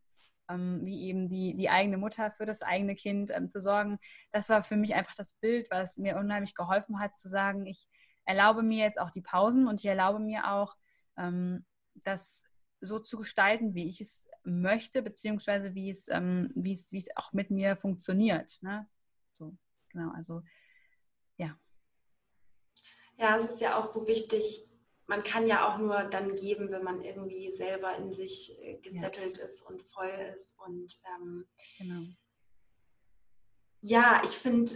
ähm, 0.50 0.84
wie 0.84 1.04
eben 1.04 1.30
die, 1.30 1.56
die 1.56 1.70
eigene 1.70 2.00
Mutter 2.00 2.32
für 2.32 2.48
das 2.48 2.64
eigene 2.64 2.96
Kind 2.96 3.30
ähm, 3.30 3.52
zu 3.52 3.62
sorgen, 3.62 4.00
das 4.32 4.50
war 4.50 4.64
für 4.64 4.78
mich 4.78 4.96
einfach 4.96 5.14
das 5.16 5.36
Bild, 5.36 5.70
was 5.70 6.00
mir 6.00 6.18
unheimlich 6.18 6.56
geholfen 6.56 7.00
hat, 7.00 7.20
zu 7.20 7.30
sagen, 7.30 7.68
ich 7.68 7.88
erlaube 8.26 8.64
mir 8.64 8.84
jetzt 8.84 9.00
auch 9.00 9.12
die 9.12 9.22
Pausen 9.22 9.68
und 9.68 9.80
ich 9.80 9.86
erlaube 9.86 10.20
mir 10.20 10.52
auch, 10.52 10.76
das 11.96 12.46
so 12.80 12.98
zu 12.98 13.18
gestalten, 13.18 13.74
wie 13.74 13.90
ich 13.90 14.00
es 14.00 14.30
möchte, 14.46 15.02
beziehungsweise 15.02 15.76
wie 15.76 15.90
es, 15.90 16.08
wie 16.08 16.72
es, 16.72 16.94
wie 16.94 16.98
es 16.98 17.10
auch 17.18 17.34
mit 17.34 17.52
mir 17.52 17.76
funktioniert. 17.76 18.58
Ne? 18.62 18.88
So, 19.34 19.58
genau, 19.90 20.14
also 20.14 20.44
ja. 21.36 21.60
Ja, 23.18 23.36
es 23.38 23.52
ist 23.52 23.60
ja 23.60 23.78
auch 23.78 23.84
so 23.84 24.08
wichtig, 24.08 24.69
man 25.10 25.24
kann 25.24 25.48
ja 25.48 25.68
auch 25.68 25.80
nur 25.80 26.04
dann 26.04 26.36
geben, 26.36 26.70
wenn 26.70 26.84
man 26.84 27.02
irgendwie 27.02 27.52
selber 27.52 27.98
in 27.98 28.14
sich 28.14 28.56
äh, 28.62 28.76
gesettelt 28.76 29.40
ja. 29.40 29.46
ist 29.46 29.60
und 29.64 29.82
voll 29.92 30.12
ist. 30.32 30.56
Und 30.60 30.96
ähm, 31.18 31.48
genau. 31.80 32.02
ja, 33.82 34.22
ich 34.24 34.30
finde 34.30 34.72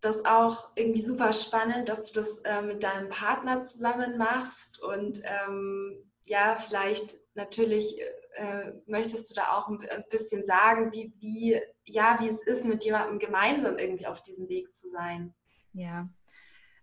das 0.00 0.24
auch 0.24 0.70
irgendwie 0.76 1.02
super 1.02 1.32
spannend, 1.32 1.88
dass 1.88 2.04
du 2.04 2.20
das 2.20 2.38
äh, 2.44 2.62
mit 2.62 2.84
deinem 2.84 3.08
Partner 3.08 3.64
zusammen 3.64 4.16
machst 4.16 4.80
und 4.80 5.20
ähm, 5.24 6.08
ja, 6.22 6.54
vielleicht 6.54 7.16
natürlich 7.34 8.00
äh, 8.34 8.72
möchtest 8.86 9.30
du 9.30 9.34
da 9.34 9.56
auch 9.56 9.68
ein 9.68 10.04
bisschen 10.08 10.46
sagen, 10.46 10.92
wie, 10.92 11.12
wie, 11.18 11.60
ja, 11.84 12.18
wie 12.20 12.28
es 12.28 12.42
ist, 12.46 12.64
mit 12.64 12.84
jemandem 12.84 13.18
gemeinsam 13.18 13.76
irgendwie 13.78 14.06
auf 14.06 14.22
diesem 14.22 14.48
Weg 14.48 14.72
zu 14.72 14.88
sein. 14.88 15.34
Ja. 15.72 16.08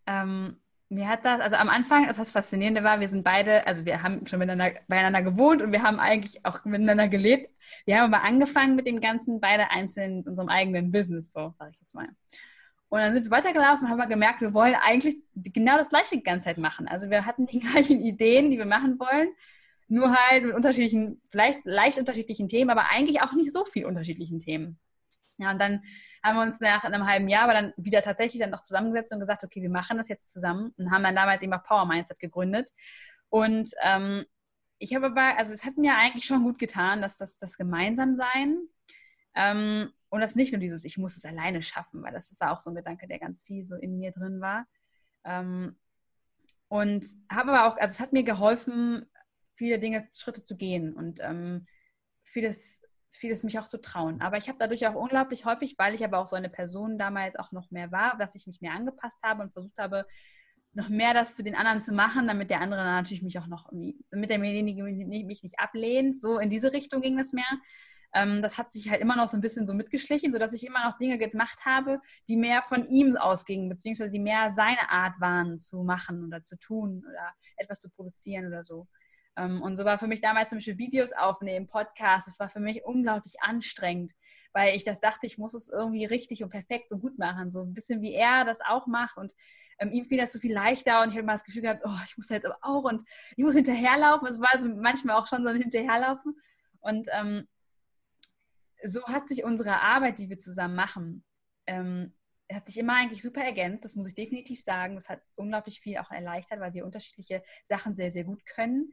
Ähm, 0.06 0.62
mir 0.92 1.08
hat 1.08 1.26
das, 1.26 1.40
also 1.40 1.56
am 1.56 1.70
Anfang, 1.70 2.08
das 2.08 2.32
Faszinierende 2.32 2.84
war, 2.84 3.00
wir 3.00 3.08
sind 3.08 3.24
beide, 3.24 3.66
also 3.66 3.86
wir 3.86 4.04
haben 4.04 4.26
schon 4.28 4.40
miteinander, 4.40 4.80
beieinander 4.88 5.22
gewohnt 5.22 5.62
und 5.62 5.72
wir 5.72 5.84
haben 5.84 6.00
eigentlich 6.00 6.46
auch 6.46 6.64
miteinander 6.66 7.08
gelebt. 7.08 7.50
Wir 7.86 8.00
haben 8.00 8.14
aber 8.14 8.24
angefangen 8.24 8.76
mit 8.76 8.88
dem 8.88 9.00
Ganzen 9.02 9.40
beide 9.40 9.72
einzeln 9.72 10.22
in 10.22 10.28
unserem 10.28 10.50
eigenen 10.50 10.92
Business, 10.92 11.32
so 11.32 11.52
sage 11.58 11.72
ich 11.74 11.80
jetzt 11.80 11.96
mal. 11.96 12.10
Und 12.90 13.00
dann 13.00 13.14
sind 13.14 13.26
wir 13.26 13.32
weitergelaufen 13.32 13.90
haben 13.90 14.10
gemerkt, 14.10 14.42
wir 14.42 14.54
wollen 14.54 14.76
eigentlich 14.76 15.18
genau 15.36 15.78
das 15.78 15.90
Gleiche 15.90 16.18
die 16.18 16.24
ganze 16.24 16.46
Zeit 16.46 16.58
machen. 16.58 16.88
Also 16.88 17.10
wir 17.10 17.26
hatten 17.26 17.46
die 17.46 17.60
gleichen 17.62 18.02
Ideen, 18.02 18.52
die 18.52 18.58
wir 18.58 18.66
machen 18.66 19.00
wollen 19.00 19.30
nur 19.92 20.16
halt 20.16 20.46
mit 20.46 20.56
unterschiedlichen, 20.56 21.22
vielleicht 21.26 21.60
leicht 21.66 22.00
unterschiedlichen 22.00 22.48
Themen, 22.48 22.70
aber 22.70 22.92
eigentlich 22.92 23.22
auch 23.22 23.34
nicht 23.34 23.52
so 23.52 23.66
viel 23.66 23.86
unterschiedlichen 23.86 24.40
Themen. 24.40 24.80
Ja, 25.42 25.52
und 25.52 25.60
dann 25.60 25.82
haben 26.24 26.36
wir 26.38 26.44
uns 26.44 26.60
nach 26.60 26.84
einem 26.84 27.08
halben 27.08 27.28
Jahr 27.28 27.44
aber 27.44 27.54
dann 27.54 27.74
wieder 27.78 28.02
tatsächlich 28.02 28.40
dann 28.40 28.52
noch 28.52 28.62
zusammengesetzt 28.62 29.12
und 29.12 29.20
gesagt, 29.20 29.44
okay, 29.44 29.62
wir 29.62 29.70
machen 29.70 29.98
das 29.98 30.08
jetzt 30.08 30.32
zusammen 30.32 30.74
und 30.78 30.92
haben 30.92 31.04
dann 31.04 31.16
damals 31.16 31.42
eben 31.42 31.54
auch 31.54 31.64
Power 31.64 31.86
Mindset 31.86 32.20
gegründet. 32.20 32.72
Und 33.30 33.72
ähm, 33.84 34.26
ich 34.78 34.94
habe 34.96 35.08
aber, 35.08 35.38
also 35.38 35.54
es 35.54 35.66
hat 35.66 35.78
mir 35.78 35.96
eigentlich 35.96 36.26
schon 36.26 36.44
gut 36.44 36.60
getan, 36.60 37.02
dass 37.02 37.18
das, 37.18 37.38
das 37.38 37.58
Gemeinsamsein 37.58 38.68
ähm, 39.36 39.92
und 40.10 40.22
das 40.22 40.36
nicht 40.36 40.52
nur 40.52 40.60
dieses, 40.60 40.84
ich 40.86 40.98
muss 40.98 41.18
es 41.18 41.26
alleine 41.26 41.62
schaffen, 41.62 42.04
weil 42.04 42.14
das, 42.14 42.30
das 42.30 42.40
war 42.40 42.52
auch 42.52 42.60
so 42.60 42.70
ein 42.70 42.76
Gedanke, 42.76 43.08
der 43.08 43.20
ganz 43.20 43.42
viel 43.42 43.66
so 43.66 43.76
in 43.76 43.98
mir 43.98 44.12
drin 44.12 44.42
war. 44.42 44.68
Ähm, 45.24 45.76
und 46.68 47.06
habe 47.32 47.52
aber 47.52 47.66
auch, 47.68 47.78
also 47.78 47.94
es 47.94 48.00
hat 48.00 48.14
mir 48.14 48.24
geholfen, 48.24 49.06
viele 49.56 49.80
Dinge, 49.80 50.08
Schritte 50.12 50.44
zu 50.44 50.58
gehen 50.58 50.94
und 50.94 51.20
ähm, 51.22 51.68
vieles, 52.24 52.84
vieles 53.12 53.43
mich 53.43 53.60
auch 53.60 53.67
zu 53.67 53.80
trauen. 53.80 54.21
Aber 54.21 54.38
ich 54.38 54.47
habe 54.47 54.58
dadurch 54.60 54.88
auch 54.88 54.95
unglaublich 54.95 55.45
häufig, 55.45 55.76
weil 55.78 55.93
ich 55.93 56.04
aber 56.04 56.19
auch 56.19 56.28
so 56.28 56.36
eine 56.36 56.50
Person 56.50 56.97
damals 56.97 57.36
auch 57.36 57.52
noch 57.52 57.69
mehr 57.69 57.91
war, 57.91 58.17
dass 58.17 58.36
ich 58.36 58.47
mich 58.47 58.62
mehr 58.62 58.74
angepasst 58.74 59.19
habe 59.21 59.43
und 59.43 59.54
versucht 59.54 59.78
habe, 59.78 60.06
noch 60.74 60.88
mehr 60.88 61.13
das 61.13 61.34
für 61.34 61.43
den 61.43 61.56
anderen 61.56 61.82
zu 61.82 61.93
machen, 61.93 62.28
damit 62.28 62.50
der 62.50 62.62
andere 62.62 62.84
natürlich 62.84 63.24
mich 63.24 63.38
auch 63.38 63.47
noch, 63.47 63.69
damit 64.10 64.30
derjenige 64.30 64.84
mich 64.84 65.43
nicht 65.43 65.60
ablehnt. 65.60 66.19
So 66.19 66.39
in 66.39 66.50
diese 66.50 66.71
Richtung 66.71 67.02
ging 67.02 67.17
das 67.17 67.34
mehr. 67.34 67.60
Ähm, 68.13 68.41
das 68.41 68.58
hat 68.58 68.71
sich 68.71 68.89
halt 68.89 69.02
immer 69.02 69.15
noch 69.15 69.28
so 69.28 69.38
ein 69.38 69.41
bisschen 69.41 69.65
so 69.65 69.74
mitgeschlichen, 69.74 70.32
sodass 70.32 70.54
ich 70.54 70.65
immer 70.65 70.86
noch 70.86 70.97
Dinge 70.97 71.17
gemacht 71.17 71.65
habe, 71.65 72.00
die 72.28 72.38
mehr 72.38 72.62
von 72.62 72.86
ihm 72.86 73.17
ausgingen, 73.17 73.69
beziehungsweise 73.69 74.12
die 74.12 74.19
mehr 74.19 74.50
seine 74.50 74.89
Art 74.89 75.19
waren 75.19 75.60
zu 75.60 75.84
machen 75.84 76.26
oder 76.26 76.43
zu 76.43 76.58
tun 76.58 77.04
oder 77.08 77.34
etwas 77.58 77.80
zu 77.80 77.89
produzieren 77.89 78.47
oder 78.47 78.63
so. 78.63 78.88
Ähm, 79.38 79.62
und 79.62 79.78
so 79.78 79.86
war 79.86 79.98
für 79.98 80.08
mich 80.08 80.22
damals 80.22 80.50
zum 80.50 80.58
Beispiel 80.58 80.78
Videos 80.78 81.13
aufnehmen, 81.13 81.67
Podcasts, 81.67 82.26
das 82.26 82.39
war 82.39 82.50
für 82.50 82.60
mich 82.60 82.84
unglaublich 82.84 83.41
anstrengend, 83.41 84.13
weil 84.52 84.76
ich 84.76 84.84
das 84.84 85.00
dachte, 85.00 85.26
ich 85.26 85.38
muss 85.38 85.54
es 85.54 85.70
irgendwie 85.70 86.06
richtig 86.06 86.44
und 86.44 86.50
perfekt 86.50 86.91
und 86.91 87.02
gut 87.02 87.17
machen, 87.17 87.52
so 87.52 87.62
ein 87.62 87.74
bisschen 87.74 88.02
wie 88.02 88.13
er 88.13 88.44
das 88.44 88.60
auch 88.62 88.88
macht. 88.88 89.17
Und 89.17 89.34
ähm, 89.80 89.91
ihm 89.91 90.06
fiel 90.06 90.17
das 90.17 90.34
so 90.34 90.39
viel 90.39 90.54
leichter 90.54 91.02
und 91.02 91.10
ich 91.10 91.13
habe 91.13 91.24
immer 91.24 91.32
das 91.32 91.46
Gefühl 91.46 91.62
gehabt, 91.62 91.82
oh, 91.86 92.00
ich 92.06 92.17
muss 92.17 92.30
jetzt 92.30 92.46
aber 92.46 92.58
auch 92.62 92.84
und 92.84 93.04
ich 93.38 93.44
muss 93.44 93.56
hinterherlaufen, 93.56 94.28
es 94.28 94.39
war 94.39 94.60
so 94.60 94.67
manchmal 94.67 95.15
auch 95.15 95.28
schon 95.28 95.44
so 95.44 95.50
ein 95.50 95.62
Hinterherlaufen. 95.62 96.36
Und 96.82 97.08
ähm, 97.13 97.48
so 98.84 99.04
hat 99.06 99.30
sich 99.30 99.44
unsere 99.44 99.80
Arbeit, 99.80 100.20
die 100.20 100.30
wir 100.30 100.39
zusammen 100.39 100.76
machen, 100.76 101.24
ähm, 101.67 102.13
hat 102.52 102.67
sich 102.67 102.78
immer 102.80 102.96
eigentlich 102.96 103.22
super 103.22 103.41
ergänzt, 103.41 103.86
das 103.86 103.96
muss 103.96 104.10
ich 104.10 104.15
definitiv 104.15 104.62
sagen. 104.62 104.96
Das 104.96 105.08
hat 105.08 105.22
unglaublich 105.36 105.80
viel 105.80 105.98
auch 106.00 106.12
erleichtert, 106.12 106.60
weil 106.60 106.74
wir 106.74 106.84
unterschiedliche 106.84 107.44
Sachen 107.63 107.96
sehr, 107.96 108.12
sehr 108.12 108.26
gut 108.26 108.46
können 108.46 108.91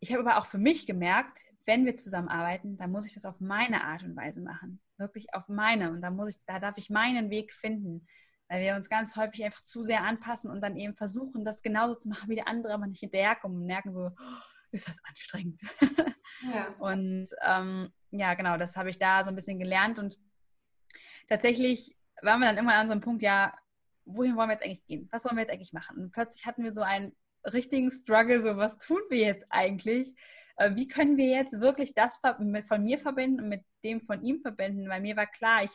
ich 0.00 0.12
habe 0.12 0.28
aber 0.28 0.38
auch 0.38 0.46
für 0.46 0.58
mich 0.58 0.86
gemerkt, 0.86 1.44
wenn 1.66 1.84
wir 1.84 1.96
zusammenarbeiten, 1.96 2.76
dann 2.76 2.90
muss 2.90 3.06
ich 3.06 3.14
das 3.14 3.24
auf 3.24 3.40
meine 3.40 3.84
Art 3.84 4.02
und 4.02 4.16
Weise 4.16 4.40
machen. 4.40 4.80
Wirklich 4.96 5.34
auf 5.34 5.48
meine. 5.48 5.90
Und 5.90 6.00
da 6.00 6.10
muss 6.10 6.30
ich, 6.30 6.44
da 6.46 6.58
darf 6.58 6.78
ich 6.78 6.88
meinen 6.88 7.30
Weg 7.30 7.52
finden. 7.52 8.06
Weil 8.48 8.62
wir 8.62 8.74
uns 8.74 8.88
ganz 8.88 9.16
häufig 9.16 9.44
einfach 9.44 9.60
zu 9.60 9.82
sehr 9.82 10.02
anpassen 10.02 10.50
und 10.50 10.62
dann 10.62 10.76
eben 10.76 10.94
versuchen, 10.94 11.44
das 11.44 11.62
genauso 11.62 11.94
zu 11.94 12.08
machen 12.08 12.30
wie 12.30 12.36
der 12.36 12.48
andere, 12.48 12.72
aber 12.72 12.86
nicht 12.86 13.00
hinterherkommen 13.00 13.58
und 13.58 13.66
merken 13.66 13.92
so, 13.92 14.06
oh, 14.06 14.34
ist 14.70 14.88
das 14.88 14.98
anstrengend. 15.04 15.60
Ja. 16.54 16.68
und 16.78 17.28
ähm, 17.42 17.92
ja, 18.10 18.32
genau, 18.34 18.56
das 18.56 18.76
habe 18.76 18.88
ich 18.88 18.98
da 18.98 19.22
so 19.22 19.28
ein 19.28 19.34
bisschen 19.34 19.58
gelernt. 19.58 19.98
Und 19.98 20.18
tatsächlich 21.28 21.94
waren 22.22 22.40
wir 22.40 22.46
dann 22.46 22.56
immer 22.56 22.74
an 22.74 22.88
so 22.88 22.92
einem 22.92 23.02
Punkt, 23.02 23.20
ja, 23.20 23.54
wohin 24.06 24.36
wollen 24.36 24.48
wir 24.48 24.54
jetzt 24.54 24.64
eigentlich 24.64 24.86
gehen? 24.86 25.08
Was 25.12 25.26
wollen 25.26 25.36
wir 25.36 25.42
jetzt 25.42 25.52
eigentlich 25.52 25.74
machen? 25.74 25.98
Und 25.98 26.12
plötzlich 26.12 26.46
hatten 26.46 26.64
wir 26.64 26.72
so 26.72 26.80
ein 26.80 27.14
richtigen 27.52 27.90
Struggle, 27.90 28.42
so 28.42 28.56
was 28.56 28.78
tun 28.78 29.00
wir 29.10 29.26
jetzt 29.26 29.46
eigentlich? 29.50 30.14
Äh, 30.56 30.74
wie 30.74 30.88
können 30.88 31.16
wir 31.16 31.28
jetzt 31.28 31.60
wirklich 31.60 31.94
das 31.94 32.16
von 32.16 32.82
mir 32.82 32.98
verbinden 32.98 33.40
und 33.40 33.48
mit 33.48 33.64
dem 33.84 34.00
von 34.00 34.22
ihm 34.22 34.40
verbinden? 34.40 34.88
Weil 34.88 35.00
mir 35.00 35.16
war 35.16 35.26
klar, 35.26 35.64
ich 35.64 35.72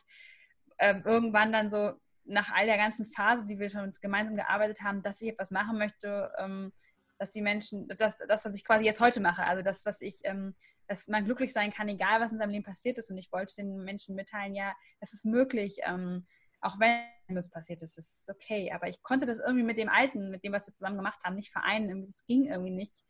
äh, 0.78 1.00
irgendwann 1.06 1.52
dann 1.52 1.70
so 1.70 1.94
nach 2.26 2.52
all 2.54 2.66
der 2.66 2.78
ganzen 2.78 3.06
Phase, 3.06 3.46
die 3.46 3.60
wir 3.60 3.70
schon 3.70 3.92
gemeinsam 4.02 4.36
gearbeitet 4.36 4.82
haben, 4.82 5.02
dass 5.02 5.22
ich 5.22 5.30
etwas 5.30 5.52
machen 5.52 5.78
möchte, 5.78 6.32
ähm, 6.38 6.72
dass 7.18 7.32
die 7.32 7.42
Menschen, 7.42 7.88
das, 7.98 8.18
das, 8.18 8.46
was 8.46 8.56
ich 8.56 8.66
quasi 8.66 8.86
jetzt 8.86 9.00
heute 9.00 9.20
mache, 9.20 9.46
also 9.46 9.62
das, 9.62 9.86
was 9.86 10.02
ich, 10.02 10.20
ähm, 10.24 10.56
dass 10.88 11.08
man 11.08 11.26
glücklich 11.26 11.54
sein 11.54 11.72
kann, 11.72 11.88
egal 11.88 12.20
was 12.20 12.32
in 12.32 12.40
seinem 12.40 12.50
Leben 12.50 12.64
passiert 12.64 12.98
ist. 12.98 13.10
Und 13.12 13.18
ich 13.18 13.32
wollte 13.32 13.56
den 13.56 13.84
Menschen 13.84 14.16
mitteilen, 14.16 14.56
ja, 14.56 14.74
es 15.00 15.14
ist 15.14 15.26
möglich, 15.26 15.78
ähm, 15.84 16.26
auch 16.64 16.80
wenn 16.80 17.38
es 17.38 17.50
passiert 17.50 17.82
ist, 17.82 17.98
ist 17.98 18.24
es 18.24 18.30
okay. 18.30 18.72
Aber 18.72 18.88
ich 18.88 19.02
konnte 19.02 19.26
das 19.26 19.40
irgendwie 19.40 19.64
mit 19.64 19.78
dem 19.78 19.90
Alten, 19.90 20.30
mit 20.32 20.44
dem, 20.44 20.54
was 20.54 20.68
wir 20.68 20.74
zusammen 20.74 20.98
gemacht 20.98 21.22
haben, 21.24 21.36
nicht 21.36 21.52
vereinen. 21.52 22.04
Es 22.04 22.26
ging 22.26 22.46
irgendwie 22.46 22.72
nicht. 22.72 23.04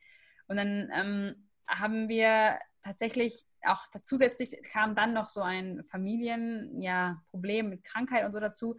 Und 0.47 0.58
dann 0.58 0.89
ähm, 0.93 1.49
haben 1.68 2.10
wir 2.10 2.60
tatsächlich 2.82 3.45
auch 3.66 3.88
zusätzlich 4.04 4.58
kam 4.72 4.95
dann 4.95 5.14
noch 5.14 5.30
so 5.30 5.41
ein 5.41 5.84
Familienproblem 5.86 7.66
ja, 7.66 7.70
mit 7.70 7.84
Krankheit 7.84 8.26
und 8.26 8.32
so 8.32 8.39
dazu, 8.39 8.76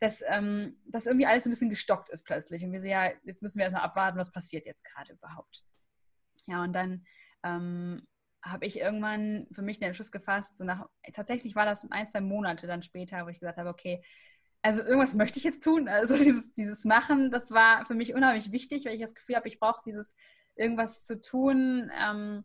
dass 0.00 0.22
ähm, 0.26 0.80
das 0.84 1.06
irgendwie 1.06 1.26
alles 1.26 1.46
ein 1.46 1.50
bisschen 1.50 1.70
gestockt 1.70 2.10
ist 2.10 2.24
plötzlich. 2.24 2.64
Und 2.64 2.72
wir 2.72 2.80
so, 2.80 2.88
ja, 2.88 3.10
jetzt 3.24 3.42
müssen 3.42 3.58
wir 3.58 3.64
erstmal 3.64 3.84
abwarten, 3.84 4.18
was 4.18 4.32
passiert 4.32 4.66
jetzt 4.66 4.84
gerade 4.84 5.12
überhaupt. 5.12 5.64
Ja, 6.46 6.62
und 6.62 6.72
dann 6.72 7.06
ähm, 7.44 8.06
habe 8.42 8.66
ich 8.66 8.80
irgendwann 8.80 9.46
für 9.52 9.62
mich 9.62 9.78
den 9.78 9.88
Entschluss 9.88 10.10
gefasst, 10.10 10.58
so 10.58 10.64
nach, 10.64 10.88
tatsächlich 11.12 11.54
war 11.54 11.64
das 11.64 11.88
ein, 11.90 12.06
zwei 12.06 12.20
Monate 12.20 12.66
dann 12.66 12.82
später, 12.82 13.24
wo 13.24 13.28
ich 13.28 13.38
gesagt 13.38 13.58
habe, 13.58 13.70
okay, 13.70 14.02
also 14.62 14.82
irgendwas 14.82 15.14
möchte 15.14 15.38
ich 15.38 15.44
jetzt 15.44 15.62
tun. 15.62 15.88
Also 15.88 16.16
dieses, 16.22 16.52
dieses 16.52 16.84
Machen, 16.84 17.30
das 17.30 17.50
war 17.50 17.84
für 17.86 17.94
mich 17.94 18.14
unheimlich 18.14 18.52
wichtig, 18.52 18.84
weil 18.84 18.94
ich 18.94 19.00
das 19.00 19.14
Gefühl 19.14 19.36
habe, 19.36 19.48
ich 19.48 19.60
brauche 19.60 19.82
dieses 19.84 20.14
irgendwas 20.56 21.04
zu 21.04 21.20
tun, 21.20 21.90
ähm, 22.00 22.44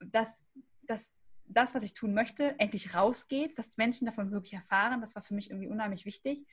dass, 0.00 0.46
dass 0.82 1.14
das, 1.46 1.74
was 1.74 1.82
ich 1.82 1.94
tun 1.94 2.14
möchte, 2.14 2.58
endlich 2.58 2.94
rausgeht, 2.94 3.58
dass 3.58 3.76
Menschen 3.76 4.06
davon 4.06 4.30
wirklich 4.30 4.54
erfahren. 4.54 5.00
Das 5.00 5.14
war 5.14 5.22
für 5.22 5.34
mich 5.34 5.50
irgendwie 5.50 5.68
unheimlich 5.68 6.04
wichtig. 6.04 6.46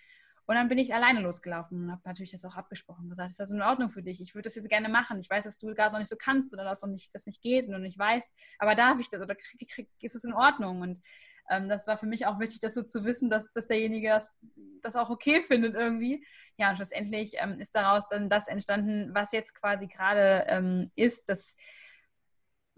Und 0.48 0.56
dann 0.56 0.70
bin 0.70 0.78
ich 0.78 0.94
alleine 0.94 1.20
losgelaufen 1.20 1.84
und 1.84 1.92
habe 1.92 2.02
natürlich 2.06 2.32
das 2.32 2.46
auch 2.46 2.56
abgesprochen. 2.56 3.10
Gesagt, 3.10 3.32
ist 3.32 3.40
das 3.40 3.52
in 3.52 3.62
Ordnung 3.62 3.90
für 3.90 4.02
dich? 4.02 4.22
Ich 4.22 4.34
würde 4.34 4.48
das 4.48 4.56
jetzt 4.56 4.70
gerne 4.70 4.88
machen. 4.88 5.20
Ich 5.20 5.30
weiß, 5.30 5.44
dass 5.44 5.58
du 5.58 5.74
gerade 5.74 5.92
noch 5.92 6.00
nicht 6.00 6.10
so 6.10 6.16
kannst 6.18 6.54
oder 6.54 6.64
dass 6.64 6.82
nicht, 6.84 7.14
das 7.14 7.26
nicht 7.26 7.42
geht 7.42 7.68
und 7.68 7.74
du 7.74 7.80
nicht 7.80 8.00
weißt. 8.00 8.34
Aber 8.58 8.74
darf 8.74 8.98
ich 9.00 9.10
das 9.10 9.22
oder 9.22 9.36
krieg, 9.36 9.70
krieg, 9.70 9.90
ist 10.02 10.16
es 10.16 10.24
in 10.24 10.32
Ordnung? 10.32 10.80
Und 10.80 11.02
ähm, 11.50 11.68
das 11.68 11.86
war 11.88 11.98
für 11.98 12.06
mich 12.06 12.26
auch 12.26 12.40
wichtig, 12.40 12.62
das 12.62 12.76
so 12.76 12.82
zu 12.82 13.04
wissen, 13.04 13.30
dass, 13.30 13.52
dass 13.52 13.68
derjenige 13.68 14.08
das, 14.08 14.38
das 14.82 14.96
auch 14.96 15.10
okay 15.10 15.44
findet 15.44 15.76
irgendwie. 15.76 16.26
Ja, 16.56 16.70
und 16.70 16.78
schlussendlich 16.78 17.34
ähm, 17.36 17.60
ist 17.60 17.76
daraus 17.76 18.08
dann 18.08 18.30
das 18.30 18.48
entstanden, 18.48 19.14
was 19.14 19.34
jetzt 19.34 19.54
quasi 19.54 19.88
gerade 19.88 20.46
ähm, 20.48 20.92
ist, 20.96 21.28
dass 21.28 21.58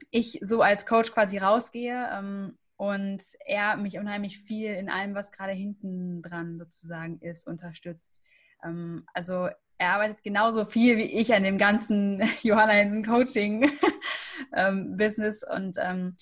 ich 0.10 0.40
so 0.42 0.64
als 0.64 0.88
Coach 0.88 1.12
quasi 1.12 1.38
rausgehe 1.38 2.10
ähm, 2.12 2.58
und 2.80 3.22
er 3.46 3.76
mich 3.76 4.00
unheimlich 4.00 4.38
viel 4.38 4.72
in 4.72 4.90
allem, 4.90 5.14
was 5.14 5.34
gerade 5.34 5.52
hinten 5.52 6.22
dran 6.22 6.58
sozusagen 6.58 7.20
ist, 7.20 7.46
unterstützt. 7.46 8.22
Ähm, 8.64 9.06
also 9.14 9.50
er 9.78 9.96
arbeitet 9.96 10.24
genauso 10.24 10.64
viel 10.64 10.98
wie 10.98 11.20
ich 11.20 11.34
an 11.34 11.44
dem 11.44 11.58
ganzen 11.58 12.22
Johanna 12.42 12.72
Hensen 12.72 13.04
Coaching 13.04 13.70
ähm, 14.54 14.96
Business 14.96 15.44
und 15.44 15.76
ähm, 15.78 16.16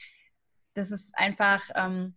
das 0.74 0.90
ist 0.90 1.16
einfach, 1.16 1.62
ähm, 1.76 2.16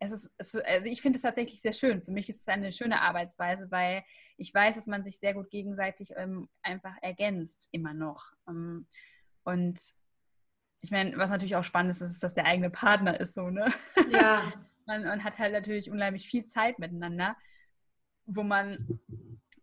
es 0.00 0.10
ist, 0.10 0.64
also 0.66 0.88
ich 0.88 1.00
finde 1.00 1.18
es 1.18 1.22
tatsächlich 1.22 1.60
sehr 1.60 1.72
schön. 1.72 2.02
Für 2.02 2.10
mich 2.10 2.28
ist 2.28 2.40
es 2.40 2.48
eine 2.48 2.72
schöne 2.72 3.00
Arbeitsweise, 3.00 3.70
weil 3.70 4.02
ich 4.36 4.52
weiß, 4.52 4.74
dass 4.74 4.88
man 4.88 5.04
sich 5.04 5.20
sehr 5.20 5.34
gut 5.34 5.48
gegenseitig 5.48 6.10
ähm, 6.16 6.48
einfach 6.62 6.96
ergänzt, 7.02 7.68
immer 7.70 7.94
noch. 7.94 8.32
Ähm, 8.48 8.88
und 9.44 9.78
ich 10.82 10.90
meine, 10.90 11.16
was 11.18 11.30
natürlich 11.30 11.56
auch 11.56 11.64
spannend 11.64 11.90
ist, 11.90 12.00
ist, 12.00 12.22
dass 12.22 12.34
der 12.34 12.46
eigene 12.46 12.70
Partner 12.70 13.18
ist 13.20 13.34
so, 13.34 13.50
ne? 13.50 13.66
Ja. 14.10 14.42
man, 14.86 15.04
man, 15.04 15.24
hat 15.24 15.38
halt 15.38 15.52
natürlich 15.52 15.90
unheimlich 15.90 16.26
viel 16.26 16.44
Zeit 16.44 16.78
miteinander, 16.78 17.36
wo 18.26 18.42
man, 18.42 19.00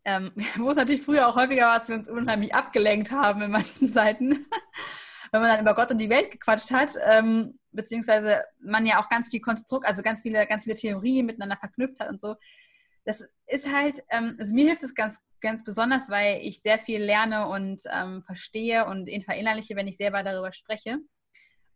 ähm, 0.06 0.32
wo 0.58 0.70
es 0.70 0.78
natürlich 0.78 1.02
früher 1.02 1.28
auch 1.28 1.36
häufiger 1.36 1.68
war, 1.68 1.78
dass 1.78 1.88
wir 1.88 1.96
uns 1.96 2.10
unheimlich 2.10 2.54
abgelenkt 2.54 3.12
haben 3.12 3.42
in 3.42 3.52
manchen 3.52 3.88
Seiten, 3.88 4.46
wenn 5.32 5.42
man 5.42 5.50
dann 5.50 5.62
über 5.62 5.74
Gott 5.74 5.92
und 5.92 5.98
die 5.98 6.10
Welt 6.10 6.32
gequatscht 6.32 6.72
hat, 6.72 6.96
ähm, 7.06 7.60
beziehungsweise 7.72 8.44
man 8.60 8.86
ja 8.86 9.00
auch 9.00 9.10
ganz 9.10 9.30
viel 9.30 9.42
Konstrukt, 9.42 9.86
also 9.86 10.02
ganz 10.02 10.22
viele, 10.22 10.46
ganz 10.48 10.64
viele 10.64 10.76
Theorien 10.76 11.26
miteinander 11.26 11.58
verknüpft 11.58 12.00
hat 12.00 12.10
und 12.10 12.22
so. 12.22 12.36
Das 13.08 13.26
ist 13.46 13.74
halt, 13.74 14.04
ähm, 14.10 14.36
also 14.38 14.54
mir 14.54 14.66
hilft 14.66 14.84
es 14.84 14.94
ganz, 14.94 15.26
ganz 15.40 15.64
besonders, 15.64 16.10
weil 16.10 16.42
ich 16.42 16.62
sehr 16.62 16.78
viel 16.78 17.02
lerne 17.02 17.48
und 17.48 17.84
ähm, 17.90 18.22
verstehe 18.22 18.86
und 18.86 19.08
verinnerliche, 19.24 19.78
wenn 19.78 19.88
ich 19.88 19.96
selber 19.96 20.24
darüber 20.24 20.52
spreche. 20.52 20.98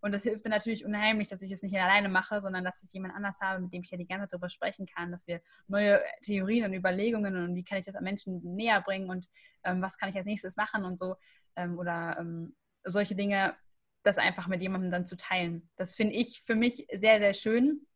Und 0.02 0.12
das 0.12 0.24
hilft 0.24 0.44
dann 0.44 0.52
natürlich 0.52 0.84
unheimlich, 0.84 1.30
dass 1.30 1.42
ich 1.42 1.50
es 1.50 1.64
nicht 1.64 1.74
alleine 1.78 2.10
mache, 2.10 2.42
sondern 2.42 2.66
dass 2.66 2.84
ich 2.84 2.92
jemand 2.92 3.16
anders 3.16 3.40
habe, 3.40 3.62
mit 3.62 3.72
dem 3.72 3.82
ich 3.82 3.92
ja 3.92 3.98
die 3.98 4.04
ganze 4.04 4.24
Zeit 4.24 4.34
darüber 4.34 4.50
sprechen 4.50 4.86
kann, 4.86 5.10
dass 5.10 5.26
wir 5.26 5.40
neue 5.70 6.02
Theorien 6.22 6.66
und 6.66 6.74
Überlegungen 6.74 7.34
und 7.38 7.56
wie 7.56 7.64
kann 7.64 7.78
ich 7.78 7.86
das 7.86 7.96
an 7.96 8.04
Menschen 8.04 8.42
näher 8.44 8.82
bringen 8.82 9.10
und 9.10 9.30
ähm, 9.64 9.82
was 9.82 9.98
kann 9.98 10.10
ich 10.10 10.18
als 10.18 10.26
nächstes 10.26 10.58
machen 10.58 10.84
und 10.84 11.00
so 11.00 11.16
ähm, 11.56 11.80
oder 11.80 12.18
ähm, 12.20 12.58
solche 12.84 13.16
Dinge, 13.16 13.56
das 14.04 14.18
einfach 14.18 14.50
mit 14.50 14.62
jemandem 14.62 14.92
dann 14.92 15.06
zu 15.06 15.16
teilen. 15.16 15.70
Das 15.78 15.96
finde 15.96 16.16
ich 16.16 16.42
für 16.42 16.56
mich 16.56 16.88
sehr, 16.92 17.20
sehr 17.20 17.34
schön. 17.34 17.88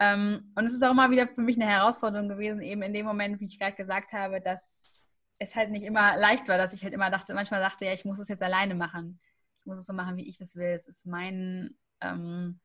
Ähm, 0.00 0.50
und 0.56 0.64
es 0.64 0.72
ist 0.72 0.82
auch 0.82 0.92
immer 0.92 1.10
wieder 1.10 1.28
für 1.28 1.42
mich 1.42 1.56
eine 1.56 1.70
Herausforderung 1.70 2.28
gewesen, 2.28 2.62
eben 2.62 2.82
in 2.82 2.94
dem 2.94 3.04
Moment, 3.04 3.38
wie 3.38 3.44
ich 3.44 3.58
gerade 3.58 3.76
gesagt 3.76 4.12
habe, 4.12 4.40
dass 4.40 5.06
es 5.38 5.54
halt 5.54 5.70
nicht 5.70 5.84
immer 5.84 6.16
leicht 6.16 6.48
war, 6.48 6.56
dass 6.58 6.72
ich 6.72 6.82
halt 6.82 6.94
immer 6.94 7.10
dachte, 7.10 7.34
manchmal 7.34 7.60
dachte, 7.60 7.84
ja, 7.84 7.92
ich 7.92 8.06
muss 8.06 8.18
es 8.18 8.28
jetzt 8.28 8.42
alleine 8.42 8.74
machen. 8.74 9.20
Ich 9.60 9.66
muss 9.66 9.78
es 9.78 9.86
so 9.86 9.92
machen, 9.92 10.16
wie 10.16 10.26
ich 10.26 10.38
das 10.38 10.56
will. 10.56 10.68
Es 10.68 10.88
ist 10.88 11.06
mein, 11.06 11.76
ähm, 12.00 12.60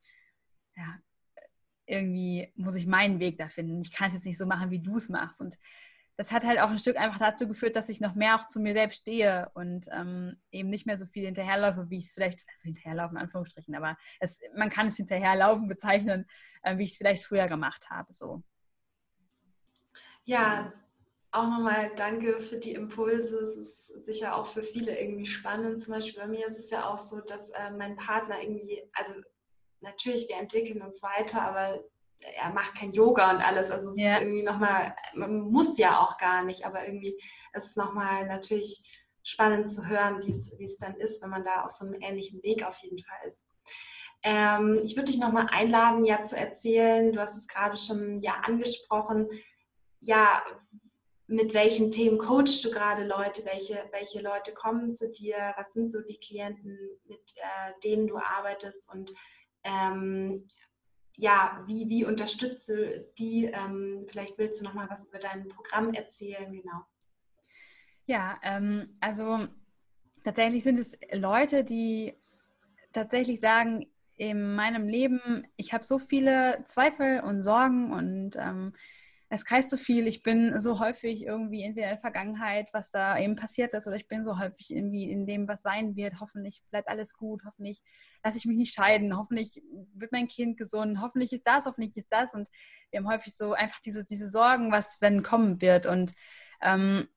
ja, 0.77 0.97
irgendwie 1.85 2.51
muss 2.55 2.75
ich 2.75 2.87
meinen 2.87 3.19
Weg 3.19 3.37
da 3.37 3.49
finden. 3.49 3.81
Ich 3.81 3.91
kann 3.91 4.07
es 4.07 4.13
jetzt 4.13 4.25
nicht 4.25 4.37
so 4.37 4.45
machen, 4.45 4.71
wie 4.71 4.81
du 4.81 4.95
es 4.95 5.09
machst. 5.09 5.41
Und 5.41 5.57
das 6.17 6.31
hat 6.31 6.45
halt 6.45 6.59
auch 6.59 6.69
ein 6.69 6.79
Stück 6.79 6.97
einfach 6.97 7.19
dazu 7.19 7.47
geführt, 7.47 7.75
dass 7.75 7.89
ich 7.89 7.99
noch 7.99 8.15
mehr 8.15 8.35
auch 8.35 8.47
zu 8.47 8.59
mir 8.59 8.73
selbst 8.73 9.01
stehe 9.01 9.49
und 9.53 9.87
ähm, 9.91 10.37
eben 10.51 10.69
nicht 10.69 10.85
mehr 10.85 10.97
so 10.97 11.05
viel 11.05 11.25
hinterherlaufe, 11.25 11.89
wie 11.89 11.97
ich 11.97 12.05
es 12.05 12.11
vielleicht, 12.11 12.39
also 12.47 12.63
hinterherlaufen 12.63 13.17
in 13.17 13.23
Anführungsstrichen, 13.23 13.75
aber 13.75 13.97
es, 14.19 14.39
man 14.55 14.69
kann 14.69 14.87
es 14.87 14.95
hinterherlaufen 14.97 15.67
bezeichnen, 15.67 16.25
äh, 16.63 16.77
wie 16.77 16.83
ich 16.83 16.91
es 16.91 16.97
vielleicht 16.97 17.23
früher 17.23 17.47
gemacht 17.47 17.89
habe. 17.89 18.11
So. 18.13 18.43
Ja, 20.23 20.71
auch 21.31 21.49
nochmal 21.49 21.91
danke 21.97 22.39
für 22.39 22.57
die 22.57 22.73
Impulse. 22.73 23.37
Es 23.39 23.57
ist 23.57 24.05
sicher 24.05 24.37
auch 24.37 24.47
für 24.47 24.63
viele 24.63 24.97
irgendwie 24.97 25.25
spannend. 25.25 25.81
Zum 25.81 25.93
Beispiel 25.93 26.21
bei 26.21 26.27
mir 26.27 26.47
ist 26.47 26.57
es 26.57 26.69
ja 26.71 26.87
auch 26.87 26.99
so, 26.99 27.19
dass 27.19 27.49
äh, 27.49 27.71
mein 27.71 27.97
Partner 27.97 28.41
irgendwie, 28.41 28.81
also 28.93 29.15
natürlich, 29.81 30.29
wir 30.29 30.37
entwickeln 30.37 30.81
uns 30.81 31.03
weiter, 31.03 31.41
aber 31.41 31.83
er 32.19 32.49
macht 32.49 32.75
kein 32.75 32.91
Yoga 32.91 33.31
und 33.31 33.41
alles. 33.41 33.71
Also 33.71 33.91
es 33.91 33.97
ja. 33.97 34.15
ist 34.15 34.21
irgendwie 34.21 34.43
nochmal, 34.43 34.95
man 35.13 35.39
muss 35.51 35.77
ja 35.77 35.99
auch 35.99 36.17
gar 36.17 36.43
nicht, 36.43 36.65
aber 36.65 36.85
irgendwie 36.85 37.19
ist 37.53 37.69
es 37.69 37.75
nochmal 37.75 38.25
natürlich 38.27 39.03
spannend 39.23 39.71
zu 39.71 39.87
hören, 39.87 40.21
wie 40.23 40.63
es 40.63 40.77
dann 40.77 40.95
ist, 40.95 41.21
wenn 41.21 41.29
man 41.29 41.43
da 41.43 41.63
auf 41.63 41.71
so 41.71 41.85
einem 41.85 41.99
ähnlichen 42.01 42.41
Weg 42.43 42.65
auf 42.65 42.77
jeden 42.79 42.99
Fall 42.99 43.17
ist. 43.25 43.45
Ähm, 44.23 44.81
ich 44.83 44.95
würde 44.95 45.11
dich 45.11 45.19
nochmal 45.19 45.47
einladen, 45.51 46.05
ja 46.05 46.23
zu 46.23 46.35
erzählen, 46.35 47.11
du 47.11 47.19
hast 47.19 47.37
es 47.37 47.47
gerade 47.47 47.77
schon 47.77 48.17
ja 48.17 48.33
angesprochen, 48.43 49.29
ja, 49.99 50.43
mit 51.27 51.55
welchen 51.55 51.91
Themen 51.91 52.19
coachst 52.19 52.63
du 52.63 52.69
gerade 52.69 53.05
Leute, 53.05 53.45
welche, 53.45 53.83
welche 53.91 54.21
Leute 54.21 54.53
kommen 54.53 54.93
zu 54.93 55.09
dir, 55.09 55.53
was 55.57 55.73
sind 55.73 55.91
so 55.91 56.01
die 56.01 56.19
Klienten, 56.19 56.77
mit 57.05 57.19
äh, 57.37 57.71
denen 57.83 58.07
du 58.07 58.17
arbeitest 58.17 58.87
und 58.91 59.11
ähm, 59.63 60.47
ja, 61.17 61.63
wie, 61.65 61.87
wie 61.89 62.05
unterstützt 62.05 62.69
du 62.69 63.05
die? 63.17 63.45
Ähm, 63.45 64.05
vielleicht 64.09 64.37
willst 64.37 64.59
du 64.59 64.65
noch 64.65 64.73
mal 64.73 64.89
was 64.89 65.07
über 65.07 65.19
dein 65.19 65.47
Programm 65.49 65.93
erzählen, 65.93 66.51
genau. 66.51 66.85
Ja, 68.05 68.37
ähm, 68.43 68.97
also 68.99 69.47
tatsächlich 70.23 70.63
sind 70.63 70.77
es 70.77 70.97
Leute, 71.13 71.63
die 71.63 72.13
tatsächlich 72.91 73.39
sagen, 73.39 73.87
in 74.17 74.55
meinem 74.55 74.87
Leben, 74.87 75.45
ich 75.57 75.73
habe 75.73 75.83
so 75.83 75.97
viele 75.97 76.63
Zweifel 76.65 77.19
und 77.21 77.41
Sorgen 77.41 77.91
und 77.91 78.37
ähm, 78.37 78.73
es 79.29 79.43
kreist 79.43 79.69
so 79.71 79.77
viel. 79.77 80.07
Ich 80.07 80.21
bin 80.21 80.59
so 80.59 80.79
häufig 80.79 81.23
irgendwie 81.23 81.63
entweder 81.63 81.87
in 81.87 81.93
der 81.93 81.99
Vergangenheit, 81.99 82.69
was 82.73 82.91
da 82.91 83.17
eben 83.17 83.35
passiert 83.35 83.73
ist, 83.73 83.87
oder 83.87 83.95
ich 83.95 84.07
bin 84.07 84.23
so 84.23 84.39
häufig 84.39 84.71
irgendwie 84.71 85.09
in 85.09 85.25
dem, 85.25 85.47
was 85.47 85.63
sein 85.63 85.95
wird. 85.95 86.19
Hoffentlich 86.21 86.61
bleibt 86.69 86.89
alles 86.89 87.15
gut. 87.15 87.43
Hoffentlich 87.45 87.81
lasse 88.23 88.37
ich 88.37 88.45
mich 88.45 88.57
nicht 88.57 88.73
scheiden. 88.73 89.17
Hoffentlich 89.17 89.63
wird 89.93 90.11
mein 90.11 90.27
Kind 90.27 90.57
gesund. 90.57 91.01
Hoffentlich 91.01 91.33
ist 91.33 91.47
das, 91.47 91.65
hoffentlich 91.65 91.97
ist 91.97 92.07
das. 92.11 92.33
Und 92.33 92.49
wir 92.91 92.99
haben 92.99 93.09
häufig 93.09 93.35
so 93.35 93.53
einfach 93.53 93.79
diese, 93.79 94.05
diese 94.05 94.29
Sorgen, 94.29 94.71
was 94.71 94.97
wenn 95.01 95.23
kommen 95.23 95.59
wird. 95.59 95.87
Und 95.87 96.13
ähm, 96.61 97.07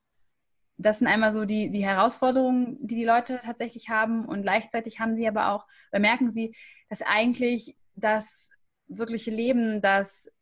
das 0.78 1.00
sind 1.00 1.08
einmal 1.08 1.32
so 1.32 1.44
die, 1.44 1.70
die 1.70 1.84
Herausforderungen, 1.84 2.78
die 2.80 2.94
die 2.94 3.04
Leute 3.04 3.38
tatsächlich 3.38 3.90
haben. 3.90 4.24
Und 4.24 4.42
gleichzeitig 4.42 4.98
haben 4.98 5.14
sie 5.14 5.28
aber 5.28 5.52
auch, 5.52 5.66
oder 5.92 6.00
merken 6.00 6.30
sie, 6.30 6.54
dass 6.88 7.02
eigentlich 7.02 7.76
das 7.96 8.50
wirkliche 8.86 9.30
Leben, 9.30 9.82
das 9.82 10.32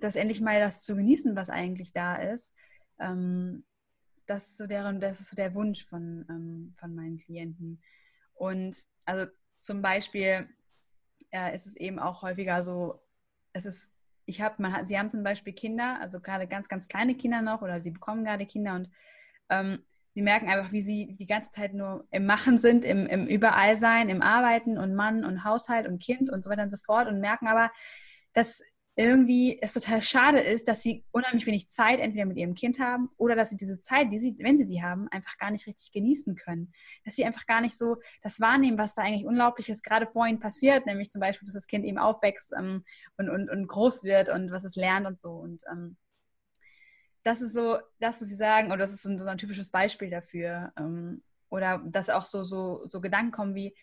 das 0.00 0.16
endlich 0.16 0.40
mal 0.40 0.60
das 0.60 0.82
zu 0.82 0.96
genießen, 0.96 1.36
was 1.36 1.50
eigentlich 1.50 1.92
da 1.92 2.16
ist. 2.16 2.54
Ähm, 2.98 3.64
das, 4.26 4.48
ist 4.48 4.56
so 4.58 4.66
deren, 4.66 5.00
das 5.00 5.20
ist 5.20 5.30
so 5.30 5.36
der 5.36 5.54
Wunsch 5.54 5.84
von, 5.84 6.24
ähm, 6.28 6.74
von 6.78 6.94
meinen 6.94 7.18
Klienten. 7.18 7.82
Und 8.34 8.76
also 9.04 9.30
zum 9.58 9.82
Beispiel 9.82 10.48
äh, 11.30 11.54
ist 11.54 11.66
es 11.66 11.76
eben 11.76 11.98
auch 11.98 12.22
häufiger 12.22 12.62
so, 12.62 13.02
es 13.52 13.66
ist, 13.66 13.94
ich 14.26 14.40
habe, 14.40 14.60
man 14.60 14.72
hat, 14.72 14.88
sie 14.88 14.98
haben 14.98 15.10
zum 15.10 15.22
Beispiel 15.22 15.52
Kinder, 15.52 15.98
also 16.00 16.20
gerade 16.20 16.46
ganz, 16.46 16.68
ganz 16.68 16.88
kleine 16.88 17.14
Kinder 17.14 17.42
noch 17.42 17.62
oder 17.62 17.80
sie 17.80 17.90
bekommen 17.90 18.24
gerade 18.24 18.44
Kinder 18.44 18.74
und 18.74 18.90
ähm, 19.48 19.84
sie 20.14 20.22
merken 20.22 20.48
einfach, 20.48 20.72
wie 20.72 20.82
sie 20.82 21.14
die 21.14 21.26
ganze 21.26 21.52
Zeit 21.52 21.74
nur 21.74 22.06
im 22.10 22.26
Machen 22.26 22.58
sind, 22.58 22.84
im, 22.84 23.06
im 23.06 23.26
Überallsein, 23.26 24.08
im 24.08 24.22
Arbeiten 24.22 24.78
und 24.78 24.94
Mann 24.94 25.24
und 25.24 25.44
Haushalt 25.44 25.86
und 25.86 26.02
Kind 26.02 26.30
und 26.30 26.42
so 26.42 26.50
weiter 26.50 26.62
und 26.62 26.70
so 26.70 26.78
fort 26.78 27.08
und 27.08 27.20
merken 27.20 27.46
aber, 27.46 27.70
dass 28.32 28.62
irgendwie 28.98 29.58
es 29.60 29.74
total 29.74 30.00
schade 30.00 30.40
ist, 30.40 30.68
dass 30.68 30.82
sie 30.82 31.04
unheimlich 31.12 31.46
wenig 31.46 31.68
Zeit 31.68 32.00
entweder 32.00 32.24
mit 32.24 32.38
ihrem 32.38 32.54
Kind 32.54 32.80
haben 32.80 33.10
oder 33.18 33.36
dass 33.36 33.50
sie 33.50 33.58
diese 33.58 33.78
Zeit, 33.78 34.10
die 34.10 34.18
sie, 34.18 34.34
wenn 34.38 34.56
sie 34.56 34.64
die 34.64 34.82
haben, 34.82 35.06
einfach 35.08 35.36
gar 35.36 35.50
nicht 35.50 35.66
richtig 35.66 35.92
genießen 35.92 36.34
können. 36.34 36.72
Dass 37.04 37.14
sie 37.14 37.26
einfach 37.26 37.44
gar 37.44 37.60
nicht 37.60 37.76
so 37.76 37.98
das 38.22 38.40
wahrnehmen, 38.40 38.78
was 38.78 38.94
da 38.94 39.02
eigentlich 39.02 39.26
Unglaubliches 39.26 39.82
gerade 39.82 40.06
vor 40.06 40.26
ihnen 40.26 40.40
passiert, 40.40 40.86
nämlich 40.86 41.10
zum 41.10 41.20
Beispiel, 41.20 41.44
dass 41.44 41.54
das 41.54 41.66
Kind 41.66 41.84
eben 41.84 41.98
aufwächst 41.98 42.54
ähm, 42.56 42.84
und, 43.18 43.28
und, 43.28 43.50
und 43.50 43.66
groß 43.66 44.02
wird 44.02 44.30
und 44.30 44.50
was 44.50 44.64
es 44.64 44.76
lernt 44.76 45.06
und 45.06 45.20
so. 45.20 45.32
Und 45.32 45.62
ähm, 45.70 45.98
das 47.22 47.42
ist 47.42 47.52
so 47.52 47.78
das, 48.00 48.18
was 48.18 48.28
sie 48.28 48.36
sagen, 48.36 48.68
oder 48.68 48.78
das 48.78 48.94
ist 48.94 49.02
so, 49.02 49.14
so 49.18 49.28
ein 49.28 49.38
typisches 49.38 49.70
Beispiel 49.70 50.08
dafür. 50.08 50.72
Ähm, 50.78 51.22
oder 51.50 51.82
dass 51.84 52.08
auch 52.08 52.24
so, 52.24 52.44
so, 52.44 52.82
so 52.88 53.02
Gedanken 53.02 53.30
kommen 53.30 53.54
wie, 53.54 53.76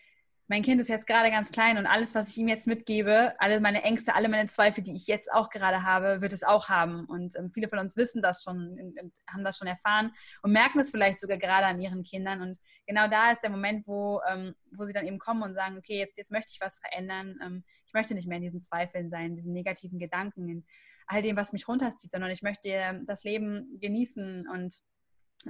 mein 0.46 0.62
Kind 0.62 0.80
ist 0.80 0.88
jetzt 0.88 1.06
gerade 1.06 1.30
ganz 1.30 1.50
klein 1.50 1.78
und 1.78 1.86
alles, 1.86 2.14
was 2.14 2.30
ich 2.30 2.38
ihm 2.38 2.48
jetzt 2.48 2.66
mitgebe, 2.66 3.34
alle 3.38 3.60
meine 3.60 3.82
Ängste, 3.82 4.14
alle 4.14 4.28
meine 4.28 4.46
Zweifel, 4.48 4.84
die 4.84 4.94
ich 4.94 5.06
jetzt 5.06 5.32
auch 5.32 5.48
gerade 5.48 5.82
habe, 5.82 6.20
wird 6.20 6.32
es 6.32 6.42
auch 6.42 6.68
haben. 6.68 7.06
Und 7.06 7.34
ähm, 7.36 7.50
viele 7.50 7.68
von 7.68 7.78
uns 7.78 7.96
wissen 7.96 8.20
das 8.20 8.42
schon, 8.42 8.94
haben 9.26 9.44
das 9.44 9.56
schon 9.56 9.68
erfahren 9.68 10.12
und 10.42 10.52
merken 10.52 10.80
es 10.80 10.90
vielleicht 10.90 11.18
sogar 11.18 11.38
gerade 11.38 11.66
an 11.66 11.80
ihren 11.80 12.02
Kindern. 12.02 12.42
Und 12.42 12.58
genau 12.86 13.08
da 13.08 13.30
ist 13.30 13.42
der 13.42 13.50
Moment, 13.50 13.86
wo, 13.86 14.20
ähm, 14.28 14.54
wo 14.70 14.84
sie 14.84 14.92
dann 14.92 15.06
eben 15.06 15.18
kommen 15.18 15.42
und 15.42 15.54
sagen, 15.54 15.78
okay, 15.78 15.98
jetzt, 15.98 16.18
jetzt 16.18 16.32
möchte 16.32 16.52
ich 16.52 16.60
was 16.60 16.78
verändern. 16.78 17.38
Ähm, 17.42 17.64
ich 17.86 17.94
möchte 17.94 18.14
nicht 18.14 18.28
mehr 18.28 18.36
in 18.36 18.42
diesen 18.42 18.60
Zweifeln 18.60 19.08
sein, 19.08 19.26
in 19.26 19.36
diesen 19.36 19.54
negativen 19.54 19.98
Gedanken, 19.98 20.48
in 20.48 20.66
all 21.06 21.22
dem, 21.22 21.36
was 21.36 21.54
mich 21.54 21.68
runterzieht, 21.68 22.12
sondern 22.12 22.30
ich 22.30 22.42
möchte 22.42 22.68
ähm, 22.68 23.06
das 23.06 23.24
Leben 23.24 23.78
genießen 23.80 24.46
und 24.48 24.82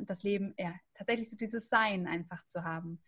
das 0.03 0.23
Leben, 0.23 0.55
ja, 0.57 0.75
tatsächlich 0.95 1.31
so 1.31 1.37
dieses 1.37 1.69
Sein 1.69 2.07
einfach 2.07 2.45
zu 2.47 2.63
haben. 2.65 3.01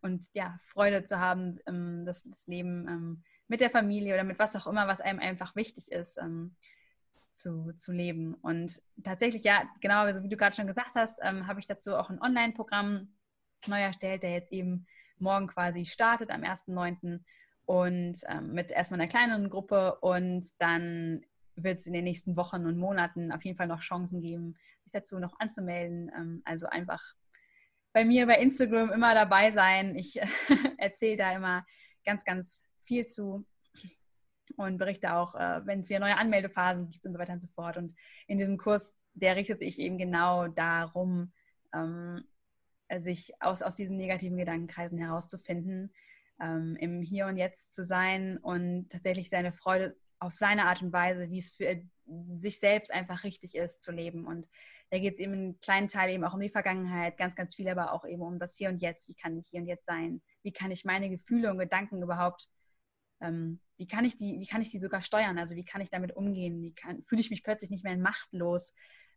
Und 0.00 0.28
ja, 0.34 0.56
Freude 0.60 1.04
zu 1.04 1.18
haben, 1.18 1.58
ähm, 1.66 2.04
das, 2.04 2.24
das, 2.24 2.46
Leben 2.46 2.86
ähm, 2.88 3.22
mit 3.48 3.60
der 3.60 3.70
Familie 3.70 4.14
oder 4.14 4.24
mit 4.24 4.38
was 4.38 4.54
auch 4.56 4.66
immer, 4.66 4.86
was 4.86 5.00
einem 5.00 5.18
einfach 5.18 5.56
wichtig 5.56 5.90
ist, 5.90 6.18
ähm, 6.18 6.54
zu, 7.32 7.72
zu 7.74 7.92
leben. 7.92 8.34
Und 8.34 8.80
tatsächlich, 9.02 9.44
ja, 9.44 9.68
genau, 9.80 10.02
also 10.02 10.22
wie 10.22 10.28
du 10.28 10.36
gerade 10.36 10.54
schon 10.54 10.66
gesagt 10.66 10.94
hast, 10.94 11.20
ähm, 11.22 11.46
habe 11.46 11.60
ich 11.60 11.66
dazu 11.66 11.96
auch 11.96 12.10
ein 12.10 12.20
Online-Programm 12.20 13.08
neu 13.66 13.80
erstellt, 13.80 14.22
der 14.22 14.32
jetzt 14.32 14.52
eben 14.52 14.86
morgen 15.18 15.48
quasi 15.48 15.84
startet 15.84 16.30
am 16.30 16.42
1.9. 16.42 17.20
und 17.64 18.20
ähm, 18.28 18.52
mit 18.52 18.70
erstmal 18.70 19.00
einer 19.00 19.10
kleineren 19.10 19.48
Gruppe 19.48 19.96
und 20.00 20.46
dann 20.60 21.22
wird 21.56 21.78
es 21.78 21.86
in 21.86 21.92
den 21.92 22.04
nächsten 22.04 22.36
Wochen 22.36 22.66
und 22.66 22.78
Monaten 22.78 23.32
auf 23.32 23.44
jeden 23.44 23.56
Fall 23.56 23.66
noch 23.66 23.80
Chancen 23.80 24.20
geben, 24.20 24.56
sich 24.84 24.92
dazu 24.92 25.18
noch 25.18 25.38
anzumelden. 25.40 26.10
Ähm, 26.16 26.42
also 26.44 26.66
einfach 26.68 27.14
bei 27.98 28.04
mir 28.04 28.28
bei 28.28 28.38
Instagram 28.38 28.92
immer 28.92 29.12
dabei 29.12 29.50
sein. 29.50 29.96
Ich 29.96 30.20
erzähle 30.78 31.16
da 31.16 31.32
immer 31.32 31.66
ganz, 32.04 32.24
ganz 32.24 32.64
viel 32.84 33.06
zu 33.06 33.44
und 34.56 34.78
berichte 34.78 35.14
auch, 35.14 35.34
äh, 35.34 35.66
wenn 35.66 35.80
es 35.80 35.88
wieder 35.88 35.98
neue 35.98 36.16
Anmeldephasen 36.16 36.90
gibt 36.90 37.04
und 37.06 37.14
so 37.14 37.18
weiter 37.18 37.32
und 37.32 37.42
so 37.42 37.48
fort. 37.48 37.76
Und 37.76 37.96
in 38.28 38.38
diesem 38.38 38.56
Kurs, 38.56 39.00
der 39.14 39.34
richtet 39.34 39.58
sich 39.58 39.80
eben 39.80 39.98
genau 39.98 40.46
darum, 40.46 41.32
ähm, 41.74 42.22
sich 42.98 43.32
aus, 43.40 43.62
aus 43.62 43.74
diesen 43.74 43.96
negativen 43.96 44.38
Gedankenkreisen 44.38 45.00
herauszufinden, 45.00 45.92
ähm, 46.40 46.76
im 46.78 47.02
Hier 47.02 47.26
und 47.26 47.36
Jetzt 47.36 47.74
zu 47.74 47.82
sein 47.82 48.38
und 48.38 48.90
tatsächlich 48.90 49.28
seine 49.28 49.50
Freude 49.50 49.96
auf 50.20 50.34
seine 50.34 50.66
Art 50.66 50.82
und 50.82 50.92
Weise, 50.92 51.30
wie 51.30 51.38
es 51.38 51.50
für 51.50 51.82
sich 52.38 52.58
selbst 52.58 52.92
einfach 52.92 53.24
richtig 53.24 53.54
ist, 53.54 53.82
zu 53.82 53.92
leben. 53.92 54.26
Und 54.26 54.48
da 54.90 54.98
geht 54.98 55.14
es 55.14 55.20
eben 55.20 55.32
einen 55.32 55.60
kleinen 55.60 55.88
Teil 55.88 56.10
eben 56.10 56.24
auch 56.24 56.34
um 56.34 56.40
die 56.40 56.48
Vergangenheit, 56.48 57.16
ganz, 57.16 57.34
ganz 57.34 57.54
viel 57.54 57.68
aber 57.68 57.92
auch 57.92 58.04
eben 58.04 58.22
um 58.22 58.38
das 58.38 58.56
Hier 58.56 58.68
und 58.68 58.82
Jetzt. 58.82 59.08
Wie 59.08 59.14
kann 59.14 59.36
ich 59.36 59.48
hier 59.48 59.60
und 59.60 59.66
jetzt 59.66 59.86
sein? 59.86 60.22
Wie 60.42 60.52
kann 60.52 60.70
ich 60.70 60.84
meine 60.84 61.10
Gefühle 61.10 61.50
und 61.50 61.58
Gedanken 61.58 62.02
überhaupt, 62.02 62.48
ähm, 63.20 63.60
wie, 63.76 63.86
kann 63.86 64.04
ich 64.04 64.16
die, 64.16 64.40
wie 64.40 64.46
kann 64.46 64.62
ich 64.62 64.70
die 64.70 64.80
sogar 64.80 65.02
steuern? 65.02 65.38
Also 65.38 65.56
wie 65.56 65.64
kann 65.64 65.80
ich 65.80 65.90
damit 65.90 66.16
umgehen? 66.16 66.62
Wie 66.62 66.74
fühle 67.02 67.20
ich 67.20 67.30
mich 67.30 67.42
plötzlich 67.42 67.70
nicht 67.70 67.84
mehr 67.84 67.96
machtlos 67.96 68.72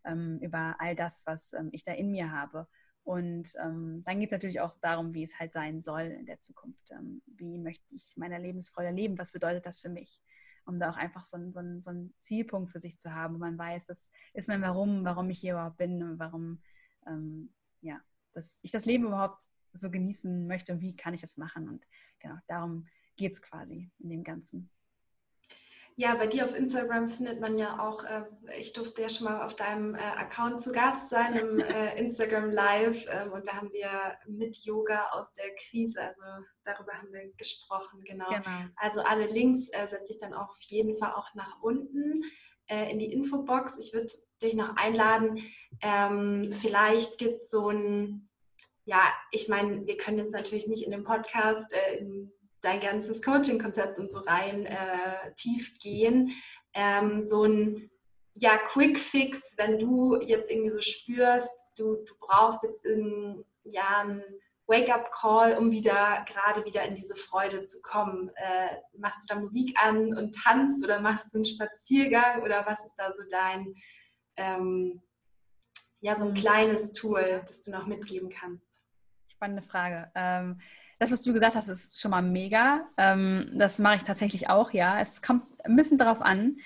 ähm, 0.06 0.40
über 0.42 0.76
all 0.80 0.96
das, 0.96 1.24
was 1.26 1.54
ähm, 1.54 1.70
ich 1.72 1.84
da 1.84 1.94
in 1.94 2.12
mir 2.12 2.32
habe? 2.32 2.68
Und 3.04 3.54
ähm, 3.64 4.04
dann 4.06 4.20
geht 4.20 4.30
es 4.30 4.32
natürlich 4.32 4.62
auch 4.62 4.72
darum, 4.82 5.14
wie 5.14 5.24
es 5.24 5.40
halt 5.40 5.54
sein 5.54 5.80
soll 5.80 6.02
in 6.02 6.26
der 6.26 6.40
Zukunft. 6.40 6.92
Ähm, 6.92 7.22
wie 7.26 7.58
möchte 7.58 7.96
ich 7.96 8.14
meine 8.16 8.38
Lebensfreude 8.38 8.92
leben? 8.92 9.18
Was 9.18 9.32
bedeutet 9.32 9.66
das 9.66 9.82
für 9.82 9.90
mich? 9.90 10.20
Um 10.66 10.80
da 10.80 10.90
auch 10.90 10.98
einfach 10.98 11.26
so, 11.26 11.38
einen, 11.38 11.52
so, 11.52 11.62
so 11.82 11.90
einen 11.90 12.14
Zielpunkt 12.20 12.70
für 12.70 12.80
sich 12.80 13.00
zu 13.00 13.14
haben, 13.14 13.36
wo 13.36 13.40
man 13.40 13.58
weiß, 13.58 13.86
das 13.86 14.12
ist 14.34 14.48
mein 14.48 14.62
Warum, 14.62 15.04
warum 15.04 15.30
ich 15.30 15.40
hier 15.40 15.54
überhaupt 15.54 15.78
bin 15.78 16.02
und 16.04 16.20
warum 16.20 16.62
ähm, 17.08 17.54
ja, 17.82 18.00
dass 18.34 18.60
ich 18.64 18.72
das 18.72 18.86
Leben 18.86 19.06
überhaupt 19.06 19.42
so 19.74 19.90
genießen 19.90 20.48
möchte 20.48 20.74
und 20.74 20.82
wie 20.82 20.96
kann 20.96 21.14
ich 21.14 21.22
das 21.22 21.38
machen. 21.38 21.68
Und 21.68 21.88
genau, 22.20 22.36
darum 22.48 22.88
geht 23.16 23.34
es 23.34 23.42
quasi 23.42 23.90
in 24.00 24.10
dem 24.10 24.24
Ganzen. 24.24 24.70
Ja, 26.02 26.16
bei 26.16 26.26
dir 26.26 26.46
auf 26.46 26.56
Instagram 26.56 27.12
findet 27.12 27.40
man 27.42 27.56
ja 27.60 27.80
auch, 27.80 28.04
äh, 28.06 28.24
ich 28.60 28.74
durfte 28.74 29.04
ja 29.04 29.10
schon 29.10 29.26
mal 29.26 29.46
auf 29.46 29.56
deinem 29.56 29.94
äh, 29.94 30.00
Account 30.00 30.60
zu 30.60 30.72
Gast 30.72 31.12
sein 31.12 31.36
im 31.36 31.60
äh, 31.60 31.96
Instagram 32.00 32.50
Live 32.50 33.06
ähm, 33.08 33.32
und 33.32 33.46
da 33.46 33.58
haben 33.58 33.72
wir 33.72 34.18
mit 34.26 34.58
Yoga 34.66 35.10
aus 35.12 35.32
der 35.34 35.54
Krise, 35.54 36.02
also 36.02 36.22
darüber 36.64 36.94
haben 36.94 37.14
wir 37.14 37.32
gesprochen, 37.38 38.04
genau. 38.04 38.28
genau. 38.30 38.66
Also 38.78 39.02
alle 39.02 39.28
Links 39.28 39.70
äh, 39.70 39.88
setze 39.88 40.14
ich 40.14 40.18
dann 40.18 40.34
auf 40.34 40.58
jeden 40.62 40.98
Fall 40.98 41.14
auch 41.14 41.36
nach 41.36 41.62
unten 41.62 42.24
äh, 42.66 42.92
in 42.92 42.98
die 42.98 43.14
Infobox. 43.14 43.78
Ich 43.78 43.94
würde 43.94 44.12
dich 44.42 44.56
noch 44.56 44.76
einladen, 44.78 45.44
ähm, 45.82 46.52
vielleicht 46.52 47.20
gibt 47.20 47.42
es 47.42 47.52
so 47.52 47.70
ein, 47.70 48.28
ja, 48.86 49.04
ich 49.30 49.50
meine, 49.50 49.86
wir 49.86 49.98
können 49.98 50.18
jetzt 50.18 50.34
natürlich 50.34 50.66
nicht 50.66 50.84
in 50.84 50.90
dem 50.90 51.04
Podcast 51.04 51.72
äh, 51.76 51.98
in 51.98 52.34
dein 52.62 52.80
ganzes 52.80 53.22
Coaching-Konzept 53.22 54.00
und 54.00 54.12
so 54.12 54.20
rein 54.20 54.66
äh, 54.66 55.34
tief 55.36 55.78
gehen. 55.80 56.32
Ähm, 56.74 57.26
so 57.26 57.44
ein 57.44 57.90
ja, 58.36 58.58
Quick 58.58 58.98
Fix, 58.98 59.56
wenn 59.58 59.80
du 59.80 60.20
jetzt 60.22 60.50
irgendwie 60.50 60.72
so 60.72 60.82
spürst, 60.82 61.72
du, 61.78 61.98
du 62.06 62.14
brauchst 62.20 62.64
jetzt 62.64 62.86
in, 62.86 63.44
ja, 63.64 64.00
einen 64.00 64.24
Wake-up-Call, 64.68 65.58
um 65.58 65.72
wieder 65.72 66.24
gerade 66.26 66.64
wieder 66.66 66.84
in 66.84 66.96
diese 66.96 67.16
Freude 67.16 67.66
zu 67.66 67.82
kommen. 67.82 68.32
Äh, 68.36 68.78
machst 68.98 69.24
du 69.24 69.34
da 69.34 69.40
Musik 69.40 69.78
an 69.78 70.18
und 70.18 70.34
tanzt 70.34 70.84
oder 70.84 71.02
machst 71.02 71.34
du 71.34 71.40
einen 71.40 71.46
Spaziergang 71.46 72.42
oder 72.42 72.66
was 72.66 72.84
ist 72.86 72.96
da 72.98 73.12
so 73.14 73.24
dein, 73.30 73.76
ähm, 74.38 75.02
ja, 76.00 76.16
so 76.16 76.24
ein 76.24 76.32
mhm. 76.32 76.36
kleines 76.36 76.94
Tool, 76.94 77.42
das 77.46 77.62
du 77.62 77.72
noch 77.72 77.86
mitgeben 77.86 78.30
kannst? 78.30 78.82
Spannende 79.28 79.62
Frage. 79.62 80.10
Ähm, 80.16 80.62
das, 81.02 81.10
was 81.12 81.24
du 81.24 81.34
gesagt 81.34 81.56
hast, 81.56 81.68
ist 81.68 82.00
schon 82.00 82.12
mal 82.12 82.22
mega. 82.22 82.88
Ähm, 82.96 83.52
das 83.56 83.80
mache 83.80 83.96
ich 83.96 84.04
tatsächlich 84.04 84.52
auch, 84.52 84.70
ja. 84.72 85.00
Es 85.02 85.24
kommt 85.24 85.44
ein 85.66 85.76
bisschen 85.76 85.98
darauf 85.98 86.22
an. 86.22 86.58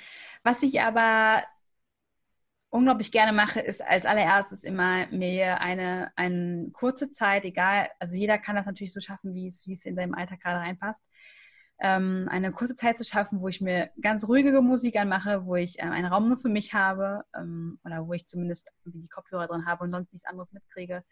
Was 0.44 0.62
ich 0.62 0.82
aber 0.82 1.42
unglaublich 2.70 3.14
gerne 3.14 3.32
mache, 3.32 3.62
ist 3.62 3.82
als 3.82 4.06
allererstes 4.06 4.66
immer 4.66 5.08
mir 5.08 5.62
eine, 5.62 6.12
eine 6.18 6.70
kurze 6.74 7.10
Zeit, 7.10 7.46
egal, 7.46 7.88
also 7.98 8.18
jeder 8.18 8.38
kann 8.38 8.58
das 8.58 8.66
natürlich 8.66 8.92
so 8.92 9.00
schaffen, 9.00 9.34
wie 9.34 9.48
es, 9.48 9.68
wie 9.68 9.72
es 9.72 9.86
in 9.86 9.96
seinem 9.96 10.14
Alltag 10.14 10.42
gerade 10.42 10.60
reinpasst, 10.60 11.06
ähm, 11.80 12.28
eine 12.30 12.52
kurze 12.52 12.76
Zeit 12.76 12.98
zu 12.98 13.06
schaffen, 13.06 13.40
wo 13.40 13.48
ich 13.48 13.62
mir 13.62 13.92
ganz 14.02 14.28
ruhige 14.28 14.62
Musik 14.62 15.00
anmache, 15.00 15.46
wo 15.46 15.56
ich 15.56 15.80
ähm, 15.80 15.94
einen 15.94 16.08
Raum 16.08 16.28
nur 16.28 16.36
für 16.36 16.50
mich 16.50 16.74
habe 16.74 17.24
ähm, 17.38 17.80
oder 17.86 18.06
wo 18.06 18.12
ich 18.12 18.28
zumindest 18.28 18.74
die 18.84 19.08
Kopfhörer 19.08 19.48
drin 19.48 19.66
habe 19.66 19.86
und 19.86 19.92
sonst 19.92 20.12
nichts 20.12 20.28
anderes 20.28 20.52
mitkriege 20.52 21.06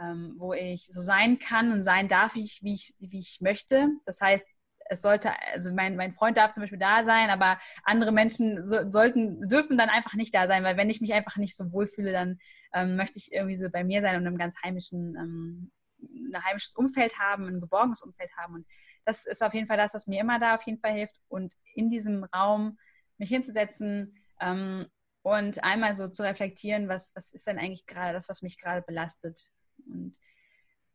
ähm, 0.00 0.34
wo 0.38 0.52
ich 0.52 0.86
so 0.86 1.00
sein 1.00 1.38
kann 1.38 1.72
und 1.72 1.82
sein 1.82 2.08
darf, 2.08 2.34
wie 2.34 2.44
ich, 2.44 2.60
wie 2.62 2.74
ich, 2.74 2.94
wie 2.98 3.18
ich 3.18 3.38
möchte. 3.40 3.88
Das 4.06 4.20
heißt, 4.20 4.46
es 4.86 5.02
sollte, 5.02 5.32
also 5.52 5.72
mein, 5.72 5.96
mein 5.96 6.12
Freund 6.12 6.36
darf 6.36 6.52
zum 6.52 6.62
Beispiel 6.62 6.78
da 6.78 7.04
sein, 7.04 7.30
aber 7.30 7.58
andere 7.84 8.12
Menschen 8.12 8.66
so, 8.66 8.90
sollten, 8.90 9.48
dürfen 9.48 9.76
dann 9.76 9.88
einfach 9.88 10.14
nicht 10.14 10.34
da 10.34 10.46
sein, 10.46 10.62
weil 10.62 10.76
wenn 10.76 10.90
ich 10.90 11.00
mich 11.00 11.14
einfach 11.14 11.36
nicht 11.36 11.56
so 11.56 11.72
wohlfühle, 11.72 12.12
dann 12.12 12.38
ähm, 12.72 12.96
möchte 12.96 13.18
ich 13.18 13.32
irgendwie 13.32 13.56
so 13.56 13.70
bei 13.70 13.84
mir 13.84 14.02
sein 14.02 14.16
und 14.16 14.26
einem 14.26 14.36
ganz 14.36 14.56
heimischen, 14.62 15.16
ähm, 15.16 15.72
ein 16.02 16.44
heimisches 16.44 16.74
Umfeld 16.74 17.18
haben, 17.18 17.46
ein 17.46 17.60
geborgenes 17.60 18.02
Umfeld 18.02 18.30
haben. 18.36 18.54
Und 18.54 18.66
das 19.04 19.24
ist 19.24 19.42
auf 19.42 19.54
jeden 19.54 19.66
Fall 19.66 19.78
das, 19.78 19.94
was 19.94 20.06
mir 20.06 20.20
immer 20.20 20.38
da 20.38 20.54
auf 20.54 20.62
jeden 20.62 20.78
Fall 20.78 20.92
hilft. 20.92 21.16
Und 21.28 21.54
in 21.74 21.88
diesem 21.88 22.24
Raum 22.24 22.78
mich 23.16 23.30
hinzusetzen 23.30 24.14
ähm, 24.40 24.86
und 25.22 25.64
einmal 25.64 25.94
so 25.94 26.08
zu 26.08 26.22
reflektieren, 26.22 26.88
was, 26.88 27.12
was 27.14 27.32
ist 27.32 27.46
denn 27.46 27.58
eigentlich 27.58 27.86
gerade 27.86 28.12
das, 28.12 28.28
was 28.28 28.42
mich 28.42 28.58
gerade 28.58 28.82
belastet? 28.82 29.48
Und 29.86 30.16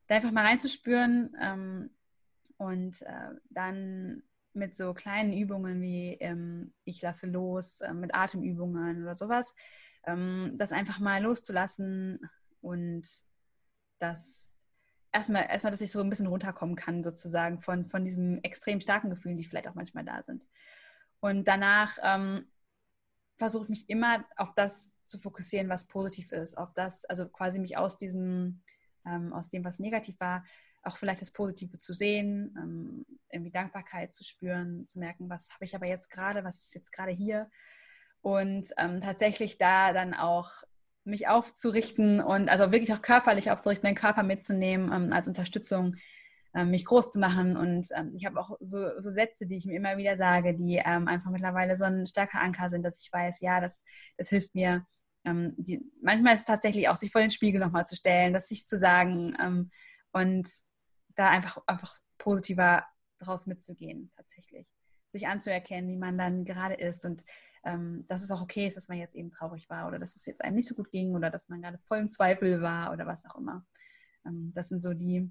da 0.07 0.15
einfach 0.15 0.31
mal 0.31 0.45
reinzuspüren 0.45 1.35
ähm, 1.39 1.89
und 2.57 3.01
äh, 3.03 3.35
dann 3.49 4.23
mit 4.53 4.75
so 4.75 4.93
kleinen 4.93 5.33
Übungen 5.33 5.81
wie 5.81 6.17
ähm, 6.19 6.73
ich 6.83 7.01
lasse 7.01 7.27
los, 7.27 7.81
äh, 7.81 7.93
mit 7.93 8.13
Atemübungen 8.13 9.03
oder 9.03 9.15
sowas, 9.15 9.55
ähm, 10.05 10.53
das 10.57 10.71
einfach 10.71 10.99
mal 10.99 11.21
loszulassen 11.21 12.19
und 12.61 13.07
das 13.99 14.53
erstmal, 15.11 15.47
erstmal, 15.49 15.71
dass 15.71 15.81
ich 15.81 15.91
so 15.91 16.01
ein 16.01 16.09
bisschen 16.09 16.27
runterkommen 16.27 16.75
kann, 16.75 17.03
sozusagen, 17.03 17.61
von, 17.61 17.85
von 17.85 18.03
diesen 18.03 18.43
extrem 18.43 18.81
starken 18.81 19.09
Gefühlen, 19.09 19.37
die 19.37 19.43
vielleicht 19.43 19.67
auch 19.67 19.75
manchmal 19.75 20.05
da 20.05 20.23
sind. 20.23 20.45
Und 21.19 21.47
danach 21.47 21.97
ähm, 22.01 22.47
versuche 23.37 23.65
ich 23.65 23.69
mich 23.69 23.89
immer 23.89 24.25
auf 24.35 24.53
das 24.53 24.97
zu 25.05 25.17
fokussieren, 25.17 25.69
was 25.69 25.87
positiv 25.87 26.31
ist, 26.31 26.57
auf 26.57 26.73
das, 26.73 27.05
also 27.05 27.27
quasi 27.27 27.59
mich 27.59 27.77
aus 27.77 27.97
diesem 27.97 28.61
ähm, 29.09 29.33
aus 29.33 29.49
dem, 29.49 29.63
was 29.63 29.79
negativ 29.79 30.19
war, 30.19 30.43
auch 30.83 30.97
vielleicht 30.97 31.21
das 31.21 31.31
Positive 31.31 31.79
zu 31.79 31.93
sehen, 31.93 32.55
ähm, 32.57 33.05
irgendwie 33.31 33.51
Dankbarkeit 33.51 34.13
zu 34.13 34.23
spüren, 34.23 34.85
zu 34.85 34.99
merken, 34.99 35.29
was 35.29 35.51
habe 35.53 35.65
ich 35.65 35.75
aber 35.75 35.87
jetzt 35.87 36.09
gerade, 36.09 36.43
was 36.43 36.59
ist 36.59 36.75
jetzt 36.75 36.91
gerade 36.91 37.11
hier 37.11 37.49
und 38.21 38.67
ähm, 38.77 39.01
tatsächlich 39.01 39.57
da 39.57 39.93
dann 39.93 40.13
auch 40.13 40.49
mich 41.05 41.27
aufzurichten 41.27 42.21
und 42.21 42.49
also 42.49 42.71
wirklich 42.71 42.93
auch 42.93 43.01
körperlich 43.01 43.51
aufzurichten, 43.51 43.87
meinen 43.87 43.95
Körper 43.95 44.23
mitzunehmen 44.23 44.91
ähm, 44.91 45.13
als 45.13 45.27
Unterstützung, 45.27 45.95
ähm, 46.53 46.71
mich 46.71 46.85
groß 46.85 47.11
zu 47.11 47.19
machen. 47.19 47.57
Und 47.57 47.87
ähm, 47.95 48.11
ich 48.15 48.25
habe 48.25 48.39
auch 48.39 48.57
so, 48.59 48.99
so, 48.99 49.09
Sätze, 49.09 49.47
die 49.47 49.55
ich 49.55 49.65
mir 49.65 49.77
immer 49.77 49.97
wieder 49.97 50.17
sage, 50.17 50.55
die 50.55 50.79
einfach 50.81 51.31
mittlerweile 51.31 51.75
so 51.75 51.85
ein 51.85 52.05
starker 52.05 52.41
Anker 52.41 52.69
sind, 52.69 52.83
dass 52.83 53.01
ich 53.01 53.11
weiß, 53.11 53.41
ja, 53.41 53.61
das, 53.61 53.83
das 54.17 54.29
hilft 54.29 54.53
mir. 54.55 54.85
Ähm, 55.25 55.53
die, 55.57 55.81
manchmal 56.01 56.33
ist 56.33 56.41
es 56.41 56.45
tatsächlich 56.45 56.89
auch, 56.89 56.95
sich 56.95 57.11
vor 57.11 57.21
den 57.21 57.29
Spiegel 57.29 57.59
nochmal 57.59 57.85
zu 57.85 57.95
stellen, 57.95 58.33
das 58.33 58.47
sich 58.47 58.65
zu 58.65 58.77
sagen 58.77 59.35
ähm, 59.39 59.71
und 60.11 60.47
da 61.15 61.29
einfach, 61.29 61.61
einfach 61.67 61.93
positiver 62.17 62.85
draus 63.17 63.45
mitzugehen, 63.45 64.09
tatsächlich. 64.15 64.67
Sich 65.07 65.27
anzuerkennen, 65.27 65.89
wie 65.89 65.97
man 65.97 66.17
dann 66.17 66.45
gerade 66.45 66.75
ist 66.75 67.03
und 67.05 67.23
ähm, 67.65 68.05
dass 68.07 68.23
es 68.23 68.31
auch 68.31 68.41
okay 68.41 68.67
ist, 68.67 68.77
dass 68.77 68.87
man 68.87 68.97
jetzt 68.97 69.15
eben 69.15 69.31
traurig 69.31 69.69
war 69.69 69.87
oder 69.87 69.99
dass 69.99 70.15
es 70.15 70.25
jetzt 70.25 70.43
einem 70.43 70.55
nicht 70.55 70.67
so 70.67 70.75
gut 70.75 70.91
ging 70.91 71.15
oder 71.15 71.29
dass 71.29 71.49
man 71.49 71.61
gerade 71.61 71.77
voll 71.77 71.97
im 71.97 72.09
Zweifel 72.09 72.61
war 72.61 72.93
oder 72.93 73.05
was 73.05 73.25
auch 73.25 73.35
immer. 73.35 73.65
Ähm, 74.25 74.51
das 74.53 74.69
sind 74.69 74.81
so 74.81 74.93
die, 74.93 75.29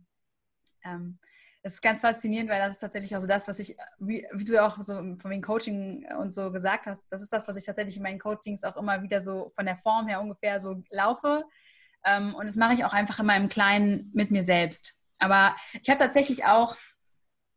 das 1.63 1.75
ist 1.75 1.83
ganz 1.83 2.01
faszinierend, 2.01 2.51
weil 2.51 2.61
das 2.61 2.75
ist 2.75 2.81
tatsächlich 2.81 3.15
auch 3.17 3.21
so 3.21 3.27
das, 3.27 3.49
was 3.49 3.59
ich, 3.59 3.77
wie, 3.99 4.27
wie, 4.33 4.45
du 4.45 4.65
auch 4.65 4.81
so 4.81 4.95
von 4.95 5.31
dem 5.31 5.43
Coaching 5.43 6.07
und 6.19 6.33
so 6.33 6.53
gesagt 6.53 6.87
hast, 6.87 7.03
das 7.11 7.21
ist 7.21 7.33
das, 7.33 7.49
was 7.49 7.57
ich 7.57 7.65
tatsächlich 7.65 7.97
in 7.97 8.03
meinen 8.03 8.21
Coachings 8.21 8.65
auch 8.65 8.77
immer 8.77 9.03
wieder 9.03 9.21
so 9.21 9.51
von 9.55 9.67
der 9.67 9.77
Form 9.77 10.07
her 10.07 10.21
ungefähr 10.21 10.61
so 10.61 10.83
laufe. 10.91 11.45
Ähm, 12.05 12.35
und 12.35 12.47
das 12.47 12.57
mache 12.57 12.75
ich 12.75 12.85
auch 12.85 12.93
einfach 12.93 13.19
in 13.19 13.27
meinem 13.27 13.49
Kleinen 13.49 14.11
mit 14.15 14.31
mir 14.31 14.45
selbst. 14.45 14.97
Aber 15.19 15.57
ich 15.83 15.91
habe 15.91 15.99
tatsächlich 15.99 16.45
auch 16.45 16.77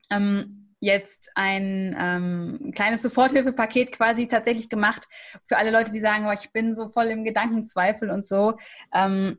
ähm, 0.09 0.75
jetzt 0.79 1.31
ein 1.35 1.95
ähm, 1.97 2.71
kleines 2.73 3.03
Soforthilfepaket 3.03 3.91
quasi 3.91 4.27
tatsächlich 4.27 4.67
gemacht 4.67 5.07
für 5.45 5.57
alle 5.57 5.69
Leute, 5.69 5.91
die 5.91 5.99
sagen, 5.99 6.25
oh, 6.27 6.31
ich 6.31 6.51
bin 6.51 6.73
so 6.73 6.89
voll 6.89 7.05
im 7.07 7.23
Gedankenzweifel 7.23 8.09
und 8.09 8.25
so. 8.25 8.57
Ähm, 8.93 9.37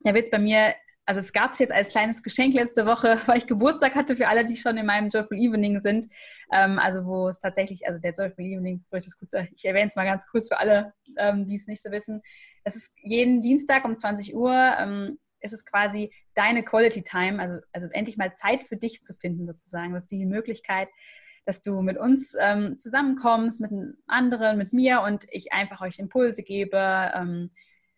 da 0.00 0.14
wird 0.14 0.24
es 0.24 0.30
bei 0.30 0.38
mir, 0.38 0.74
also 1.06 1.20
es 1.20 1.32
gab 1.32 1.52
es 1.52 1.60
jetzt 1.60 1.72
als 1.72 1.88
kleines 1.90 2.22
Geschenk 2.22 2.52
letzte 2.52 2.84
Woche, 2.84 3.16
weil 3.26 3.38
ich 3.38 3.46
Geburtstag 3.46 3.94
hatte 3.94 4.16
für 4.16 4.28
alle, 4.28 4.44
die 4.44 4.56
schon 4.56 4.76
in 4.76 4.86
meinem 4.86 5.08
Joyful 5.08 5.38
Evening 5.38 5.78
sind. 5.78 6.06
Ähm, 6.52 6.78
also 6.78 7.06
wo 7.06 7.28
es 7.28 7.38
tatsächlich, 7.38 7.86
also 7.86 8.00
der 8.00 8.12
Joyful 8.12 8.44
Evening, 8.44 8.82
soll 8.84 8.98
ich 8.98 9.06
das 9.06 9.16
kurz, 9.16 9.32
ich 9.54 9.64
erwähne 9.64 9.86
es 9.86 9.96
mal 9.96 10.04
ganz 10.04 10.26
kurz 10.26 10.48
für 10.48 10.58
alle, 10.58 10.92
ähm, 11.16 11.46
die 11.46 11.54
es 11.54 11.68
nicht 11.68 11.82
so 11.82 11.90
wissen. 11.90 12.20
Es 12.64 12.74
ist 12.74 12.92
jeden 13.02 13.40
Dienstag 13.40 13.84
um 13.84 13.96
20 13.96 14.34
Uhr 14.34 14.52
ähm, 14.78 15.18
ist 15.40 15.52
es 15.52 15.64
quasi 15.64 16.12
deine 16.34 16.64
Quality 16.64 17.02
Time, 17.02 17.40
also, 17.40 17.58
also 17.72 17.88
endlich 17.92 18.16
mal 18.16 18.32
Zeit 18.34 18.64
für 18.64 18.76
dich 18.76 19.00
zu 19.02 19.14
finden 19.14 19.46
sozusagen. 19.46 19.94
Das 19.94 20.04
ist 20.04 20.10
die 20.10 20.26
Möglichkeit, 20.26 20.88
dass 21.44 21.60
du 21.60 21.82
mit 21.82 21.96
uns 21.96 22.36
ähm, 22.40 22.78
zusammenkommst, 22.80 23.60
mit 23.60 23.70
anderen, 24.08 24.58
mit 24.58 24.72
mir 24.72 25.02
und 25.02 25.24
ich 25.30 25.52
einfach 25.52 25.80
euch 25.80 26.00
Impulse 26.00 26.42
gebe. 26.42 27.12
Ähm, 27.14 27.50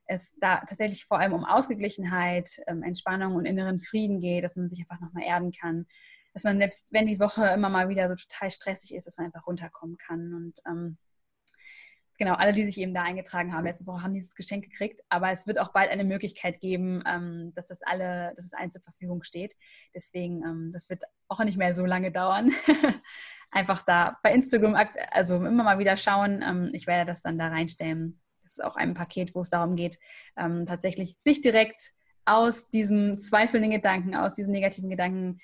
es 0.08 0.34
da 0.40 0.60
tatsächlich 0.60 1.04
vor 1.04 1.20
allem 1.20 1.34
um 1.34 1.44
Ausgeglichenheit, 1.44 2.60
ähm, 2.66 2.82
Entspannung 2.82 3.36
und 3.36 3.44
inneren 3.44 3.78
Frieden 3.78 4.18
geht, 4.20 4.42
dass 4.42 4.56
man 4.56 4.68
sich 4.68 4.80
einfach 4.80 5.00
nochmal 5.00 5.24
erden 5.24 5.52
kann. 5.52 5.86
Dass 6.32 6.44
man 6.44 6.58
selbst, 6.58 6.92
wenn 6.92 7.06
die 7.06 7.20
Woche 7.20 7.46
immer 7.48 7.68
mal 7.68 7.88
wieder 7.88 8.08
so 8.08 8.14
total 8.14 8.50
stressig 8.50 8.94
ist, 8.94 9.06
dass 9.06 9.18
man 9.18 9.26
einfach 9.26 9.46
runterkommen 9.46 9.98
kann. 9.98 10.32
Und 10.34 10.58
ähm, 10.66 10.96
genau, 12.18 12.34
alle, 12.34 12.52
die 12.52 12.64
sich 12.64 12.78
eben 12.78 12.94
da 12.94 13.02
eingetragen 13.02 13.52
haben, 13.52 13.64
letzte 13.64 13.86
Woche 13.86 14.02
haben 14.02 14.14
dieses 14.14 14.34
Geschenk 14.34 14.64
gekriegt. 14.64 15.02
Aber 15.10 15.30
es 15.30 15.46
wird 15.46 15.60
auch 15.60 15.72
bald 15.72 15.90
eine 15.90 16.04
Möglichkeit 16.04 16.58
geben, 16.60 17.02
ähm, 17.06 17.52
dass 17.54 17.68
das 17.68 17.82
alle, 17.82 18.32
dass 18.34 18.46
es 18.46 18.54
allen 18.54 18.70
zur 18.70 18.82
Verfügung 18.82 19.22
steht. 19.22 19.56
Deswegen, 19.94 20.42
ähm, 20.42 20.70
das 20.72 20.88
wird 20.88 21.02
auch 21.28 21.44
nicht 21.44 21.58
mehr 21.58 21.74
so 21.74 21.84
lange 21.84 22.10
dauern. 22.10 22.50
Einfach 23.50 23.82
da 23.82 24.18
bei 24.22 24.32
Instagram, 24.32 24.74
also 25.10 25.36
immer 25.36 25.64
mal 25.64 25.78
wieder 25.78 25.96
schauen. 25.96 26.70
Ich 26.74 26.86
werde 26.86 27.06
das 27.06 27.22
dann 27.22 27.38
da 27.38 27.48
reinstellen. 27.48 28.18
Das 28.48 28.58
ist 28.58 28.64
auch 28.64 28.76
ein 28.76 28.94
Paket, 28.94 29.34
wo 29.34 29.40
es 29.40 29.50
darum 29.50 29.76
geht, 29.76 29.98
ähm, 30.36 30.66
tatsächlich 30.66 31.16
sich 31.18 31.40
direkt 31.40 31.92
aus 32.24 32.68
diesem 32.68 33.18
zweifelnden 33.18 33.70
Gedanken, 33.70 34.14
aus 34.14 34.34
diesen 34.34 34.52
negativen 34.52 34.90
Gedanken 34.90 35.40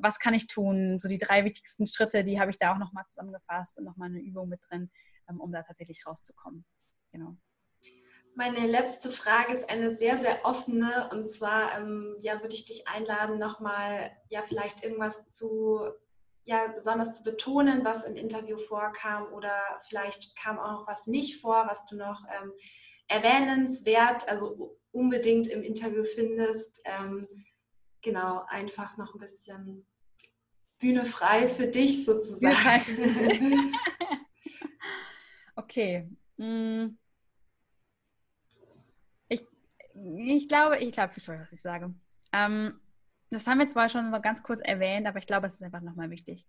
was 0.00 0.18
kann 0.18 0.34
ich 0.34 0.46
tun? 0.46 0.98
So 0.98 1.08
die 1.08 1.18
drei 1.18 1.44
wichtigsten 1.44 1.86
Schritte, 1.86 2.24
die 2.24 2.40
habe 2.40 2.50
ich 2.50 2.58
da 2.58 2.72
auch 2.72 2.78
nochmal 2.78 3.04
zusammengefasst 3.06 3.78
und 3.78 3.84
nochmal 3.84 4.08
eine 4.08 4.20
Übung 4.20 4.48
mit 4.48 4.60
drin, 4.68 4.90
ähm, 5.28 5.40
um 5.40 5.52
da 5.52 5.62
tatsächlich 5.62 6.06
rauszukommen. 6.06 6.64
Genau. 7.12 7.36
Meine 8.34 8.66
letzte 8.66 9.10
Frage 9.10 9.52
ist 9.52 9.68
eine 9.68 9.96
sehr, 9.96 10.16
sehr 10.16 10.44
offene. 10.44 11.10
Und 11.10 11.28
zwar 11.28 11.76
ähm, 11.78 12.16
ja, 12.20 12.40
würde 12.40 12.54
ich 12.54 12.66
dich 12.66 12.86
einladen, 12.86 13.38
nochmal 13.38 14.12
ja, 14.28 14.42
vielleicht 14.42 14.84
irgendwas 14.84 15.28
zu, 15.30 15.80
ja, 16.48 16.66
besonders 16.68 17.18
zu 17.18 17.24
betonen, 17.24 17.84
was 17.84 18.04
im 18.04 18.16
Interview 18.16 18.56
vorkam. 18.56 19.30
Oder 19.34 19.52
vielleicht 19.86 20.34
kam 20.34 20.58
auch 20.58 20.72
noch 20.72 20.86
was 20.86 21.06
nicht 21.06 21.42
vor, 21.42 21.66
was 21.68 21.84
du 21.86 21.96
noch 21.96 22.24
ähm, 22.24 22.52
erwähnenswert, 23.06 24.26
also 24.30 24.78
unbedingt 24.90 25.48
im 25.48 25.62
Interview 25.62 26.04
findest. 26.04 26.80
Ähm, 26.86 27.28
genau, 28.00 28.46
einfach 28.48 28.96
noch 28.96 29.14
ein 29.14 29.20
bisschen 29.20 29.86
Bühne 30.78 31.04
frei 31.04 31.48
für 31.48 31.66
dich 31.66 32.04
sozusagen. 32.06 33.74
Okay. 35.54 36.08
Mm. 36.36 36.96
Ich, 39.28 39.42
ich 40.16 40.48
glaube, 40.48 40.78
ich 40.78 40.92
glaube, 40.92 41.12
ich 41.16 41.28
weiß, 41.28 41.40
was 41.40 41.52
ich 41.52 41.60
sage. 41.60 41.92
Ähm, 42.32 42.80
das 43.30 43.46
haben 43.46 43.58
wir 43.58 43.66
zwar 43.66 43.88
schon 43.88 44.10
so 44.10 44.20
ganz 44.20 44.42
kurz 44.42 44.60
erwähnt, 44.60 45.06
aber 45.06 45.18
ich 45.18 45.26
glaube, 45.26 45.46
es 45.46 45.54
ist 45.54 45.62
einfach 45.62 45.82
nochmal 45.82 46.10
wichtig. 46.10 46.46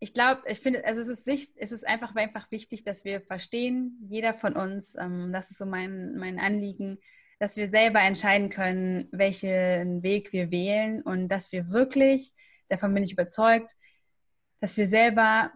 Ich 0.00 0.14
glaube, 0.14 0.42
ich 0.46 0.60
finde, 0.60 0.84
also 0.84 1.00
es 1.00 1.26
ist, 1.26 1.56
es 1.56 1.72
ist 1.72 1.86
einfach, 1.86 2.14
einfach 2.14 2.50
wichtig, 2.50 2.84
dass 2.84 3.04
wir 3.04 3.20
verstehen, 3.20 3.98
jeder 4.08 4.32
von 4.32 4.54
uns, 4.54 4.94
ähm, 4.96 5.32
das 5.32 5.50
ist 5.50 5.58
so 5.58 5.66
mein, 5.66 6.16
mein 6.16 6.38
Anliegen, 6.38 6.98
dass 7.38 7.56
wir 7.56 7.68
selber 7.68 8.00
entscheiden 8.00 8.48
können, 8.48 9.08
welchen 9.12 10.02
Weg 10.02 10.32
wir 10.32 10.50
wählen 10.50 11.02
und 11.02 11.28
dass 11.28 11.52
wir 11.52 11.70
wirklich, 11.70 12.32
davon 12.68 12.94
bin 12.94 13.02
ich 13.02 13.12
überzeugt, 13.12 13.76
dass 14.60 14.76
wir 14.76 14.86
selber 14.86 15.52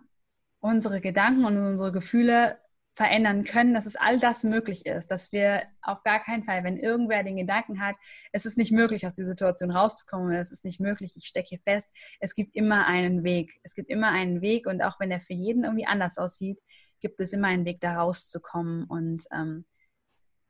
unsere 0.61 1.01
Gedanken 1.01 1.45
und 1.45 1.59
unsere 1.59 1.93
Gefühle 1.93 2.59
verändern 2.95 3.45
können, 3.45 3.73
dass 3.73 3.87
es 3.87 3.97
all 3.97 4.19
das 4.19 4.45
möglich 4.45 4.85
ist, 4.85 5.11
dass 5.11 5.33
wir 5.33 5.63
auf 5.81 6.03
gar 6.03 6.21
keinen 6.21 6.43
Fall, 6.43 6.63
wenn 6.63 6.77
irgendwer 6.77 7.23
den 7.23 7.37
Gedanken 7.37 7.81
hat, 7.81 7.97
es 8.33 8.45
ist 8.45 8.59
nicht 8.59 8.71
möglich, 8.71 9.07
aus 9.07 9.15
dieser 9.15 9.29
Situation 9.29 9.71
rauszukommen, 9.71 10.35
es 10.35 10.53
ist 10.53 10.65
nicht 10.65 10.79
möglich, 10.79 11.15
ich 11.17 11.27
stecke 11.27 11.49
hier 11.49 11.61
fest, 11.61 11.89
es 12.21 12.35
gibt 12.35 12.55
immer 12.55 12.87
einen 12.87 13.25
Weg. 13.25 13.59
Es 13.63 13.75
gibt 13.75 13.91
immer 13.91 14.11
einen 14.11 14.43
Weg 14.43 14.67
und 14.67 14.83
auch 14.83 15.01
wenn 15.01 15.09
der 15.09 15.21
für 15.21 15.33
jeden 15.33 15.65
irgendwie 15.65 15.87
anders 15.87 16.19
aussieht, 16.19 16.59
gibt 17.01 17.19
es 17.21 17.33
immer 17.33 17.49
einen 17.49 17.65
Weg, 17.65 17.81
da 17.81 17.97
rauszukommen 17.99 18.85
und 18.85 19.25
ähm, 19.33 19.65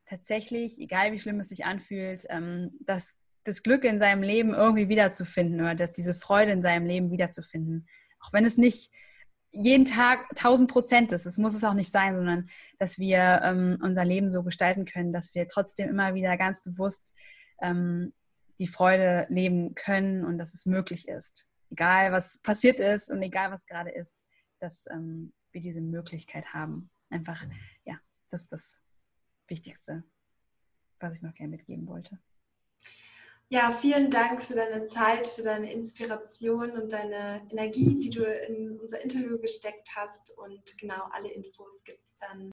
tatsächlich, 0.04 0.80
egal 0.80 1.12
wie 1.12 1.18
schlimm 1.20 1.38
es 1.38 1.48
sich 1.48 1.64
anfühlt, 1.64 2.26
ähm, 2.28 2.72
das, 2.80 3.20
das 3.44 3.62
Glück 3.62 3.84
in 3.84 4.00
seinem 4.00 4.22
Leben 4.22 4.52
irgendwie 4.52 4.88
wiederzufinden 4.88 5.60
oder 5.60 5.76
dass 5.76 5.92
diese 5.92 6.14
Freude 6.14 6.50
in 6.50 6.62
seinem 6.62 6.86
Leben 6.86 7.12
wiederzufinden. 7.12 7.86
Auch 8.18 8.32
wenn 8.32 8.44
es 8.44 8.58
nicht 8.58 8.90
jeden 9.52 9.84
Tag 9.84 10.30
1000 10.30 10.70
Prozent 10.70 11.12
ist. 11.12 11.26
Das 11.26 11.38
muss 11.38 11.54
es 11.54 11.64
auch 11.64 11.74
nicht 11.74 11.90
sein, 11.90 12.16
sondern 12.16 12.48
dass 12.78 12.98
wir 12.98 13.40
ähm, 13.44 13.78
unser 13.82 14.04
Leben 14.04 14.28
so 14.28 14.42
gestalten 14.42 14.84
können, 14.84 15.12
dass 15.12 15.34
wir 15.34 15.46
trotzdem 15.46 15.88
immer 15.88 16.14
wieder 16.14 16.36
ganz 16.36 16.62
bewusst 16.62 17.14
ähm, 17.60 18.12
die 18.58 18.66
Freude 18.66 19.26
leben 19.28 19.74
können 19.74 20.24
und 20.24 20.38
dass 20.38 20.54
es 20.54 20.66
möglich 20.66 21.08
ist. 21.08 21.48
Egal, 21.70 22.12
was 22.12 22.38
passiert 22.38 22.80
ist 22.80 23.10
und 23.10 23.22
egal, 23.22 23.50
was 23.50 23.66
gerade 23.66 23.90
ist, 23.90 24.24
dass 24.58 24.86
ähm, 24.90 25.32
wir 25.52 25.60
diese 25.60 25.80
Möglichkeit 25.80 26.52
haben. 26.54 26.90
Einfach, 27.10 27.44
ja, 27.84 27.98
das 28.30 28.42
ist 28.42 28.52
das 28.52 28.80
Wichtigste, 29.48 30.04
was 31.00 31.18
ich 31.18 31.22
noch 31.22 31.34
gerne 31.34 31.50
mitgeben 31.50 31.86
wollte. 31.86 32.18
Ja, 33.52 33.70
vielen 33.70 34.10
Dank 34.10 34.42
für 34.42 34.54
deine 34.54 34.86
Zeit, 34.86 35.26
für 35.26 35.42
deine 35.42 35.70
Inspiration 35.70 36.70
und 36.70 36.90
deine 36.90 37.46
Energie, 37.50 37.98
die 37.98 38.08
du 38.08 38.24
in 38.24 38.80
unser 38.80 39.02
Interview 39.02 39.38
gesteckt 39.38 39.90
hast. 39.94 40.38
Und 40.38 40.62
genau 40.78 41.02
alle 41.12 41.30
Infos 41.30 41.84
gibt 41.84 42.02
es 42.02 42.16
dann. 42.16 42.50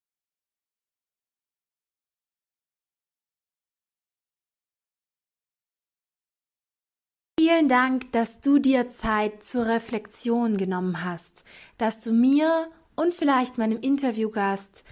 Vielen 7.39 7.69
Dank, 7.69 8.11
dass 8.11 8.41
du 8.41 8.59
dir 8.59 8.89
Zeit 8.89 9.41
zur 9.41 9.67
Reflexion 9.67 10.57
genommen 10.57 11.05
hast, 11.05 11.45
dass 11.77 12.01
du 12.01 12.11
mir 12.11 12.69
und 12.97 13.13
vielleicht 13.13 13.57
meinem 13.57 13.79
Interviewgast 13.79 14.83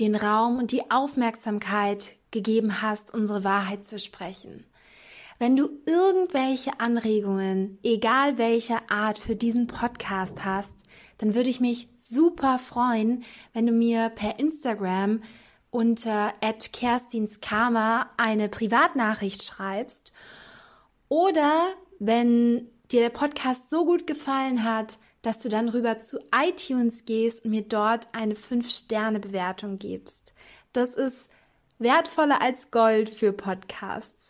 den 0.00 0.16
Raum 0.16 0.58
und 0.58 0.72
die 0.72 0.90
Aufmerksamkeit 0.90 2.16
gegeben 2.32 2.82
hast, 2.82 3.14
unsere 3.14 3.44
Wahrheit 3.44 3.86
zu 3.86 4.00
sprechen. 4.00 4.66
Wenn 5.42 5.56
du 5.56 5.70
irgendwelche 5.86 6.78
Anregungen, 6.78 7.76
egal 7.82 8.38
welcher 8.38 8.88
Art, 8.92 9.18
für 9.18 9.34
diesen 9.34 9.66
Podcast 9.66 10.44
hast, 10.44 10.72
dann 11.18 11.34
würde 11.34 11.50
ich 11.50 11.58
mich 11.58 11.88
super 11.96 12.60
freuen, 12.60 13.24
wenn 13.52 13.66
du 13.66 13.72
mir 13.72 14.08
per 14.10 14.38
Instagram 14.38 15.20
unter 15.70 16.32
@kerstinskarma 16.72 18.08
eine 18.18 18.48
Privatnachricht 18.48 19.42
schreibst 19.42 20.12
oder 21.08 21.74
wenn 21.98 22.68
dir 22.92 23.00
der 23.00 23.10
Podcast 23.10 23.68
so 23.68 23.84
gut 23.84 24.06
gefallen 24.06 24.62
hat, 24.62 24.98
dass 25.22 25.40
du 25.40 25.48
dann 25.48 25.68
rüber 25.68 25.98
zu 25.98 26.20
iTunes 26.32 27.04
gehst 27.04 27.44
und 27.44 27.50
mir 27.50 27.62
dort 27.62 28.06
eine 28.12 28.34
5-Sterne-Bewertung 28.34 29.74
gibst. 29.74 30.34
Das 30.72 30.90
ist 30.90 31.28
wertvoller 31.80 32.40
als 32.40 32.70
Gold 32.70 33.10
für 33.10 33.32
Podcasts. 33.32 34.21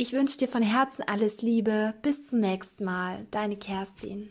Ich 0.00 0.14
wünsche 0.14 0.38
dir 0.38 0.48
von 0.48 0.62
Herzen 0.62 1.02
alles 1.06 1.42
Liebe. 1.42 1.92
Bis 2.00 2.26
zum 2.26 2.40
nächsten 2.40 2.86
Mal. 2.86 3.26
Deine 3.30 3.58
Kerstin. 3.58 4.30